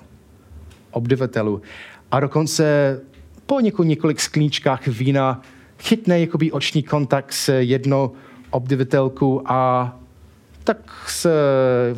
obyvatelů. 0.90 1.62
A 2.10 2.20
dokonce 2.20 3.00
po 3.46 3.60
několik 3.60 4.20
sklíčkách 4.20 4.86
vína 4.86 5.42
chytne 5.80 6.20
jakoby 6.20 6.52
oční 6.52 6.82
kontakt 6.82 7.32
s 7.32 7.52
jednou 7.52 8.12
obyvatelkou 8.50 9.42
a 9.46 9.92
tak 10.64 11.08
se, 11.08 11.30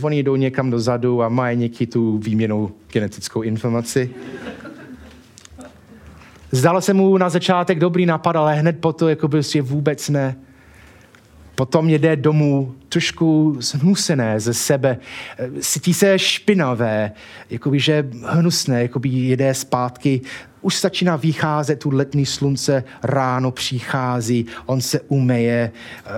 oni 0.02 0.22
jdou 0.22 0.36
někam 0.36 0.70
dozadu 0.70 1.22
a 1.22 1.28
mají 1.28 1.58
něký 1.58 1.86
tu 1.86 2.18
výměnou 2.18 2.70
genetickou 2.92 3.42
informaci. 3.42 4.10
Zdalo 6.50 6.80
se 6.80 6.94
mu 6.94 7.18
na 7.18 7.28
začátek 7.28 7.78
dobrý 7.78 8.06
nápad, 8.06 8.36
ale 8.36 8.54
hned 8.54 8.78
potom 8.80 9.08
jako 9.08 9.28
prostě 9.28 9.62
vůbec 9.62 10.08
ne. 10.08 10.36
Potom 11.54 11.88
jde 11.88 12.16
domů 12.16 12.74
trošku 12.88 13.56
zhnusené 13.60 14.40
ze 14.40 14.54
sebe, 14.54 14.98
cítí 15.60 15.94
se 15.94 16.18
špinavé, 16.18 17.12
jakoby, 17.50 17.80
že 17.80 18.08
hnusné, 18.24 18.82
jakoby 18.82 19.08
jede 19.08 19.54
zpátky 19.54 20.20
už 20.62 20.80
začíná 20.80 21.16
vycházet 21.16 21.78
tu 21.78 21.90
letní 21.90 22.26
slunce, 22.26 22.84
ráno 23.02 23.50
přichází, 23.50 24.46
on 24.66 24.80
se 24.80 25.00
umeje, 25.00 25.72
eh, 25.72 26.10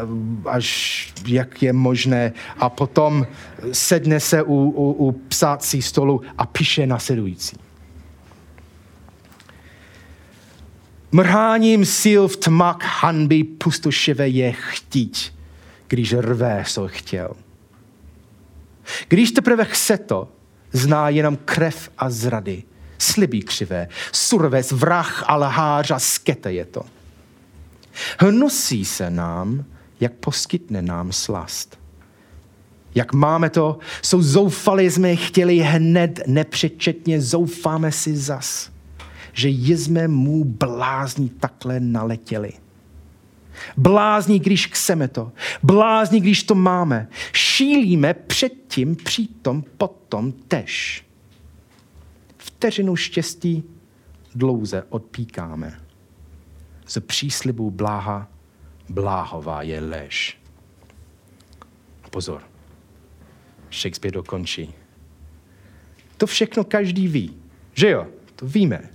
až 0.49 1.12
jak 1.26 1.62
je 1.62 1.72
možné 1.72 2.32
a 2.59 2.68
potom 2.68 3.26
sedne 3.72 4.20
se 4.20 4.42
u, 4.42 4.55
u, 4.55 4.92
u 4.92 5.12
psácí 5.12 5.82
stolu 5.82 6.22
a 6.38 6.47
píše 6.47 6.86
nasledující. 6.86 7.57
Mrháním 11.12 11.84
sil 12.01 12.22
v 12.28 12.36
tmak 12.36 12.82
hanby 12.82 13.45
pustošivé 13.45 14.28
je 14.28 14.53
chtít, 14.53 15.32
když 15.88 16.12
rvé, 16.12 16.64
co 16.66 16.88
chtěl. 16.88 17.30
Když 19.09 19.32
teprve 19.32 19.64
chce 19.64 19.99
to, 19.99 20.28
zná 20.72 21.09
jenom 21.09 21.38
krev 21.45 21.90
a 21.99 22.11
zrady– 22.11 22.62
slibí 23.05 23.42
křivé, 23.42 23.88
surves, 24.12 24.72
vrah 24.72 25.24
a 25.26 25.36
lhář 25.36 25.90
a 25.90 25.98
skete 25.98 26.52
je 26.52 26.64
to. 26.64 26.82
Hnusí 28.18 28.84
se 28.84 29.11
nám, 29.11 29.64
jak 30.00 30.12
poskytne 30.12 30.82
nám 30.82 31.12
slast. 31.12 31.78
jak 32.94 33.12
máme 33.12 33.50
to, 33.50 33.78
jsou 34.02 34.22
zoufali, 34.22 34.90
jsme 34.90 35.16
chtěli 35.16 35.59
hned 35.59 36.20
nepřečetně, 36.26 37.20
zoufáme 37.20 37.92
si 37.92 38.16
zas, 38.16 38.70
že 39.32 39.48
jsme 39.48 40.09
mu 40.09 40.44
blázní 40.44 41.28
takhle 41.28 41.80
naletěli. 41.80 42.52
Blázní, 43.76 44.38
když 44.38 44.66
chceme 44.66 45.09
to. 45.09 45.32
Blázní, 45.62 46.20
když 46.20 46.42
to 46.42 46.55
máme. 46.55 47.09
Šílíme 47.32 48.14
předtím, 48.14 48.96
přitom, 48.96 49.64
potom 49.78 50.32
tež. 50.32 51.03
Vteřinu 52.45 52.97
štěstí 52.97 53.64
dlouze 54.34 54.82
odpíkáme. 54.88 55.80
Z 56.86 57.01
příslibu 57.01 57.70
bláha 57.70 58.28
bláhová 58.88 59.62
je 59.62 59.80
lež. 59.80 60.40
Pozor. 62.11 62.42
Shakespeare 63.72 64.14
dokončí. 64.14 64.74
To 66.16 66.26
všechno 66.26 66.64
každý 66.64 67.09
ví. 67.09 67.36
Že 67.74 67.90
jo? 67.90 68.07
To 68.36 68.47
víme. 68.47 68.90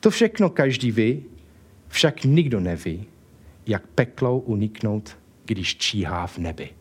To 0.00 0.10
všechno 0.10 0.50
každý 0.50 0.90
ví, 0.90 1.24
však 1.88 2.24
nikdo 2.24 2.60
neví, 2.60 3.06
jak 3.66 3.86
peklou 3.86 4.38
uniknout, 4.38 5.18
když 5.44 5.76
číhá 5.76 6.26
v 6.26 6.38
nebi. 6.38 6.79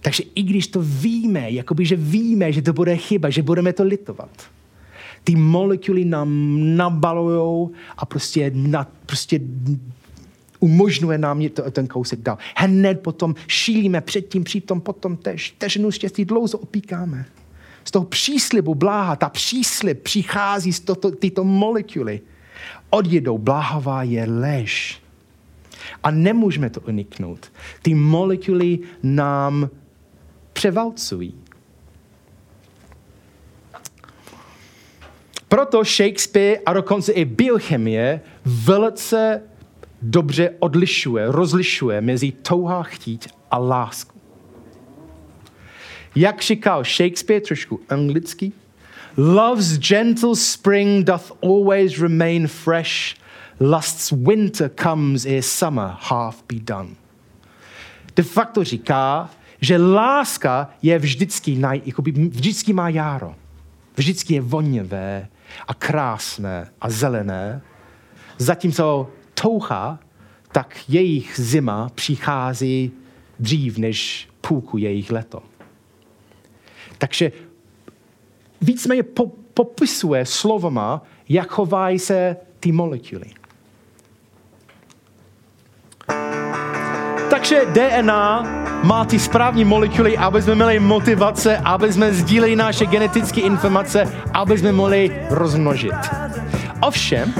Takže 0.00 0.22
i 0.34 0.42
když 0.42 0.66
to 0.66 0.82
víme, 0.82 1.50
jakoby, 1.50 1.84
že 1.84 1.96
víme, 1.96 2.52
že 2.52 2.62
to 2.62 2.72
bude 2.72 2.96
chyba, 2.96 3.30
že 3.30 3.42
budeme 3.42 3.72
to 3.72 3.84
litovat, 3.84 4.30
ty 5.24 5.36
molekuly 5.36 6.04
nám 6.04 6.28
nabalujou 6.76 7.70
a 7.96 8.06
prostě, 8.06 8.52
na, 8.54 8.86
prostě 9.06 9.40
umožňuje 10.60 11.18
nám 11.18 11.48
to, 11.48 11.70
ten 11.70 11.86
kousek 11.86 12.20
dál. 12.20 12.38
Hned 12.56 13.00
potom 13.00 13.34
šílíme 13.46 14.00
předtím, 14.00 14.44
přitom, 14.44 14.80
potom 14.80 15.16
tež. 15.16 15.54
Težinu 15.58 15.90
štěstí 15.90 16.24
dlouho 16.24 16.48
opíkáme. 16.48 17.26
Z 17.84 17.90
toho 17.90 18.04
příslibu 18.04 18.74
bláha, 18.74 19.16
ta 19.16 19.28
příslib 19.28 20.02
přichází 20.02 20.72
z 20.72 20.80
toto, 20.80 21.10
tyto 21.10 21.44
molekuly. 21.44 22.20
Odjedou, 22.90 23.38
bláhavá 23.38 24.02
je 24.02 24.24
lež. 24.24 25.02
A 26.02 26.10
nemůžeme 26.10 26.70
to 26.70 26.80
uniknout. 26.80 27.52
Ty 27.82 27.94
molekuly 27.94 28.78
nám 29.02 29.70
převalcují. 30.60 31.34
Proto 35.48 35.84
Shakespeare 35.84 36.60
a 36.66 36.72
dokonce 36.72 37.12
i 37.12 37.24
biochemie 37.24 38.20
velice 38.44 39.42
dobře 40.02 40.50
odlišuje, 40.58 41.32
rozlišuje 41.32 42.00
mezi 42.00 42.32
touha 42.32 42.82
chtít 42.82 43.28
a 43.50 43.58
lásku. 43.58 44.20
Jak 46.14 46.42
říkal 46.42 46.84
Shakespeare, 46.84 47.40
trošku 47.40 47.80
anglicky, 47.88 48.52
Love's 49.16 49.78
gentle 49.78 50.36
spring 50.36 51.04
doth 51.04 51.32
always 51.42 51.98
remain 51.98 52.48
fresh, 52.48 53.16
lust's 53.60 54.12
winter 54.12 54.70
comes 54.82 55.26
ere 55.26 55.42
summer 55.42 55.96
half 56.00 56.44
be 56.52 56.60
done. 56.60 56.88
De 58.16 58.22
facto 58.22 58.64
říká, 58.64 59.30
že 59.60 59.76
láska 59.76 60.70
je 60.82 60.98
vždycky, 60.98 61.56
naj, 61.56 61.82
jakoby 61.84 62.12
vždycky 62.12 62.72
má 62.72 62.88
járo. 62.88 63.34
Vždycky 63.96 64.34
je 64.34 64.40
voněvé 64.40 65.28
a 65.68 65.74
krásné 65.74 66.70
a 66.80 66.90
zelené, 66.90 67.62
zatímco 68.38 69.10
touha, 69.34 69.98
tak 70.52 70.76
jejich 70.88 71.32
zima 71.36 71.88
přichází 71.94 72.92
dřív 73.38 73.78
než 73.78 74.28
půlku 74.40 74.78
jejich 74.78 75.10
leto. 75.10 75.42
Takže 76.98 77.32
víceméně 78.60 79.02
po, 79.02 79.26
popisuje 79.54 80.26
slovama, 80.26 81.02
jak 81.28 81.50
chovají 81.50 81.98
se 81.98 82.36
ty 82.60 82.72
molekuly. 82.72 83.30
Takže 87.30 87.66
DNA 87.72 88.59
má 88.82 89.04
ty 89.04 89.18
správní 89.18 89.64
molekuly, 89.64 90.18
aby 90.18 90.42
jsme 90.42 90.54
měli 90.54 90.80
motivace, 90.80 91.58
aby 91.64 91.92
jsme 91.92 92.12
sdíleli 92.12 92.56
naše 92.56 92.86
genetické 92.86 93.40
informace, 93.40 94.08
aby 94.32 94.58
jsme 94.58 94.72
mohli 94.72 95.26
rozmnožit. 95.30 95.94
Ovšem, 96.80 97.34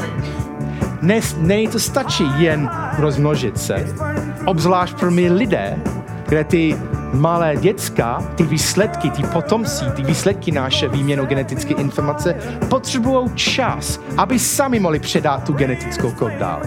ne, 1.03 1.21
ne 1.37 1.69
to 1.69 1.79
stačí 1.79 2.25
jen 2.39 2.71
rozmnožit 2.99 3.59
se, 3.59 3.87
obzvlášť 4.45 4.99
pro 4.99 5.11
my 5.11 5.31
lidé, 5.31 5.79
kde 6.29 6.45
ty 6.45 6.77
malé 7.15 7.57
děcka, 7.57 8.23
ty 8.35 8.43
výsledky, 8.43 9.11
ty 9.11 9.23
potomci, 9.23 9.85
ty 9.97 10.03
výsledky 10.03 10.53
naše 10.53 10.89
výměnou 10.89 11.27
genetické 11.27 11.75
informace 11.75 12.35
potřebují 12.69 13.31
čas, 13.35 14.01
aby 14.17 14.39
sami 14.39 14.81
mohli 14.81 14.99
předat 14.99 15.45
tu 15.45 15.53
genetickou 15.53 16.11
kód 16.11 16.33
dál. 16.33 16.63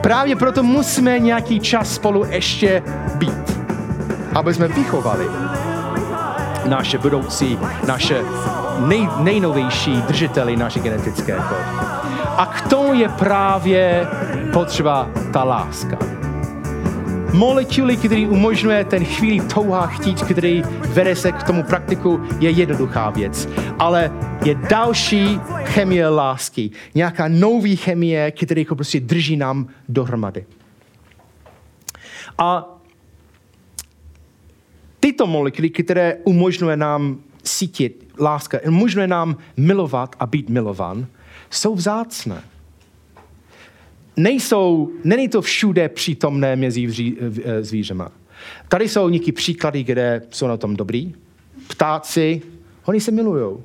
Právě 0.00 0.36
proto 0.36 0.62
musíme 0.62 1.18
nějaký 1.18 1.60
čas 1.60 1.94
spolu 1.94 2.24
ještě 2.24 2.82
být, 3.14 3.65
aby 4.36 4.54
jsme 4.54 4.68
vychovali 4.68 5.26
naše 6.68 6.98
budoucí, 6.98 7.58
naše 7.86 8.22
nej, 8.78 9.08
nejnovější 9.18 10.02
držiteli 10.02 10.56
naší 10.56 10.80
genetické 10.80 11.32
kódy. 11.32 11.60
A 12.36 12.46
k 12.46 12.68
tomu 12.68 12.94
je 12.94 13.08
právě 13.08 14.06
potřeba 14.52 15.10
ta 15.32 15.44
láska. 15.44 15.98
Molekuly, 17.32 17.96
který 17.96 18.26
umožňuje 18.26 18.84
ten 18.84 19.04
chvíli 19.04 19.40
touha 19.40 19.86
chtít, 19.86 20.22
který 20.22 20.62
vede 20.88 21.16
se 21.16 21.32
k 21.32 21.42
tomu 21.42 21.62
praktiku, 21.62 22.20
je 22.38 22.50
jednoduchá 22.50 23.10
věc. 23.10 23.48
Ale 23.78 24.12
je 24.44 24.54
další 24.54 25.40
chemie 25.64 26.08
lásky. 26.08 26.70
Nějaká 26.94 27.28
nový 27.28 27.76
chemie, 27.76 28.30
která 28.30 28.58
jako 28.58 28.74
prostě 28.74 29.00
drží 29.00 29.36
nám 29.36 29.68
dohromady. 29.88 30.44
A 32.38 32.75
tyto 35.06 35.26
molekuly, 35.26 35.70
které 35.70 36.18
umožňuje 36.24 36.76
nám 36.76 37.18
sítit 37.44 38.10
láska, 38.18 38.58
umožňuje 38.66 39.06
nám 39.06 39.36
milovat 39.56 40.16
a 40.18 40.26
být 40.26 40.50
milovan, 40.50 41.06
jsou 41.50 41.74
vzácné. 41.74 42.42
Nejsou, 44.16 44.90
není 45.04 45.28
to 45.28 45.42
všude 45.42 45.88
přítomné 45.88 46.56
mezi 46.56 46.90
eh, 46.90 47.62
zvířema. 47.62 48.10
Tady 48.68 48.88
jsou 48.88 49.08
nějaké 49.08 49.32
příklady, 49.32 49.84
kde 49.84 50.22
jsou 50.30 50.46
na 50.46 50.56
tom 50.56 50.76
dobrý. 50.76 51.14
Ptáci, 51.68 52.42
oni 52.84 53.00
se 53.00 53.10
milují. 53.10 53.56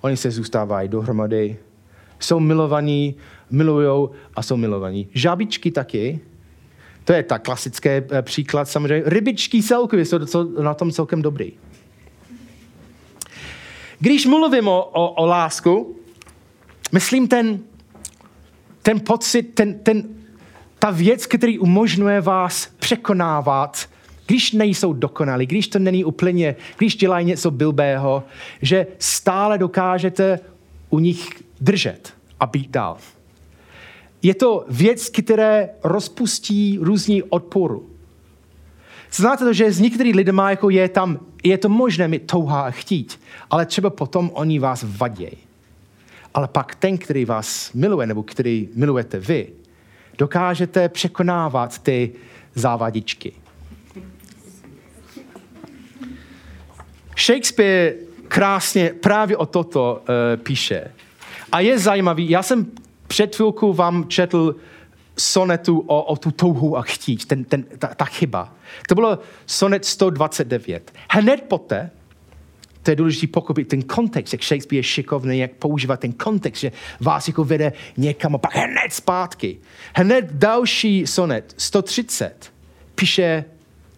Oni 0.00 0.16
se 0.16 0.30
zůstávají 0.30 0.88
dohromady. 0.88 1.56
Jsou 2.20 2.40
milovaní, 2.40 3.14
milují 3.50 4.08
a 4.36 4.42
jsou 4.42 4.56
milovaní. 4.56 5.08
Žábičky 5.14 5.70
taky. 5.70 6.20
To 7.04 7.12
je 7.12 7.22
tak 7.22 7.42
klasický 7.42 7.88
eh, 7.88 8.22
příklad 8.22 8.68
samozřejmě. 8.68 9.02
Rybičky 9.06 9.62
celkově 9.62 10.04
jsou 10.04 10.62
na 10.62 10.74
tom 10.74 10.92
celkem 10.92 11.22
dobrý. 11.22 11.52
Když 13.98 14.26
mluvím 14.26 14.68
o, 14.68 14.84
o, 14.84 15.10
o 15.10 15.26
lásku, 15.26 15.96
Myslím 16.94 17.28
ten, 17.28 17.60
ten 18.82 19.00
pocit, 19.00 19.42
ten, 19.42 19.78
ten, 19.78 20.02
ta 20.78 20.90
věc, 20.90 21.26
který 21.26 21.58
umožňuje 21.58 22.20
vás 22.20 22.66
překonávat, 22.78 23.88
když 24.26 24.52
nejsou 24.52 24.92
dokonalí, 24.92 25.46
když 25.46 25.68
to 25.68 25.78
není 25.78 26.04
úplně, 26.04 26.56
když 26.78 26.96
dělají 26.96 27.26
něco 27.26 27.50
bilbého, 27.50 28.22
že 28.62 28.86
stále 28.98 29.58
dokážete 29.58 30.40
u 30.90 30.98
nich 30.98 31.28
držet 31.60 32.14
a 32.40 32.46
být 32.46 32.70
dál. 32.70 32.98
Je 34.24 34.34
to 34.34 34.64
věc, 34.68 35.08
která 35.08 35.60
rozpustí 35.84 36.78
různý 36.80 37.22
odporu. 37.22 37.90
Znáte 39.12 39.44
to, 39.44 39.52
že 39.52 39.72
s 39.72 39.80
některými 39.80 40.16
lidmi 40.16 40.42
jako 40.48 40.70
je 40.70 40.88
tam, 40.88 41.20
je 41.42 41.58
to 41.58 41.68
možné 41.68 42.08
mít 42.08 42.26
touha 42.26 42.62
a 42.62 42.70
chtít, 42.70 43.20
ale 43.50 43.66
třeba 43.66 43.90
potom 43.90 44.30
oni 44.34 44.58
vás 44.58 44.84
vadějí. 44.88 45.36
Ale 46.34 46.48
pak 46.48 46.74
ten, 46.74 46.98
který 46.98 47.24
vás 47.24 47.72
miluje, 47.72 48.06
nebo 48.06 48.22
který 48.22 48.68
milujete 48.74 49.18
vy, 49.18 49.48
dokážete 50.18 50.88
překonávat 50.88 51.78
ty 51.78 52.12
závadičky. 52.54 53.32
Shakespeare 57.18 57.94
krásně 58.28 58.94
právě 59.00 59.36
o 59.36 59.46
toto 59.46 60.02
uh, 60.02 60.42
píše. 60.42 60.90
A 61.52 61.60
je 61.60 61.78
zajímavý, 61.78 62.30
já 62.30 62.42
jsem 62.42 62.66
před 63.14 63.36
chvilkou 63.36 63.72
vám 63.72 64.08
četl 64.08 64.56
sonetu 65.18 65.78
o, 65.78 66.02
o 66.02 66.16
tu 66.16 66.30
touhu 66.30 66.76
a 66.76 66.82
chtít, 66.82 67.24
ten, 67.24 67.44
ten, 67.44 67.62
ta, 67.78 67.86
ta 67.94 68.04
chyba. 68.04 68.54
To 68.88 68.94
bylo 68.94 69.18
sonet 69.46 69.84
129. 69.84 70.92
Hned 71.10 71.42
poté, 71.42 71.90
to 72.82 72.90
je 72.90 72.96
důležité 72.96 73.26
pochopit 73.26 73.68
ten 73.68 73.82
kontext, 73.82 74.32
jak 74.32 74.42
Shakespeare 74.42 74.78
je 74.78 74.82
šikovný, 74.82 75.38
jak 75.38 75.52
používat 75.52 76.00
ten 76.00 76.12
kontext, 76.12 76.60
že 76.60 76.72
vás 77.00 77.28
jako 77.28 77.44
vede 77.44 77.72
někam 77.96 78.34
a 78.34 78.38
pak 78.38 78.54
hned 78.54 78.92
zpátky. 78.92 79.58
Hned 79.96 80.24
další 80.32 81.06
sonet, 81.06 81.54
130, 81.56 82.52
píše 82.94 83.44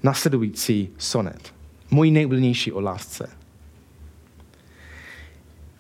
nasledující 0.03 0.89
sonet. 0.99 1.55
Můj 1.91 2.11
nejoblíbenější 2.11 2.73
o 2.73 2.81
lásce. 2.81 3.31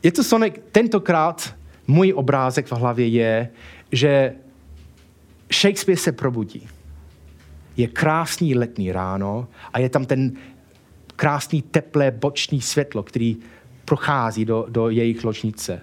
Je 0.03 0.13
to 0.13 0.25
sonek, 0.25 0.61
tentokrát 0.73 1.55
můj 1.87 2.13
obrázek 2.17 2.67
v 2.67 2.73
hlavě 2.73 3.09
je, 3.09 3.49
že 3.93 4.33
Shakespeare 5.53 5.99
se 5.99 6.13
probudí. 6.13 6.69
Je 7.77 7.87
krásný 7.87 8.55
letní 8.55 8.93
ráno 8.93 9.49
a 9.73 9.79
je 9.79 9.89
tam 9.89 10.05
ten 10.05 10.33
krásný 11.17 11.63
teplé 11.63 12.11
boční 12.11 12.61
světlo, 12.61 13.03
který 13.03 13.37
prochází 13.85 14.45
do, 14.45 14.67
do 14.69 14.91
jejich 14.91 15.25
ložnice, 15.25 15.81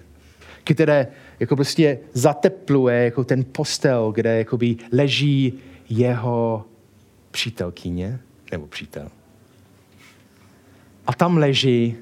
které 0.64 1.08
jako 1.40 1.56
prostě 1.56 2.00
zatepluje 2.14 3.04
jako 3.04 3.24
ten 3.24 3.44
postel, 3.44 4.12
kde 4.12 4.38
jakoby 4.38 4.76
leží 4.92 5.54
jeho 5.90 6.66
přítelkyně 7.32 8.20
nebo 8.52 8.68
přítel. 8.68 9.10
A 11.08 11.14
tam 11.14 11.38
leží 11.38 11.96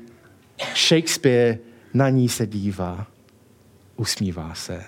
Shakespeare, 0.76 1.58
na 1.94 2.10
ní 2.10 2.30
se 2.30 2.48
dívá, 2.48 3.08
usmívá 4.02 4.54
se. 4.54 4.84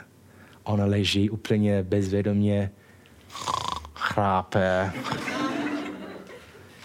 Ona 0.64 0.86
leží 0.86 1.30
úplně 1.30 1.84
bezvědomě, 1.84 2.72
chrápe. 3.96 4.92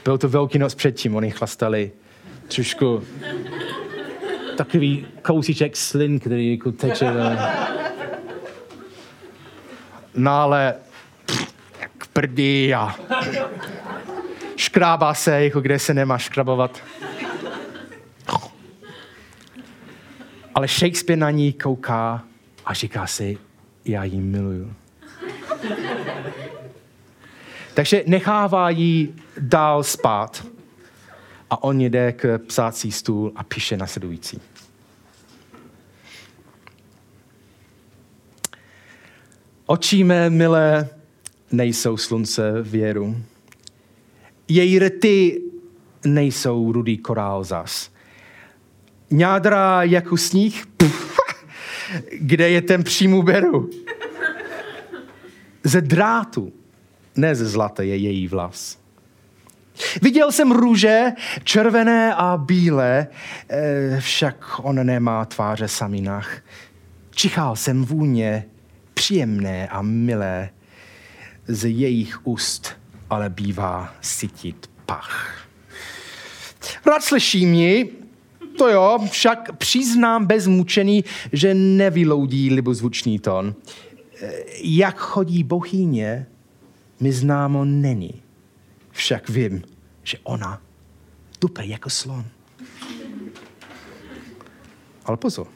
Byl 0.04 0.18
to 0.18 0.28
velký 0.28 0.58
noc 0.58 0.74
předtím, 0.74 1.16
oni 1.16 1.30
chlastali 1.30 1.92
trošku 2.54 3.04
takový 4.56 5.06
kousíček 5.22 5.76
slin, 5.76 6.20
který 6.20 6.52
jako 6.52 6.72
teče. 6.72 7.12
No 10.14 10.32
ale 10.32 10.74
jak 11.80 12.06
prdí 12.12 12.74
a 12.74 12.94
škrábá 14.56 15.14
se, 15.14 15.44
jako 15.44 15.60
kde 15.60 15.78
se 15.78 15.94
nemá 15.94 16.18
škrabovat. 16.18 16.82
Ale 20.58 20.68
Shakespeare 20.68 21.18
na 21.18 21.30
ní 21.30 21.52
kouká 21.52 22.24
a 22.64 22.74
říká 22.74 23.06
si, 23.06 23.38
já 23.84 24.04
ji 24.04 24.20
miluju. 24.20 24.74
Takže 27.74 28.02
nechává 28.06 28.70
ji 28.70 29.14
dál 29.38 29.84
spát 29.84 30.46
a 31.50 31.62
on 31.62 31.80
jde 31.80 32.12
k 32.12 32.38
psácí 32.38 32.92
stůl 32.92 33.32
a 33.36 33.44
píše 33.44 33.76
nasledující. 33.76 34.40
Oči 39.66 40.04
mé 40.04 40.30
milé 40.30 40.88
nejsou 41.52 41.96
slunce 41.96 42.62
věru. 42.62 43.16
Její 44.48 44.78
rty 44.78 45.42
nejsou 46.04 46.72
rudý 46.72 46.98
korál 46.98 47.44
zas. 47.44 47.90
Ňádra 49.10 49.82
jako 49.82 50.16
sníh, 50.16 50.64
kde 52.12 52.50
je 52.50 52.62
ten 52.62 52.84
přímů 52.84 53.22
beru. 53.22 53.70
Ze 55.64 55.80
drátu, 55.80 56.52
ne 57.16 57.34
ze 57.34 57.46
zlata 57.46 57.82
je 57.82 57.96
její 57.96 58.28
vlas. 58.28 58.78
Viděl 60.02 60.32
jsem 60.32 60.52
růže, 60.52 61.12
červené 61.44 62.14
a 62.14 62.36
bílé, 62.36 63.06
eh, 63.48 64.00
však 64.00 64.60
on 64.62 64.86
nemá 64.86 65.24
tváře 65.24 65.68
saminách. 65.68 66.38
Čichal 67.10 67.56
jsem 67.56 67.84
vůně 67.84 68.44
příjemné 68.94 69.68
a 69.68 69.82
milé 69.82 70.50
z 71.48 71.70
jejich 71.70 72.26
úst, 72.26 72.76
ale 73.10 73.30
bývá 73.30 73.94
sytit 74.00 74.70
pach. 74.86 75.46
Rád 76.86 77.04
slyším 77.04 77.54
ji, 77.54 77.98
to 78.58 78.68
jo, 78.68 78.98
však 79.10 79.56
přiznám 79.56 80.26
bez 80.26 80.46
mučení, 80.46 81.04
že 81.32 81.54
nevyloudí 81.54 82.50
libozvučný 82.50 83.18
tón. 83.18 83.54
Eh, 84.22 84.32
jak 84.62 84.96
chodí 84.96 85.44
bohyně, 85.44 86.26
mi 87.00 87.12
známo 87.12 87.64
není. 87.64 88.22
Však 88.90 89.28
vím, 89.28 89.62
že 90.02 90.18
ona 90.22 90.62
tupe 91.38 91.66
jako 91.66 91.90
slon. 91.90 92.24
Ale 95.04 95.16
pozor. 95.16 95.46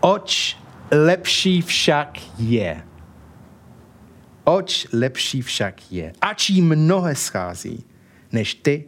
Oč 0.00 0.56
lepší 0.90 1.62
však 1.62 2.18
je. 2.38 2.82
Oč 4.44 4.86
lepší 4.92 5.42
však 5.42 5.92
je. 5.92 6.12
Ač 6.20 6.50
jí 6.50 6.62
mnohé 6.62 7.14
schází, 7.14 7.84
než 8.32 8.54
ty, 8.54 8.84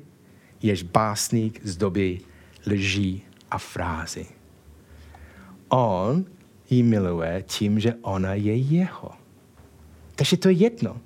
jež 0.63 0.83
básník 0.83 1.61
z 1.65 1.77
doby 1.77 2.21
lží 2.67 3.23
a 3.51 3.59
frázy. 3.59 4.27
On 5.69 6.25
ji 6.71 6.83
miluje 6.83 7.45
tím, 7.47 7.81
že 7.81 7.95
ona 8.03 8.35
je 8.35 8.57
jeho. 8.57 9.11
Takže 10.17 10.37
to 10.37 10.49
je 10.49 10.55
jedno. 10.55 10.97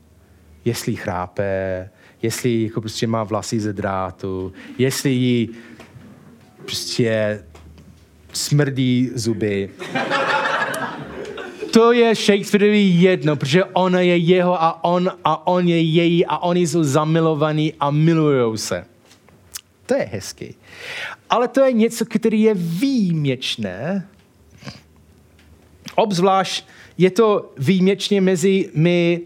Jestli 0.65 0.97
chrápe, 0.97 1.91
jestli 2.23 2.63
jako 2.63 2.81
prostě 2.81 3.07
má 3.07 3.25
vlasy 3.25 3.61
ze 3.61 3.73
drátu, 3.73 4.53
jestli 4.79 5.11
jí 5.11 5.51
prostě 6.57 7.45
smrdí 8.33 9.11
zuby. 9.15 9.71
To 11.73 11.93
je 11.93 12.15
Shakespeareovi 12.15 12.81
jedno, 12.81 13.37
protože 13.37 13.65
ona 13.65 14.01
je 14.01 14.17
jeho 14.17 14.63
a 14.63 14.85
on 14.85 15.11
a 15.25 15.47
on 15.47 15.69
je 15.69 15.81
její 15.81 16.27
a 16.27 16.39
oni 16.39 16.67
jsou 16.67 16.85
zamilovaní 16.85 17.75
a 17.81 17.91
milují 17.91 18.59
se. 18.59 18.94
To 19.87 19.95
je 19.95 20.09
hezky. 20.13 20.55
Ale 21.31 21.49
to 21.49 21.61
je 21.61 21.73
něco, 21.73 22.05
které 22.05 22.37
je 22.37 22.55
výjimečné. 22.55 24.09
Obzvlášť 25.95 26.67
je 26.99 27.11
to 27.11 27.53
výjimečně 27.59 28.21
mezi 28.21 28.71
my 28.75 29.21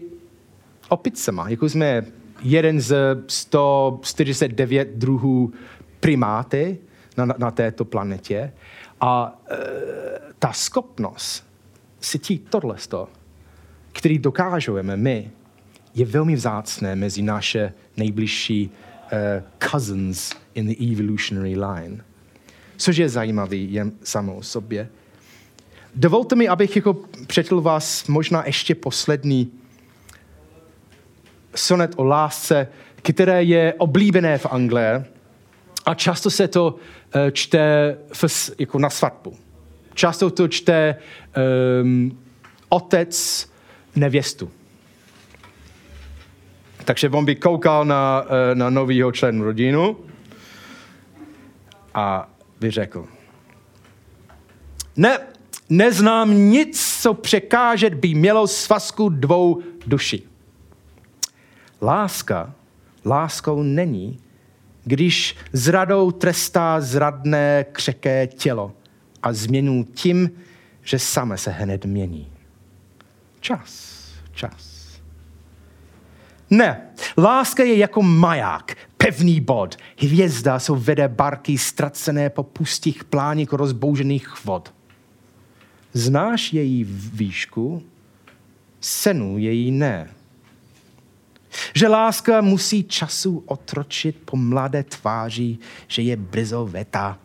opicama. 0.89 1.49
Jako 1.49 1.69
jsme 1.69 2.05
jeden 2.41 2.81
z 2.81 2.95
149 3.27 4.87
druhů 4.87 5.53
primáty 5.99 6.77
na, 7.17 7.25
na 7.37 7.51
této 7.51 7.85
planetě. 7.85 8.53
A 9.01 9.41
e, 9.51 9.57
ta 10.39 10.53
schopnost 10.53 11.49
cítit 11.99 12.45
tohle, 12.49 12.75
který 13.93 14.19
dokážeme 14.19 14.97
my, 14.97 15.31
je 15.95 16.05
velmi 16.05 16.35
vzácné 16.35 16.95
mezi 16.95 17.21
naše 17.21 17.73
nejbližší 17.97 18.71
cousins 19.71 20.31
in 20.55 20.67
the 20.67 20.91
evolutionary 20.91 21.55
line. 21.55 22.03
Což 22.77 22.97
je 22.97 23.09
zajímavý 23.09 23.73
jen 23.73 23.91
samou 24.03 24.35
o 24.35 24.43
sobě. 24.43 24.89
Dovolte 25.95 26.35
mi, 26.35 26.47
abych 26.47 26.75
jako 26.75 26.93
přečetl 27.27 27.61
vás 27.61 28.07
možná 28.07 28.45
ještě 28.45 28.75
poslední 28.75 29.51
sonet 31.55 31.93
o 31.95 32.03
lásce, 32.03 32.67
které 33.01 33.43
je 33.43 33.73
oblíbené 33.77 34.37
v 34.37 34.45
Anglii 34.45 35.03
a 35.85 35.93
často 35.93 36.29
se 36.29 36.47
to 36.47 36.75
uh, 36.75 37.31
čte 37.31 37.97
v, 38.13 38.49
jako 38.59 38.79
na 38.79 38.89
svatbu. 38.89 39.35
Často 39.93 40.29
to 40.29 40.47
čte 40.47 40.95
um, 41.81 42.19
otec 42.69 43.49
nevěstu. 43.95 44.51
Takže 46.85 47.09
on 47.09 47.25
by 47.25 47.35
koukal 47.35 47.85
na, 47.85 48.25
eh, 48.25 48.55
na 48.55 48.69
novýho 48.69 49.11
členu 49.11 49.43
rodinu 49.43 49.97
a 51.93 52.29
by 52.59 52.71
řekl, 52.71 53.07
ne, 54.95 55.19
neznám 55.69 56.37
nic, 56.37 56.97
co 57.01 57.13
překážet 57.13 57.93
by 57.93 58.13
mělo 58.13 58.47
svazku 58.47 59.09
dvou 59.09 59.61
duší. 59.87 60.27
Láska 61.81 62.53
láskou 63.05 63.63
není, 63.63 64.19
když 64.83 65.35
zradou 65.53 66.11
trestá 66.11 66.81
zradné 66.81 67.65
křeké 67.71 68.27
tělo 68.27 68.71
a 69.23 69.33
změnu 69.33 69.83
tím, 69.93 70.31
že 70.83 70.99
same 70.99 71.37
se 71.37 71.51
hned 71.51 71.85
mění. 71.85 72.31
Čas, 73.39 74.03
čas. 74.33 74.68
Ne, 76.49 76.81
láska 77.17 77.63
je 77.63 77.77
jako 77.77 78.01
maják, 78.01 78.77
pevný 78.97 79.41
bod. 79.41 79.77
Hvězda 79.97 80.59
jsou 80.59 80.75
vede 80.75 81.07
barky 81.07 81.57
ztracené 81.57 82.29
po 82.29 82.43
pustých 82.43 83.03
pláních 83.03 83.53
rozboužených 83.53 84.45
vod. 84.45 84.73
Znáš 85.93 86.53
její 86.53 86.83
výšku, 87.13 87.83
senu 88.81 89.37
její 89.37 89.71
ne. 89.71 90.09
Že 91.73 91.87
láska 91.87 92.41
musí 92.41 92.83
času 92.83 93.43
otročit 93.45 94.15
po 94.25 94.37
mladé 94.37 94.83
tváři, 94.83 95.57
že 95.87 96.01
je 96.01 96.15
brzo 96.15 96.65
veta. 96.65 97.19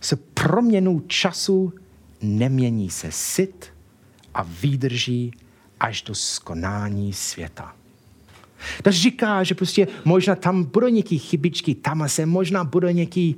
Se 0.00 0.16
proměnou 0.16 1.00
času 1.00 1.72
nemění 2.22 2.90
se 2.90 3.12
sit 3.12 3.72
a 4.34 4.42
vydrží 4.42 5.32
až 5.80 6.02
do 6.02 6.14
skonání 6.14 7.12
světa. 7.12 7.79
To 8.82 8.92
říká, 8.92 9.42
že 9.42 9.54
prostě 9.54 9.88
možná 10.04 10.34
tam 10.34 10.64
budou 10.64 10.88
nějaké 10.88 11.18
chybičky, 11.18 11.74
tam 11.74 12.08
se 12.08 12.26
možná 12.26 12.64
budou 12.64 12.88
nějaký 12.88 13.36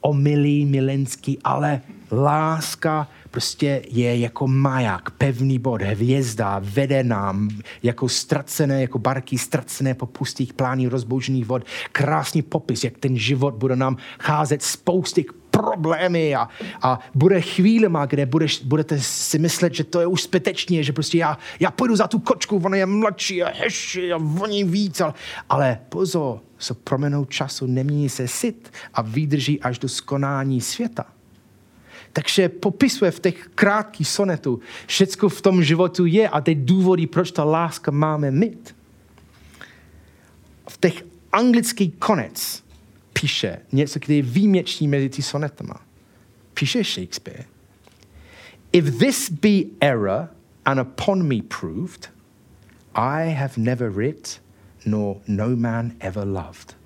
omylý, 0.00 0.66
milenský, 0.66 1.38
ale 1.44 1.80
láska 2.12 3.08
prostě 3.30 3.82
je 3.90 4.18
jako 4.18 4.46
maják, 4.48 5.10
pevný 5.10 5.58
bod, 5.58 5.82
hvězda, 5.82 6.60
vede 6.64 7.04
nám 7.04 7.48
jako 7.82 8.08
ztracené, 8.08 8.80
jako 8.80 8.98
barky 8.98 9.38
ztracené 9.38 9.94
po 9.94 10.06
pustých 10.06 10.52
plání 10.52 10.88
rozboužených 10.88 11.46
vod. 11.46 11.62
Krásný 11.92 12.42
popis, 12.42 12.84
jak 12.84 12.98
ten 12.98 13.16
život 13.16 13.54
bude 13.54 13.76
nám 13.76 13.96
cházet 14.18 14.62
spousty 14.62 15.24
problémy 15.50 16.34
a, 16.34 16.48
a 16.82 16.98
bude 17.14 17.40
chvílema, 17.40 18.06
kde 18.06 18.26
budeš, 18.26 18.62
budete 18.62 19.00
si 19.00 19.38
myslet, 19.38 19.74
že 19.74 19.84
to 19.84 20.00
je 20.00 20.06
už 20.06 20.22
zbytečně, 20.22 20.82
že 20.82 20.92
prostě 20.92 21.18
já, 21.18 21.38
já 21.60 21.70
půjdu 21.70 21.96
za 21.96 22.06
tu 22.06 22.18
kočku, 22.18 22.60
ona 22.64 22.76
je 22.76 22.86
mladší 22.86 23.42
a 23.42 23.52
heši 23.54 24.12
a 24.12 24.16
voní 24.20 24.64
víc, 24.64 25.00
ale, 25.00 25.14
ale 25.48 25.78
pozor, 25.88 26.40
se 26.58 26.74
proměnou 26.74 27.24
času 27.24 27.66
nemění 27.66 28.08
se 28.08 28.28
sit 28.28 28.72
a 28.94 29.02
vydrží 29.02 29.60
až 29.60 29.78
do 29.78 29.88
skonání 29.88 30.60
světa. 30.60 31.06
Takže 32.12 32.48
popisuje 32.48 33.10
v 33.10 33.20
těch 33.20 33.50
krátkých 33.54 34.08
sonetů, 34.08 34.60
všecko 34.86 35.28
v 35.28 35.40
tom 35.40 35.64
životu 35.64 36.06
je 36.06 36.28
a 36.28 36.40
ty 36.40 36.54
důvody, 36.54 37.06
proč 37.06 37.30
ta 37.30 37.44
láska 37.44 37.90
máme 37.90 38.30
mít. 38.30 38.76
V 40.70 40.78
těch 40.78 41.04
anglický 41.32 41.90
konec 41.90 42.62
píše 43.20 43.58
něco, 43.72 44.00
který 44.00 44.16
je 44.16 44.22
výjimečný 44.22 44.88
mezi 44.88 45.08
ty 45.08 45.22
sonetama. 45.22 45.80
Píše 46.54 46.84
Shakespeare. 46.84 47.44
If 48.72 48.98
this 48.98 49.30
be 49.30 49.62
error 49.80 50.28
and 50.64 50.80
upon 50.80 51.28
me 51.28 51.36
proved, 51.58 52.10
I 52.94 53.30
have 53.30 53.52
never 53.56 53.90
writ, 53.90 54.42
nor 54.86 55.16
no 55.26 55.56
man 55.56 55.92
ever 56.00 56.26
loved. 56.26 56.76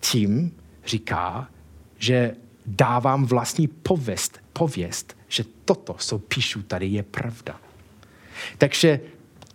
Tím 0.00 0.52
říká, 0.86 1.50
že 1.98 2.36
dávám 2.66 3.24
vlastní 3.24 3.68
pověst, 3.68 4.40
pověst, 4.52 5.16
že 5.28 5.44
toto, 5.64 5.94
co 5.94 6.18
píšu 6.18 6.62
tady, 6.62 6.86
je 6.86 7.02
pravda. 7.02 7.60
Takže 8.58 9.00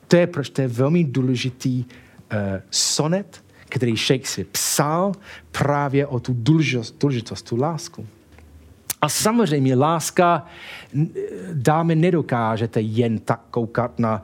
to 0.07 0.15
je, 0.15 0.27
proč 0.27 0.49
to 0.49 0.61
je 0.61 0.67
velmi 0.67 1.03
důležitý 1.03 1.85
uh, 1.85 2.37
sonet, 2.71 3.43
který 3.69 3.97
Shakespeare 3.97 4.49
psal 4.51 5.11
právě 5.51 6.07
o 6.07 6.19
tu 6.19 6.35
důležitost, 6.37 7.49
tu 7.49 7.55
lásku. 7.55 8.07
A 9.01 9.09
samozřejmě 9.09 9.75
láska 9.75 10.45
dáme 11.53 11.95
nedokážete 11.95 12.81
jen 12.81 13.19
tak 13.19 13.41
koukat 13.51 13.99
na 13.99 14.21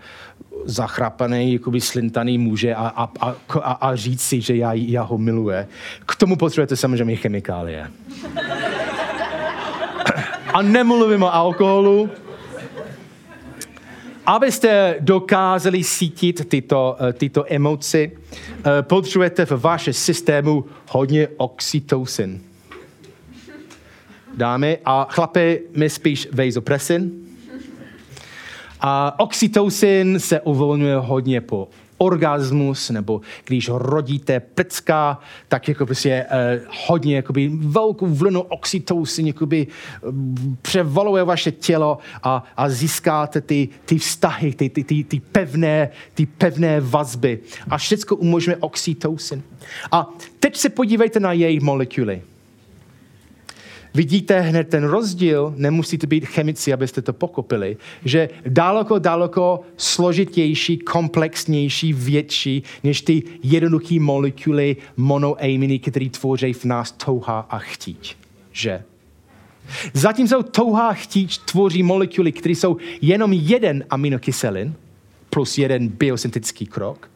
zachrapaný, 0.66 1.54
jakoby 1.54 1.82
slintaný 1.82 2.38
muže 2.38 2.76
a, 2.76 2.88
a, 2.88 3.10
a, 3.20 3.36
a, 3.62 3.72
a 3.72 3.96
říct 3.96 4.22
si, 4.22 4.42
že 4.42 4.56
já, 4.56 4.74
já 4.74 5.02
ho 5.02 5.18
miluje. 5.18 5.68
K 6.06 6.16
tomu 6.16 6.36
potřebujete 6.36 6.76
samozřejmě 6.76 7.16
chemikálie. 7.16 7.92
A 10.54 10.62
nemluvím 10.62 11.24
o 11.24 11.34
alkoholu, 11.34 12.10
Abyste 14.26 14.96
dokázali 15.00 15.84
cítit 15.84 16.50
tyto, 16.50 16.98
eh, 17.00 17.14
tyto 17.14 17.46
emoci, 17.54 18.12
eh, 18.12 18.82
potřebujete 18.82 19.46
v 19.46 19.52
vašem 19.52 19.94
systému 19.94 20.66
hodně 20.90 21.28
oxytocin. 21.38 22.42
Dámy 24.38 24.78
a 24.86 25.08
chlapy, 25.10 25.62
my 25.76 25.90
spíš 25.90 26.28
vasopressin. 26.32 27.12
A 28.82 29.20
oxytocin 29.20 30.20
se 30.20 30.42
uvolňuje 30.42 30.96
hodně 30.96 31.42
po 31.42 31.68
orgasmus, 31.98 32.90
nebo 32.90 33.22
když 33.46 33.70
rodíte 33.74 34.40
pecka, 34.40 35.20
tak 35.48 35.68
jako 35.68 35.86
prostě 35.86 36.26
eh, 36.30 36.62
hodně 36.88 37.16
jakoby, 37.16 37.52
velkou 37.54 38.08
vlnu 38.08 38.42
oxytocin 38.42 39.28
jakoby, 39.28 39.68
eh, 39.68 40.08
převaluje 40.62 41.24
vaše 41.24 41.52
tělo 41.52 41.98
a, 42.24 42.44
a 42.58 42.70
získáte 42.70 43.42
ty, 43.42 43.70
ty 43.86 43.98
vztahy, 43.98 44.54
ty, 44.54 44.70
ty, 44.70 44.84
ty, 44.84 45.04
ty, 45.04 45.20
pevné, 45.20 45.90
ty 46.14 46.26
pevné 46.26 46.82
vazby. 46.82 47.40
A 47.70 47.78
všechno 47.78 48.18
umožňuje 48.18 48.58
oxytocin. 48.58 49.44
A 49.92 50.10
teď 50.40 50.56
se 50.56 50.70
podívejte 50.70 51.20
na 51.20 51.34
jejich 51.34 51.62
molekuly. 51.62 52.22
Vidíte 53.96 54.40
hned 54.40 54.70
ten 54.70 54.84
rozdíl, 54.84 55.54
nemusíte 55.58 56.08
být 56.08 56.26
chemici, 56.26 56.74
abyste 56.74 57.02
to 57.02 57.14
pokopili, 57.14 57.78
že 58.06 58.30
daleko, 58.48 59.00
daleko 59.00 59.62
složitější, 59.78 60.78
komplexnější, 60.78 61.94
větší, 61.94 62.64
než 62.84 63.02
ty 63.02 63.24
jednoduché 63.44 64.00
molekuly 64.00 64.76
monoaminy, 64.98 65.80
které 65.80 66.10
tvoří 66.10 66.54
v 66.54 66.66
nás 66.66 66.92
touha 66.92 67.40
a 67.50 67.58
chtíč. 67.58 68.18
Že? 68.52 68.84
Zatímco 69.94 70.44
touha 70.44 70.88
a 70.90 70.94
chtíč 70.94 71.38
tvoří 71.38 71.84
molekuly, 71.84 72.32
které 72.32 72.56
jsou 72.56 72.78
jenom 73.02 73.34
jeden 73.34 73.84
aminokyselin 73.90 74.74
plus 75.30 75.58
jeden 75.58 75.88
biosyntetický 75.88 76.66
krok, 76.66 77.10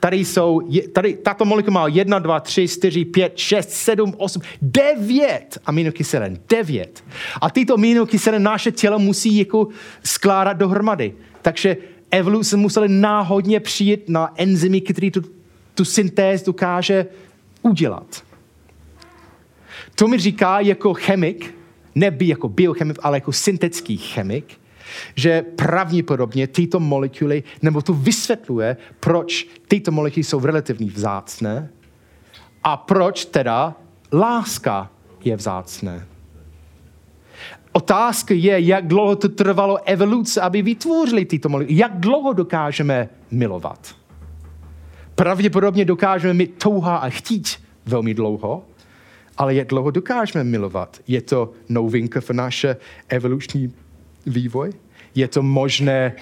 Tady 0.00 0.16
jsou, 0.16 0.60
tady, 0.92 1.14
tato 1.14 1.44
molekula 1.44 1.74
má 1.74 1.88
1, 1.88 2.18
2, 2.18 2.40
3, 2.40 2.68
4, 2.68 3.04
5, 3.04 3.32
6, 3.38 3.70
7, 3.70 4.14
8, 4.16 4.42
9 4.62 5.58
aminokyselin. 5.66 6.40
9. 6.48 7.04
A 7.40 7.50
tyto 7.50 7.74
aminokyselin 7.74 8.42
naše 8.42 8.72
tělo 8.72 8.98
musí 8.98 9.36
jako 9.36 9.68
skládat 10.04 10.52
dohromady. 10.52 11.14
Takže 11.42 11.76
evoluce 12.10 12.56
musela 12.56 12.86
náhodně 12.88 13.60
přijít 13.60 14.08
na 14.08 14.32
enzymy, 14.36 14.80
které 14.80 15.10
tu, 15.10 15.22
tu 15.74 15.84
syntéz 15.84 16.42
dokáže 16.42 17.06
udělat. 17.62 18.22
To 19.94 20.08
mi 20.08 20.18
říká 20.18 20.60
jako 20.60 20.94
chemik, 20.94 21.54
ne 21.94 22.16
jako 22.20 22.48
biochemik, 22.48 22.98
ale 23.02 23.16
jako 23.16 23.32
syntetický 23.32 23.96
chemik, 23.96 24.60
že 25.16 25.42
pravděpodobně 25.42 26.46
tyto 26.46 26.80
molekuly, 26.80 27.42
nebo 27.62 27.82
to 27.82 27.94
vysvětluje, 27.94 28.76
proč 29.00 29.46
tyto 29.68 29.90
molekuly 29.90 30.24
jsou 30.24 30.40
relativně 30.40 30.90
vzácné 30.90 31.70
a 32.64 32.76
proč 32.76 33.24
teda 33.24 33.74
láska 34.12 34.90
je 35.24 35.36
vzácné. 35.36 36.06
Otázka 37.72 38.34
je, 38.34 38.60
jak 38.60 38.86
dlouho 38.86 39.16
to 39.16 39.28
trvalo 39.28 39.78
evoluce, 39.84 40.40
aby 40.40 40.62
vytvořili 40.62 41.24
tyto 41.24 41.48
molekuly. 41.48 41.78
Jak 41.78 42.00
dlouho 42.00 42.32
dokážeme 42.32 43.08
milovat? 43.30 43.94
Pravděpodobně 45.14 45.84
dokážeme 45.84 46.34
mít 46.34 46.62
touha 46.62 46.96
a 46.96 47.08
chtít 47.08 47.48
velmi 47.86 48.14
dlouho, 48.14 48.64
ale 49.36 49.54
jak 49.54 49.68
dlouho 49.68 49.90
dokážeme 49.90 50.44
milovat? 50.44 51.00
Je 51.06 51.22
to 51.22 51.52
novinka 51.68 52.20
v 52.20 52.30
naše 52.30 52.76
evoluční 53.08 53.72
vývoj? 54.26 54.72
Je 55.14 55.28
to 55.28 55.42
možné 55.42 56.12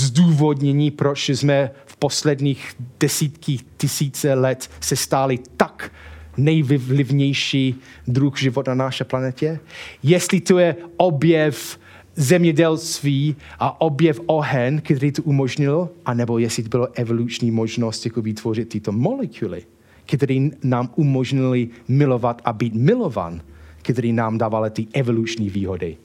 zdůvodnění, 0.00 0.90
proč 0.90 1.28
jsme 1.28 1.70
v 1.86 1.96
posledních 1.96 2.74
desítkých 3.00 3.64
tisíce 3.76 4.34
let 4.34 4.70
se 4.80 4.96
stáli 4.96 5.38
tak 5.56 5.92
nejvlivnější 6.36 7.74
druh 8.06 8.38
života 8.38 8.74
na 8.74 8.84
naší 8.84 9.04
planetě? 9.04 9.60
Jestli 10.02 10.40
to 10.40 10.58
je 10.58 10.76
objev 10.96 11.78
zemědělství 12.16 13.36
a 13.58 13.80
objev 13.80 14.20
ohen, 14.26 14.80
který 14.80 15.12
to 15.12 15.22
umožnil, 15.22 15.88
anebo 16.06 16.38
jestli 16.38 16.62
to 16.62 16.68
bylo 16.68 16.88
evoluční 16.94 17.50
možnost 17.50 18.04
jako 18.04 18.22
vytvořit 18.22 18.68
tyto 18.68 18.92
molekuly, 18.92 19.62
které 20.06 20.48
nám 20.64 20.90
umožnili 20.96 21.68
milovat 21.88 22.42
a 22.44 22.52
být 22.52 22.74
milovan, 22.74 23.40
které 23.82 24.12
nám 24.12 24.38
dávaly 24.38 24.70
ty 24.70 24.86
evoluční 24.92 25.50
výhody. 25.50 25.96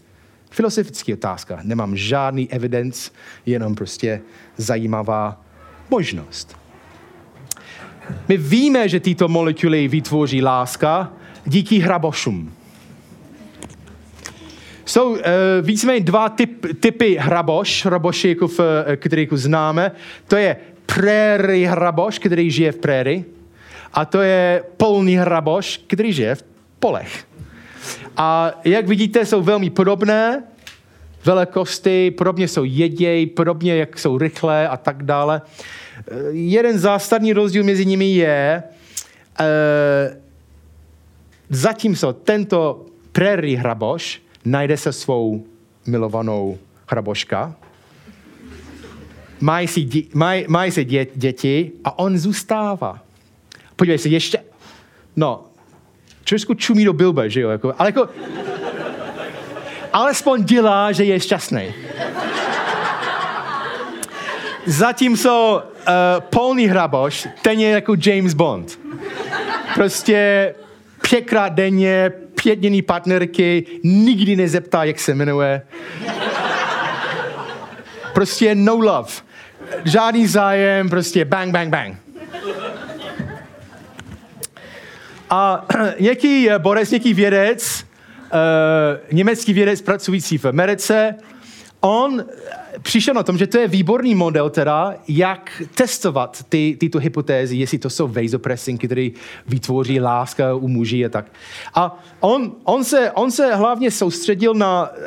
Filosofická 0.56 1.14
otázka. 1.14 1.60
Nemám 1.64 1.98
žádný 1.98 2.52
evidence, 2.52 3.12
jenom 3.46 3.76
prostě 3.76 4.22
zajímavá 4.58 5.42
možnost. 5.90 6.58
My 8.28 8.38
víme, 8.38 8.90
že 8.90 9.00
tyto 9.00 9.28
molekuly 9.28 9.88
vytvoří 9.88 10.42
láska 10.42 11.14
díky 11.46 11.80
hrabošům. 11.80 12.54
Jsou 14.86 15.12
uh, 15.12 15.20
víceméně 15.62 16.00
dva 16.00 16.30
typ, 16.30 16.66
typy 16.80 17.18
hraboš, 17.20 17.86
hraboši, 17.86 18.30
jako 18.30 18.48
v, 18.48 18.60
eh, 18.88 18.98
který 18.98 19.22
jako 19.22 19.38
známe. 19.38 19.92
To 20.28 20.36
je 20.36 20.58
prairie 20.86 21.70
hraboš, 21.70 22.20
který 22.20 22.52
žije 22.52 22.72
v 22.72 22.78
prérii, 22.78 23.26
a 23.94 24.06
to 24.06 24.22
je 24.22 24.64
polní 24.78 25.16
hraboš, 25.16 25.82
který 25.88 26.14
žije 26.14 26.36
v 26.36 26.44
polech. 26.80 27.26
A 28.18 28.52
jak 28.64 28.88
vidíte, 28.88 29.26
jsou 29.26 29.42
velmi 29.42 29.70
podobné 29.70 30.44
velikosti, 31.26 32.12
podobně 32.12 32.48
jsou 32.48 32.64
jeděj, 32.64 33.26
podobně 33.26 33.76
jak 33.76 34.00
jsou 34.00 34.18
rychlé 34.18 34.68
a 34.68 34.78
tak 34.78 35.04
dále. 35.04 35.42
Jeden 36.32 36.80
zásadní 36.80 37.34
rozdíl 37.34 37.64
mezi 37.64 37.86
nimi 37.86 38.16
je, 38.16 38.64
e, 39.40 40.18
zatímco 41.50 42.14
tento 42.14 42.86
prairie 43.12 43.58
hraboš 43.58 44.22
najde 44.46 44.78
se 44.78 44.94
svou 44.94 45.46
milovanou 45.86 46.58
hraboška, 46.88 47.56
mají 49.40 49.68
si, 49.68 49.82
dě, 49.82 50.02
maj, 50.14 50.46
mají 50.48 50.72
si 50.72 50.86
dě, 50.86 51.08
děti 51.16 51.72
a 51.84 52.00
on 52.00 52.18
zůstává. 52.18 53.00
Podívej 53.76 53.98
se, 53.98 54.10
ještě, 54.10 54.40
no, 55.16 55.46
trošku 56.30 56.54
čumí 56.54 56.86
do 56.86 56.94
bilbe, 56.94 57.30
že 57.30 57.42
jo, 57.42 57.50
jako, 57.50 57.74
ale 57.78 57.90
jako, 57.90 58.10
alespoň 59.94 60.44
dělá, 60.44 60.92
že 60.92 61.04
je 61.04 61.20
šťastný. 61.20 61.74
Zatímco 64.66 65.64
uh, 65.64 65.94
polný 66.20 66.68
hraboš, 66.68 67.28
ten 67.42 67.60
je 67.60 67.70
jako 67.70 67.96
James 68.06 68.34
Bond. 68.34 68.80
Prostě 69.74 70.54
pětkrát 71.10 71.54
denně, 71.54 72.12
pět 72.44 72.64
jiný 72.64 72.82
partnerky, 72.82 73.66
nikdy 73.84 74.36
nezeptá, 74.36 74.84
jak 74.84 75.00
se 75.00 75.16
jmenuje. 75.16 75.62
Prostě 78.14 78.56
no 78.56 78.76
love. 78.76 79.12
Žádný 79.86 80.28
zájem, 80.28 80.90
prostě 80.90 81.26
bang, 81.26 81.52
bang, 81.52 81.70
bang. 81.70 82.05
A 85.36 85.66
nějaký 86.00 86.50
eh, 86.50 86.60
Boris, 86.60 86.92
nějaký 86.92 87.14
vědec, 87.14 87.86
uh, 88.34 89.16
německý 89.18 89.54
vědec 89.54 89.82
pracující 89.82 90.38
v 90.38 90.46
Americe, 90.46 91.16
on 91.80 92.26
přišel 92.82 93.14
na 93.14 93.24
tom, 93.24 93.38
že 93.38 93.48
to 93.48 93.58
je 93.58 93.68
výborný 93.68 94.16
model 94.16 94.50
teda, 94.50 94.96
jak 95.08 95.64
testovat 95.76 96.44
ty, 96.50 96.78
tyto 96.80 97.00
hypotézy, 97.00 97.58
jestli 97.58 97.78
to 97.78 97.90
jsou 97.90 98.08
vasopressinky, 98.08 98.88
které 98.88 99.10
vytvoří 99.48 100.00
láska 100.00 100.56
u 100.56 100.68
muží 100.68 101.06
a 101.06 101.10
tak. 101.10 101.26
A 101.74 102.04
on, 102.20 102.52
on, 102.64 102.84
se, 102.84 103.12
on 103.12 103.32
se 103.32 103.56
hlavně 103.56 103.92
soustředil 103.92 104.54
na 104.54 104.90
uh, 104.90 104.98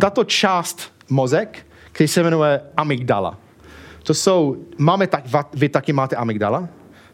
tato 0.00 0.24
část 0.24 0.92
mozek, 1.10 1.66
který 1.92 2.08
se 2.08 2.22
jmenuje 2.22 2.60
amygdala. 2.76 3.38
To 4.02 4.14
jsou, 4.14 4.56
máme 4.78 5.06
tak, 5.06 5.24
vy 5.54 5.68
taky 5.68 5.92
máte 5.92 6.16
amygdala? 6.16 6.68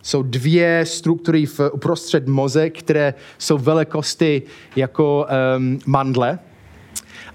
Jsou 0.04 0.22
dvě 0.22 0.86
struktury 0.86 1.46
v 1.46 1.60
uprostřed 1.72 2.28
mozek, 2.28 2.78
které 2.78 3.14
jsou 3.38 3.58
velikosti 3.58 4.42
jako 4.76 5.26
um, 5.56 5.78
mandle. 5.86 6.38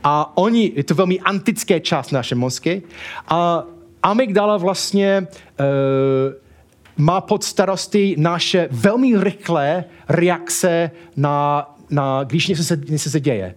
A 0.04 0.38
oni, 0.38 0.72
je 0.76 0.84
to 0.84 0.96
velmi 0.96 1.20
antické 1.20 1.80
část 1.80 2.12
naše 2.12 2.36
mozky. 2.36 2.82
A 3.28 3.64
amygdala 4.04 4.58
vlastně 4.58 5.28
uh, 5.28 5.66
má 6.98 7.22
pod 7.22 7.44
starosti 7.44 8.16
naše 8.18 8.68
velmi 8.72 9.24
rychlé 9.24 9.86
reakce 10.10 10.92
na, 11.16 11.70
na 11.90 12.24
když 12.24 12.48
něco 12.48 12.64
se, 12.64 12.82
něco 12.90 13.10
se 13.10 13.20
děje. 13.20 13.56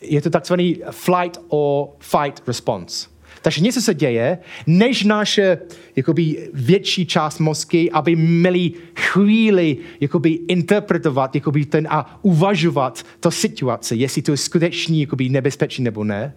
Je 0.00 0.22
to 0.22 0.30
takzvaný 0.30 0.82
flight 0.90 1.40
or 1.48 1.88
fight 1.98 2.48
response. 2.48 3.11
Takže 3.42 3.60
něco 3.60 3.80
se 3.80 3.94
děje, 3.94 4.38
než 4.66 5.04
naše 5.04 5.58
jakoby, 5.96 6.50
větší 6.54 7.06
část 7.06 7.38
mozky, 7.38 7.90
aby 7.90 8.16
měli 8.16 8.72
chvíli 8.96 9.76
jakoby, 10.00 10.30
interpretovat 10.30 11.34
jakoby, 11.34 11.64
ten, 11.64 11.86
a 11.90 12.18
uvažovat 12.22 13.02
to 13.20 13.30
situace, 13.30 13.96
jestli 13.96 14.22
to 14.22 14.30
je 14.30 14.36
skutečně 14.36 15.00
jakoby, 15.00 15.28
nebezpečný 15.28 15.84
nebo 15.84 16.04
ne. 16.04 16.34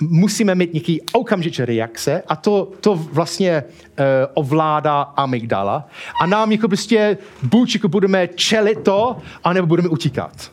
Musíme 0.00 0.54
mít 0.54 0.72
nějaký 0.72 1.00
okamžičné 1.12 1.66
reakce 1.66 2.22
a 2.28 2.36
to, 2.36 2.72
to 2.80 2.94
vlastně 2.94 3.62
uh, 3.64 4.04
ovládá 4.34 5.00
amygdala. 5.00 5.88
A 6.22 6.26
nám 6.26 6.52
jako 6.52 6.68
prostě 6.68 7.18
buď 7.42 7.74
jako 7.74 7.88
budeme 7.88 8.28
čelit 8.28 8.78
to, 8.82 9.16
anebo 9.44 9.66
budeme 9.66 9.88
utíkat. 9.88 10.50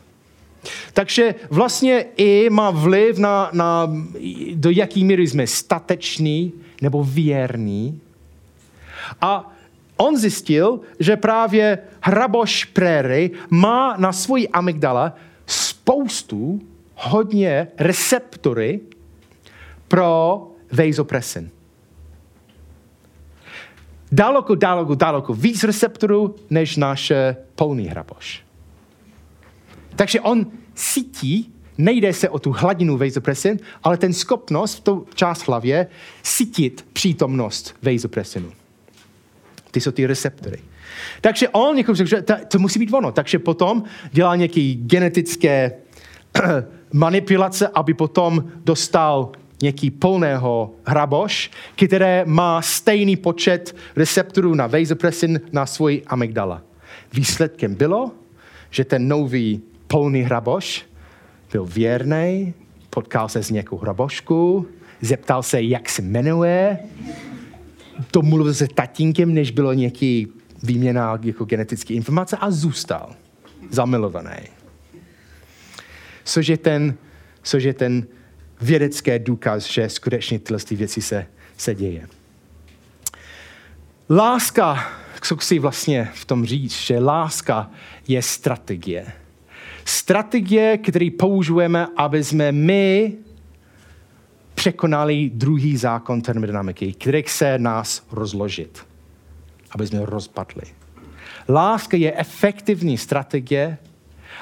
Takže 0.92 1.34
vlastně 1.50 2.04
i 2.16 2.50
má 2.50 2.70
vliv 2.70 3.18
na, 3.18 3.50
na 3.52 3.92
do 4.54 4.70
jaký 4.70 5.04
míry 5.04 5.26
jsme 5.26 5.46
stateční 5.46 6.52
nebo 6.82 7.04
věrní. 7.04 8.00
A 9.20 9.52
on 9.96 10.16
zjistil, 10.16 10.80
že 11.00 11.16
právě 11.16 11.78
hraboš 12.00 12.64
préry 12.64 13.30
má 13.50 13.96
na 13.96 14.12
svoji 14.12 14.48
amygdala 14.48 15.14
spoustu, 15.46 16.60
hodně 16.94 17.68
receptory 17.78 18.80
pro 19.88 20.46
vasopressin. 20.72 21.50
Daleko, 24.12 24.54
daleko, 24.54 24.94
daleko 24.94 25.34
víc 25.34 25.64
receptorů 25.64 26.34
než 26.50 26.76
naše 26.76 27.36
polný 27.54 27.86
hraboš. 27.86 28.47
Takže 29.98 30.20
on 30.20 30.46
cítí, 30.74 31.52
nejde 31.78 32.12
se 32.12 32.28
o 32.28 32.38
tu 32.38 32.52
hladinu 32.52 32.96
vasopressin, 32.96 33.58
ale 33.82 33.96
ten 33.96 34.12
schopnost, 34.12 34.80
tu 34.80 35.06
část 35.14 35.48
hlavě, 35.48 35.86
cítit 36.22 36.86
přítomnost 36.92 37.74
vasopressinu. 37.82 38.52
Ty 39.70 39.80
jsou 39.80 39.90
ty 39.90 40.06
receptory. 40.06 40.58
Takže 41.20 41.48
on 41.48 41.78
jako 41.78 41.94
řekl, 41.94 42.10
že 42.10 42.24
to 42.48 42.58
musí 42.58 42.78
být 42.78 42.92
ono. 42.92 43.12
Takže 43.12 43.38
potom 43.38 43.82
dělá 44.12 44.36
nějaké 44.36 44.74
genetické 44.74 45.72
manipulace, 46.92 47.68
aby 47.68 47.94
potom 47.94 48.44
dostal 48.64 49.32
nějaký 49.62 49.90
plného 49.90 50.74
hraboš, 50.84 51.50
které 51.86 52.24
má 52.26 52.62
stejný 52.62 53.16
počet 53.16 53.76
receptorů 53.96 54.54
na 54.54 54.66
vasopressin 54.66 55.40
na 55.52 55.66
svůj 55.66 56.02
amygdala. 56.06 56.62
Výsledkem 57.12 57.74
bylo, 57.74 58.10
že 58.70 58.84
ten 58.84 59.08
nový 59.08 59.62
polný 59.88 60.22
hraboš, 60.22 60.86
byl 61.52 61.64
věrný, 61.64 62.54
potkal 62.90 63.28
se 63.28 63.42
s 63.42 63.50
nějakou 63.50 63.78
hrabošku, 63.78 64.66
zeptal 65.00 65.42
se, 65.42 65.62
jak 65.62 65.88
se 65.88 66.02
jmenuje, 66.02 66.78
domluvil 68.12 68.54
se 68.54 68.68
tatínkem, 68.68 69.34
než 69.34 69.50
bylo 69.50 69.72
nějaký 69.72 70.28
výměna 70.62 71.18
jako 71.22 71.44
genetické 71.44 71.94
informace 71.94 72.36
a 72.36 72.50
zůstal 72.50 73.14
zamilovaný. 73.70 74.48
Což 76.24 76.48
je 76.48 76.56
ten, 76.56 76.94
což 77.42 77.62
je 77.62 77.74
ten 77.74 78.06
vědecký 78.60 79.18
důkaz, 79.18 79.66
že 79.66 79.88
skutečně 79.88 80.38
tyhle 80.38 80.58
věci 80.70 81.02
se, 81.02 81.26
se 81.56 81.74
děje. 81.74 82.08
Láska, 84.10 84.88
co 85.20 85.36
chci 85.36 85.58
vlastně 85.58 86.08
v 86.14 86.24
tom 86.24 86.44
říct, 86.44 86.72
že 86.72 86.98
láska 86.98 87.70
je 88.08 88.22
strategie 88.22 89.06
strategie, 89.88 90.78
které 90.78 91.08
použijeme, 91.18 91.86
aby 91.96 92.24
jsme 92.24 92.52
my 92.52 93.12
překonali 94.54 95.30
druhý 95.34 95.76
zákon 95.76 96.20
termodynamiky, 96.20 96.92
který 96.92 97.22
chce 97.22 97.58
nás 97.58 98.06
rozložit, 98.12 98.86
aby 99.70 99.86
jsme 99.86 100.00
rozpadli. 100.02 100.62
Láska 101.48 101.96
je 101.96 102.12
efektivní 102.16 102.98
strategie, 102.98 103.78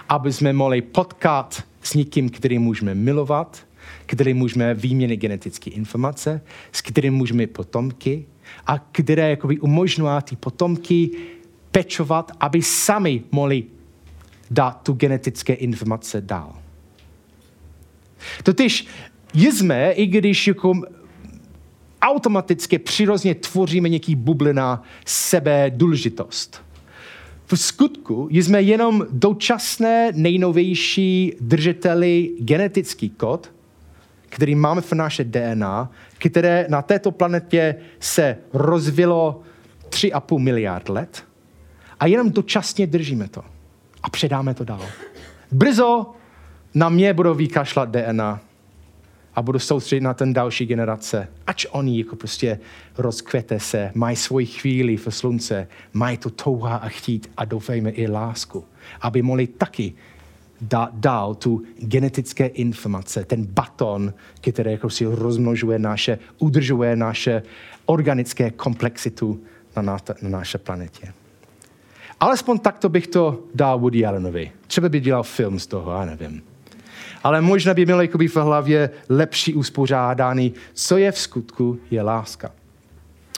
aby 0.08 0.32
jsme 0.32 0.52
mohli 0.52 0.82
potkat 0.82 1.62
s 1.82 1.94
někým, 1.94 2.30
který 2.30 2.58
můžeme 2.58 2.94
milovat, 2.94 3.66
který 4.06 4.34
můžeme 4.34 4.74
výměnit 4.74 5.16
genetické 5.16 5.70
informace, 5.70 6.40
s 6.72 6.82
kterým 6.82 7.14
můžeme 7.14 7.46
potomky 7.46 8.26
a 8.66 8.78
které 8.78 9.30
jakoby 9.30 9.58
umožňují 9.58 10.22
ty 10.22 10.36
potomky 10.36 11.10
pečovat, 11.70 12.32
aby 12.40 12.62
sami 12.62 13.22
mohli 13.30 13.75
dát 14.50 14.82
tu 14.82 14.92
genetické 14.92 15.52
informace 15.52 16.20
dál. 16.20 16.56
Totiž 18.42 18.86
jsme, 19.34 19.92
i 19.92 20.06
když 20.06 20.46
jako 20.46 20.72
automaticky 22.02 22.78
přirozeně 22.78 23.34
tvoříme 23.34 23.88
nějaký 23.88 24.14
bublina 24.16 24.82
sebe 25.06 25.70
důležitost. 25.74 26.62
V 27.46 27.56
skutku 27.56 28.28
jsme 28.30 28.62
jenom 28.62 29.06
dočasné 29.10 30.12
nejnovější 30.14 31.32
držiteli 31.40 32.30
genetický 32.40 33.10
kód, 33.10 33.52
který 34.28 34.54
máme 34.54 34.80
v 34.80 34.92
naše 34.92 35.24
DNA, 35.24 35.90
které 36.18 36.66
na 36.68 36.82
této 36.82 37.10
planetě 37.10 37.74
se 38.00 38.36
rozvilo 38.52 39.42
3,5 39.88 40.38
miliard 40.38 40.88
let 40.88 41.24
a 42.00 42.06
jenom 42.06 42.30
dočasně 42.30 42.86
držíme 42.86 43.28
to 43.28 43.55
a 44.06 44.10
předáme 44.10 44.54
to 44.54 44.64
dál. 44.64 44.82
Brzo 45.52 46.06
na 46.74 46.88
mě 46.88 47.14
budou 47.14 47.34
vykašlat 47.34 47.90
DNA 47.90 48.40
a 49.34 49.42
budu 49.42 49.58
soustředit 49.58 50.00
na 50.00 50.14
ten 50.14 50.32
další 50.32 50.66
generace. 50.66 51.28
Ač 51.46 51.66
oni 51.70 51.98
jako 51.98 52.16
prostě 52.16 52.58
rozkvete 52.98 53.60
se, 53.60 53.90
mají 53.94 54.16
svoji 54.16 54.46
chvíli 54.46 54.96
v 54.96 55.08
slunce, 55.10 55.68
mají 55.92 56.16
tu 56.16 56.30
touha 56.30 56.76
a 56.76 56.88
chtít 56.88 57.30
a 57.36 57.44
doufejme 57.44 57.90
i 57.90 58.08
lásku, 58.08 58.64
aby 59.00 59.22
mohli 59.22 59.46
taky 59.46 59.94
dát 60.60 60.90
dál 60.94 61.34
tu 61.34 61.62
genetické 61.78 62.46
informace, 62.46 63.24
ten 63.24 63.46
baton, 63.46 64.14
který 64.40 64.72
jako 64.72 64.90
si 64.90 65.04
rozmnožuje 65.04 65.78
naše, 65.78 66.18
udržuje 66.38 66.96
naše 66.96 67.42
organické 67.86 68.50
komplexitu 68.50 69.40
na, 69.76 69.82
na, 69.82 69.98
na 70.22 70.28
naše 70.28 70.58
planetě. 70.58 71.12
Alespoň 72.20 72.58
takto 72.58 72.88
bych 72.88 73.06
to 73.06 73.38
dal 73.54 73.78
Woody 73.78 74.06
Allenovi. 74.06 74.52
Třeba 74.66 74.88
by 74.88 75.00
dělal 75.00 75.22
film 75.22 75.58
z 75.58 75.66
toho, 75.66 75.92
já 75.92 76.04
nevím. 76.04 76.42
Ale 77.22 77.40
možná 77.40 77.74
by 77.74 77.84
měl 77.84 78.00
jakoby 78.00 78.28
v 78.28 78.36
hlavě 78.36 78.90
lepší 79.08 79.54
uspořádání, 79.54 80.54
co 80.74 80.96
je 80.96 81.12
v 81.12 81.18
skutku 81.18 81.78
je 81.90 82.02
láska. 82.02 82.52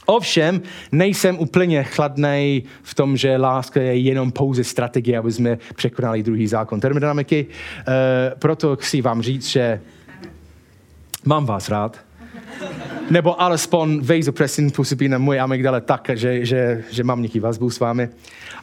Ovšem, 0.07 0.63
nejsem 0.93 1.39
úplně 1.39 1.85
chladný 1.85 2.63
v 2.83 2.95
tom, 2.95 3.17
že 3.17 3.37
láska 3.37 3.81
je 3.81 3.97
jenom 3.97 4.33
pouze 4.33 4.65
strategie, 4.65 5.19
aby 5.19 5.33
jsme 5.33 5.59
překonali 5.75 6.23
druhý 6.23 6.47
zákon 6.47 6.81
termodynamiky. 6.81 7.47
E, 7.47 8.35
proto 8.39 8.77
chci 8.77 9.03
vám 9.03 9.23
říct, 9.23 9.47
že 9.47 9.81
mám 11.25 11.47
vás 11.47 11.69
rád, 11.69 11.99
nebo 13.11 13.43
alespoň 13.43 14.01
vasopressin 14.01 14.71
působí 14.71 15.09
na 15.09 15.19
můj 15.19 15.41
amygdale 15.41 15.81
tak, 15.81 16.11
že, 16.15 16.47
že, 16.47 16.85
že 16.91 17.05
mám 17.05 17.23
nějaký 17.23 17.41
vazbu 17.41 17.71
s 17.71 17.81
vámi. 17.81 18.09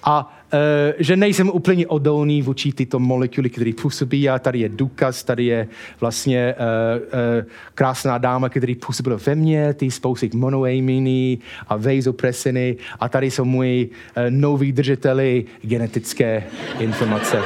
A 0.05 0.37
e, 0.53 0.93
že 1.03 1.15
nejsem 1.15 1.49
úplně 1.49 1.87
odolný 1.87 2.41
vůči 2.41 2.71
tyto 2.71 2.99
molekuly, 2.99 3.49
které 3.49 3.71
působí. 3.81 4.29
A 4.29 4.39
tady 4.39 4.59
je 4.59 4.69
důkaz, 4.69 5.23
tady 5.23 5.45
je 5.45 5.67
vlastně 5.99 6.39
e, 6.39 6.55
e, 6.55 7.45
krásná 7.75 8.17
dáma, 8.17 8.49
která 8.49 8.73
působila 8.85 9.19
ve 9.25 9.35
mně, 9.35 9.73
ty 9.73 9.91
spousty 9.91 10.29
monoaminy 10.33 11.37
a 11.67 11.75
vasopressiny. 11.75 12.77
A 12.99 13.09
tady 13.09 13.31
jsou 13.31 13.45
moji 13.45 13.89
e, 14.15 14.31
noví 14.31 14.71
držiteli 14.71 15.45
genetické 15.61 16.43
informace. 16.79 17.37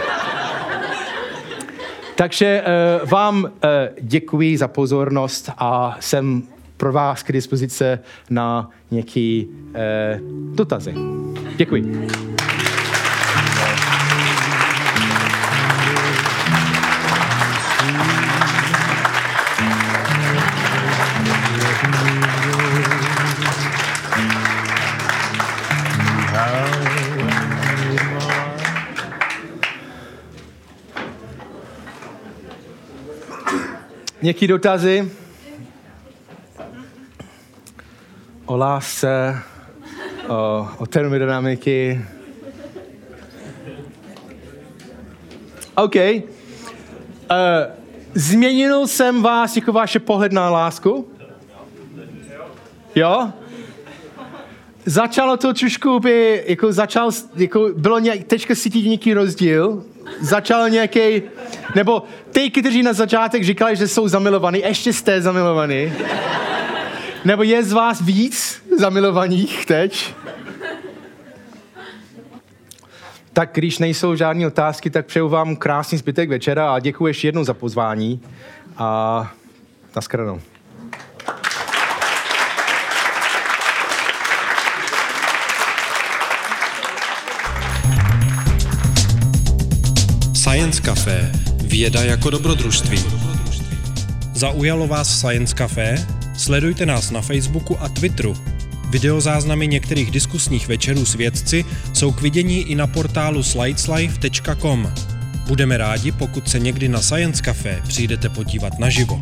Takže 2.20 2.64
uh, 3.02 3.10
vám 3.10 3.44
uh, 3.44 3.50
děkuji 4.02 4.58
za 4.58 4.68
pozornost 4.68 5.52
a 5.58 5.98
jsem 6.00 6.44
pro 6.78 6.94
vás 6.94 7.24
k 7.24 7.32
dispozici 7.32 7.84
na 8.30 8.70
nějaké 8.92 9.44
uh, 9.46 10.56
dotazy. 10.56 10.94
Děkuji. 11.58 12.29
Nějaký 34.22 34.48
dotazy? 34.48 35.12
O 38.46 38.58
lásce, 38.58 39.38
o, 40.28 40.68
o 40.78 40.86
termodynamiky. 40.86 42.06
OK. 45.76 45.96
Uh, 45.96 46.22
změnil 48.14 48.88
jsem 48.88 49.22
vás 49.22 49.56
jako 49.56 49.72
vaše 49.72 50.00
pohled 50.00 50.32
na 50.32 50.50
lásku? 50.50 51.12
Jo? 52.96 53.34
Začalo 54.86 55.38
to 55.38 55.54
trošku 55.54 56.00
by, 56.00 56.44
jako 56.48 56.74
začal, 56.74 57.12
jako 57.36 57.70
bylo 57.78 58.00
nějak, 58.00 58.24
teďka 58.24 58.56
cítit 58.56 58.86
nějaký 58.86 59.14
rozdíl 59.14 59.84
začal 60.22 60.70
nějaký, 60.70 61.22
nebo 61.76 62.04
ty, 62.32 62.50
kteří 62.50 62.84
na 62.84 62.94
začátek 62.94 63.44
říkali, 63.44 63.76
že 63.76 63.88
jsou 63.88 64.08
zamilovaní, 64.08 64.60
ještě 64.60 64.94
jste 64.94 65.22
zamilovaní. 65.22 65.94
Nebo 67.26 67.44
je 67.44 67.64
z 67.64 67.74
vás 67.74 68.02
víc 68.02 68.64
zamilovaných 68.78 69.66
teď? 69.66 70.14
Tak 73.34 73.50
když 73.54 73.80
nejsou 73.80 74.16
žádné 74.16 74.48
otázky, 74.48 74.90
tak 74.90 75.06
přeju 75.06 75.30
vám 75.30 75.56
krásný 75.56 75.98
zbytek 75.98 76.30
večera 76.30 76.74
a 76.74 76.80
děkuji 76.80 77.08
ještě 77.08 77.28
jednou 77.28 77.44
za 77.44 77.54
pozvání 77.54 78.22
a 78.78 79.32
nashledanou. 79.96 80.42
Science 90.34 90.82
Café. 90.82 91.49
Věda 91.70 92.04
jako 92.04 92.30
dobrodružství. 92.30 93.00
Zaujalo 94.34 94.88
vás 94.88 95.20
Science 95.20 95.56
Café? 95.56 96.08
Sledujte 96.38 96.86
nás 96.86 97.12
na 97.12 97.22
Facebooku 97.22 97.82
a 97.82 97.90
Twitteru. 97.90 98.38
Videozáznamy 98.90 99.68
některých 99.68 100.12
diskusních 100.12 100.68
večerů 100.68 101.06
s 101.06 101.16
vědci 101.16 101.66
jsou 101.94 102.12
k 102.12 102.22
vidění 102.22 102.62
i 102.62 102.76
na 102.76 102.88
portálu 102.88 103.44
slideslife.com. 103.44 104.94
Budeme 105.48 105.78
rádi, 105.78 106.12
pokud 106.12 106.50
se 106.50 106.60
někdy 106.60 106.90
na 106.90 107.02
Science 107.02 107.44
Café 107.44 107.82
přijdete 107.88 108.30
podívat 108.30 108.80
naživo. 108.80 109.20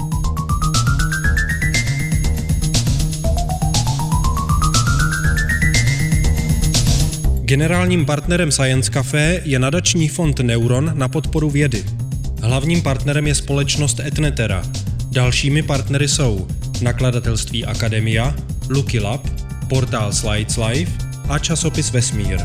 Generálním 7.41 8.05
partnerem 8.05 8.51
Science 8.51 8.91
Café 8.91 9.41
je 9.43 9.59
nadační 9.59 10.09
fond 10.09 10.39
Neuron 10.39 10.91
na 10.93 11.07
podporu 11.07 11.49
vědy. 11.49 12.06
Hlavním 12.41 12.81
partnerem 12.81 13.27
je 13.27 13.35
společnost 13.35 13.99
Etnetera. 13.99 14.63
Dalšími 15.11 15.63
partnery 15.63 16.07
jsou 16.07 16.47
nakladatelství 16.81 17.65
Akademia, 17.65 18.35
Lucky 18.69 18.99
Lab, 18.99 19.27
portál 19.69 20.13
Slides 20.13 20.57
Life 20.57 20.91
a 21.29 21.39
časopis 21.39 21.91
Vesmír. 21.91 22.39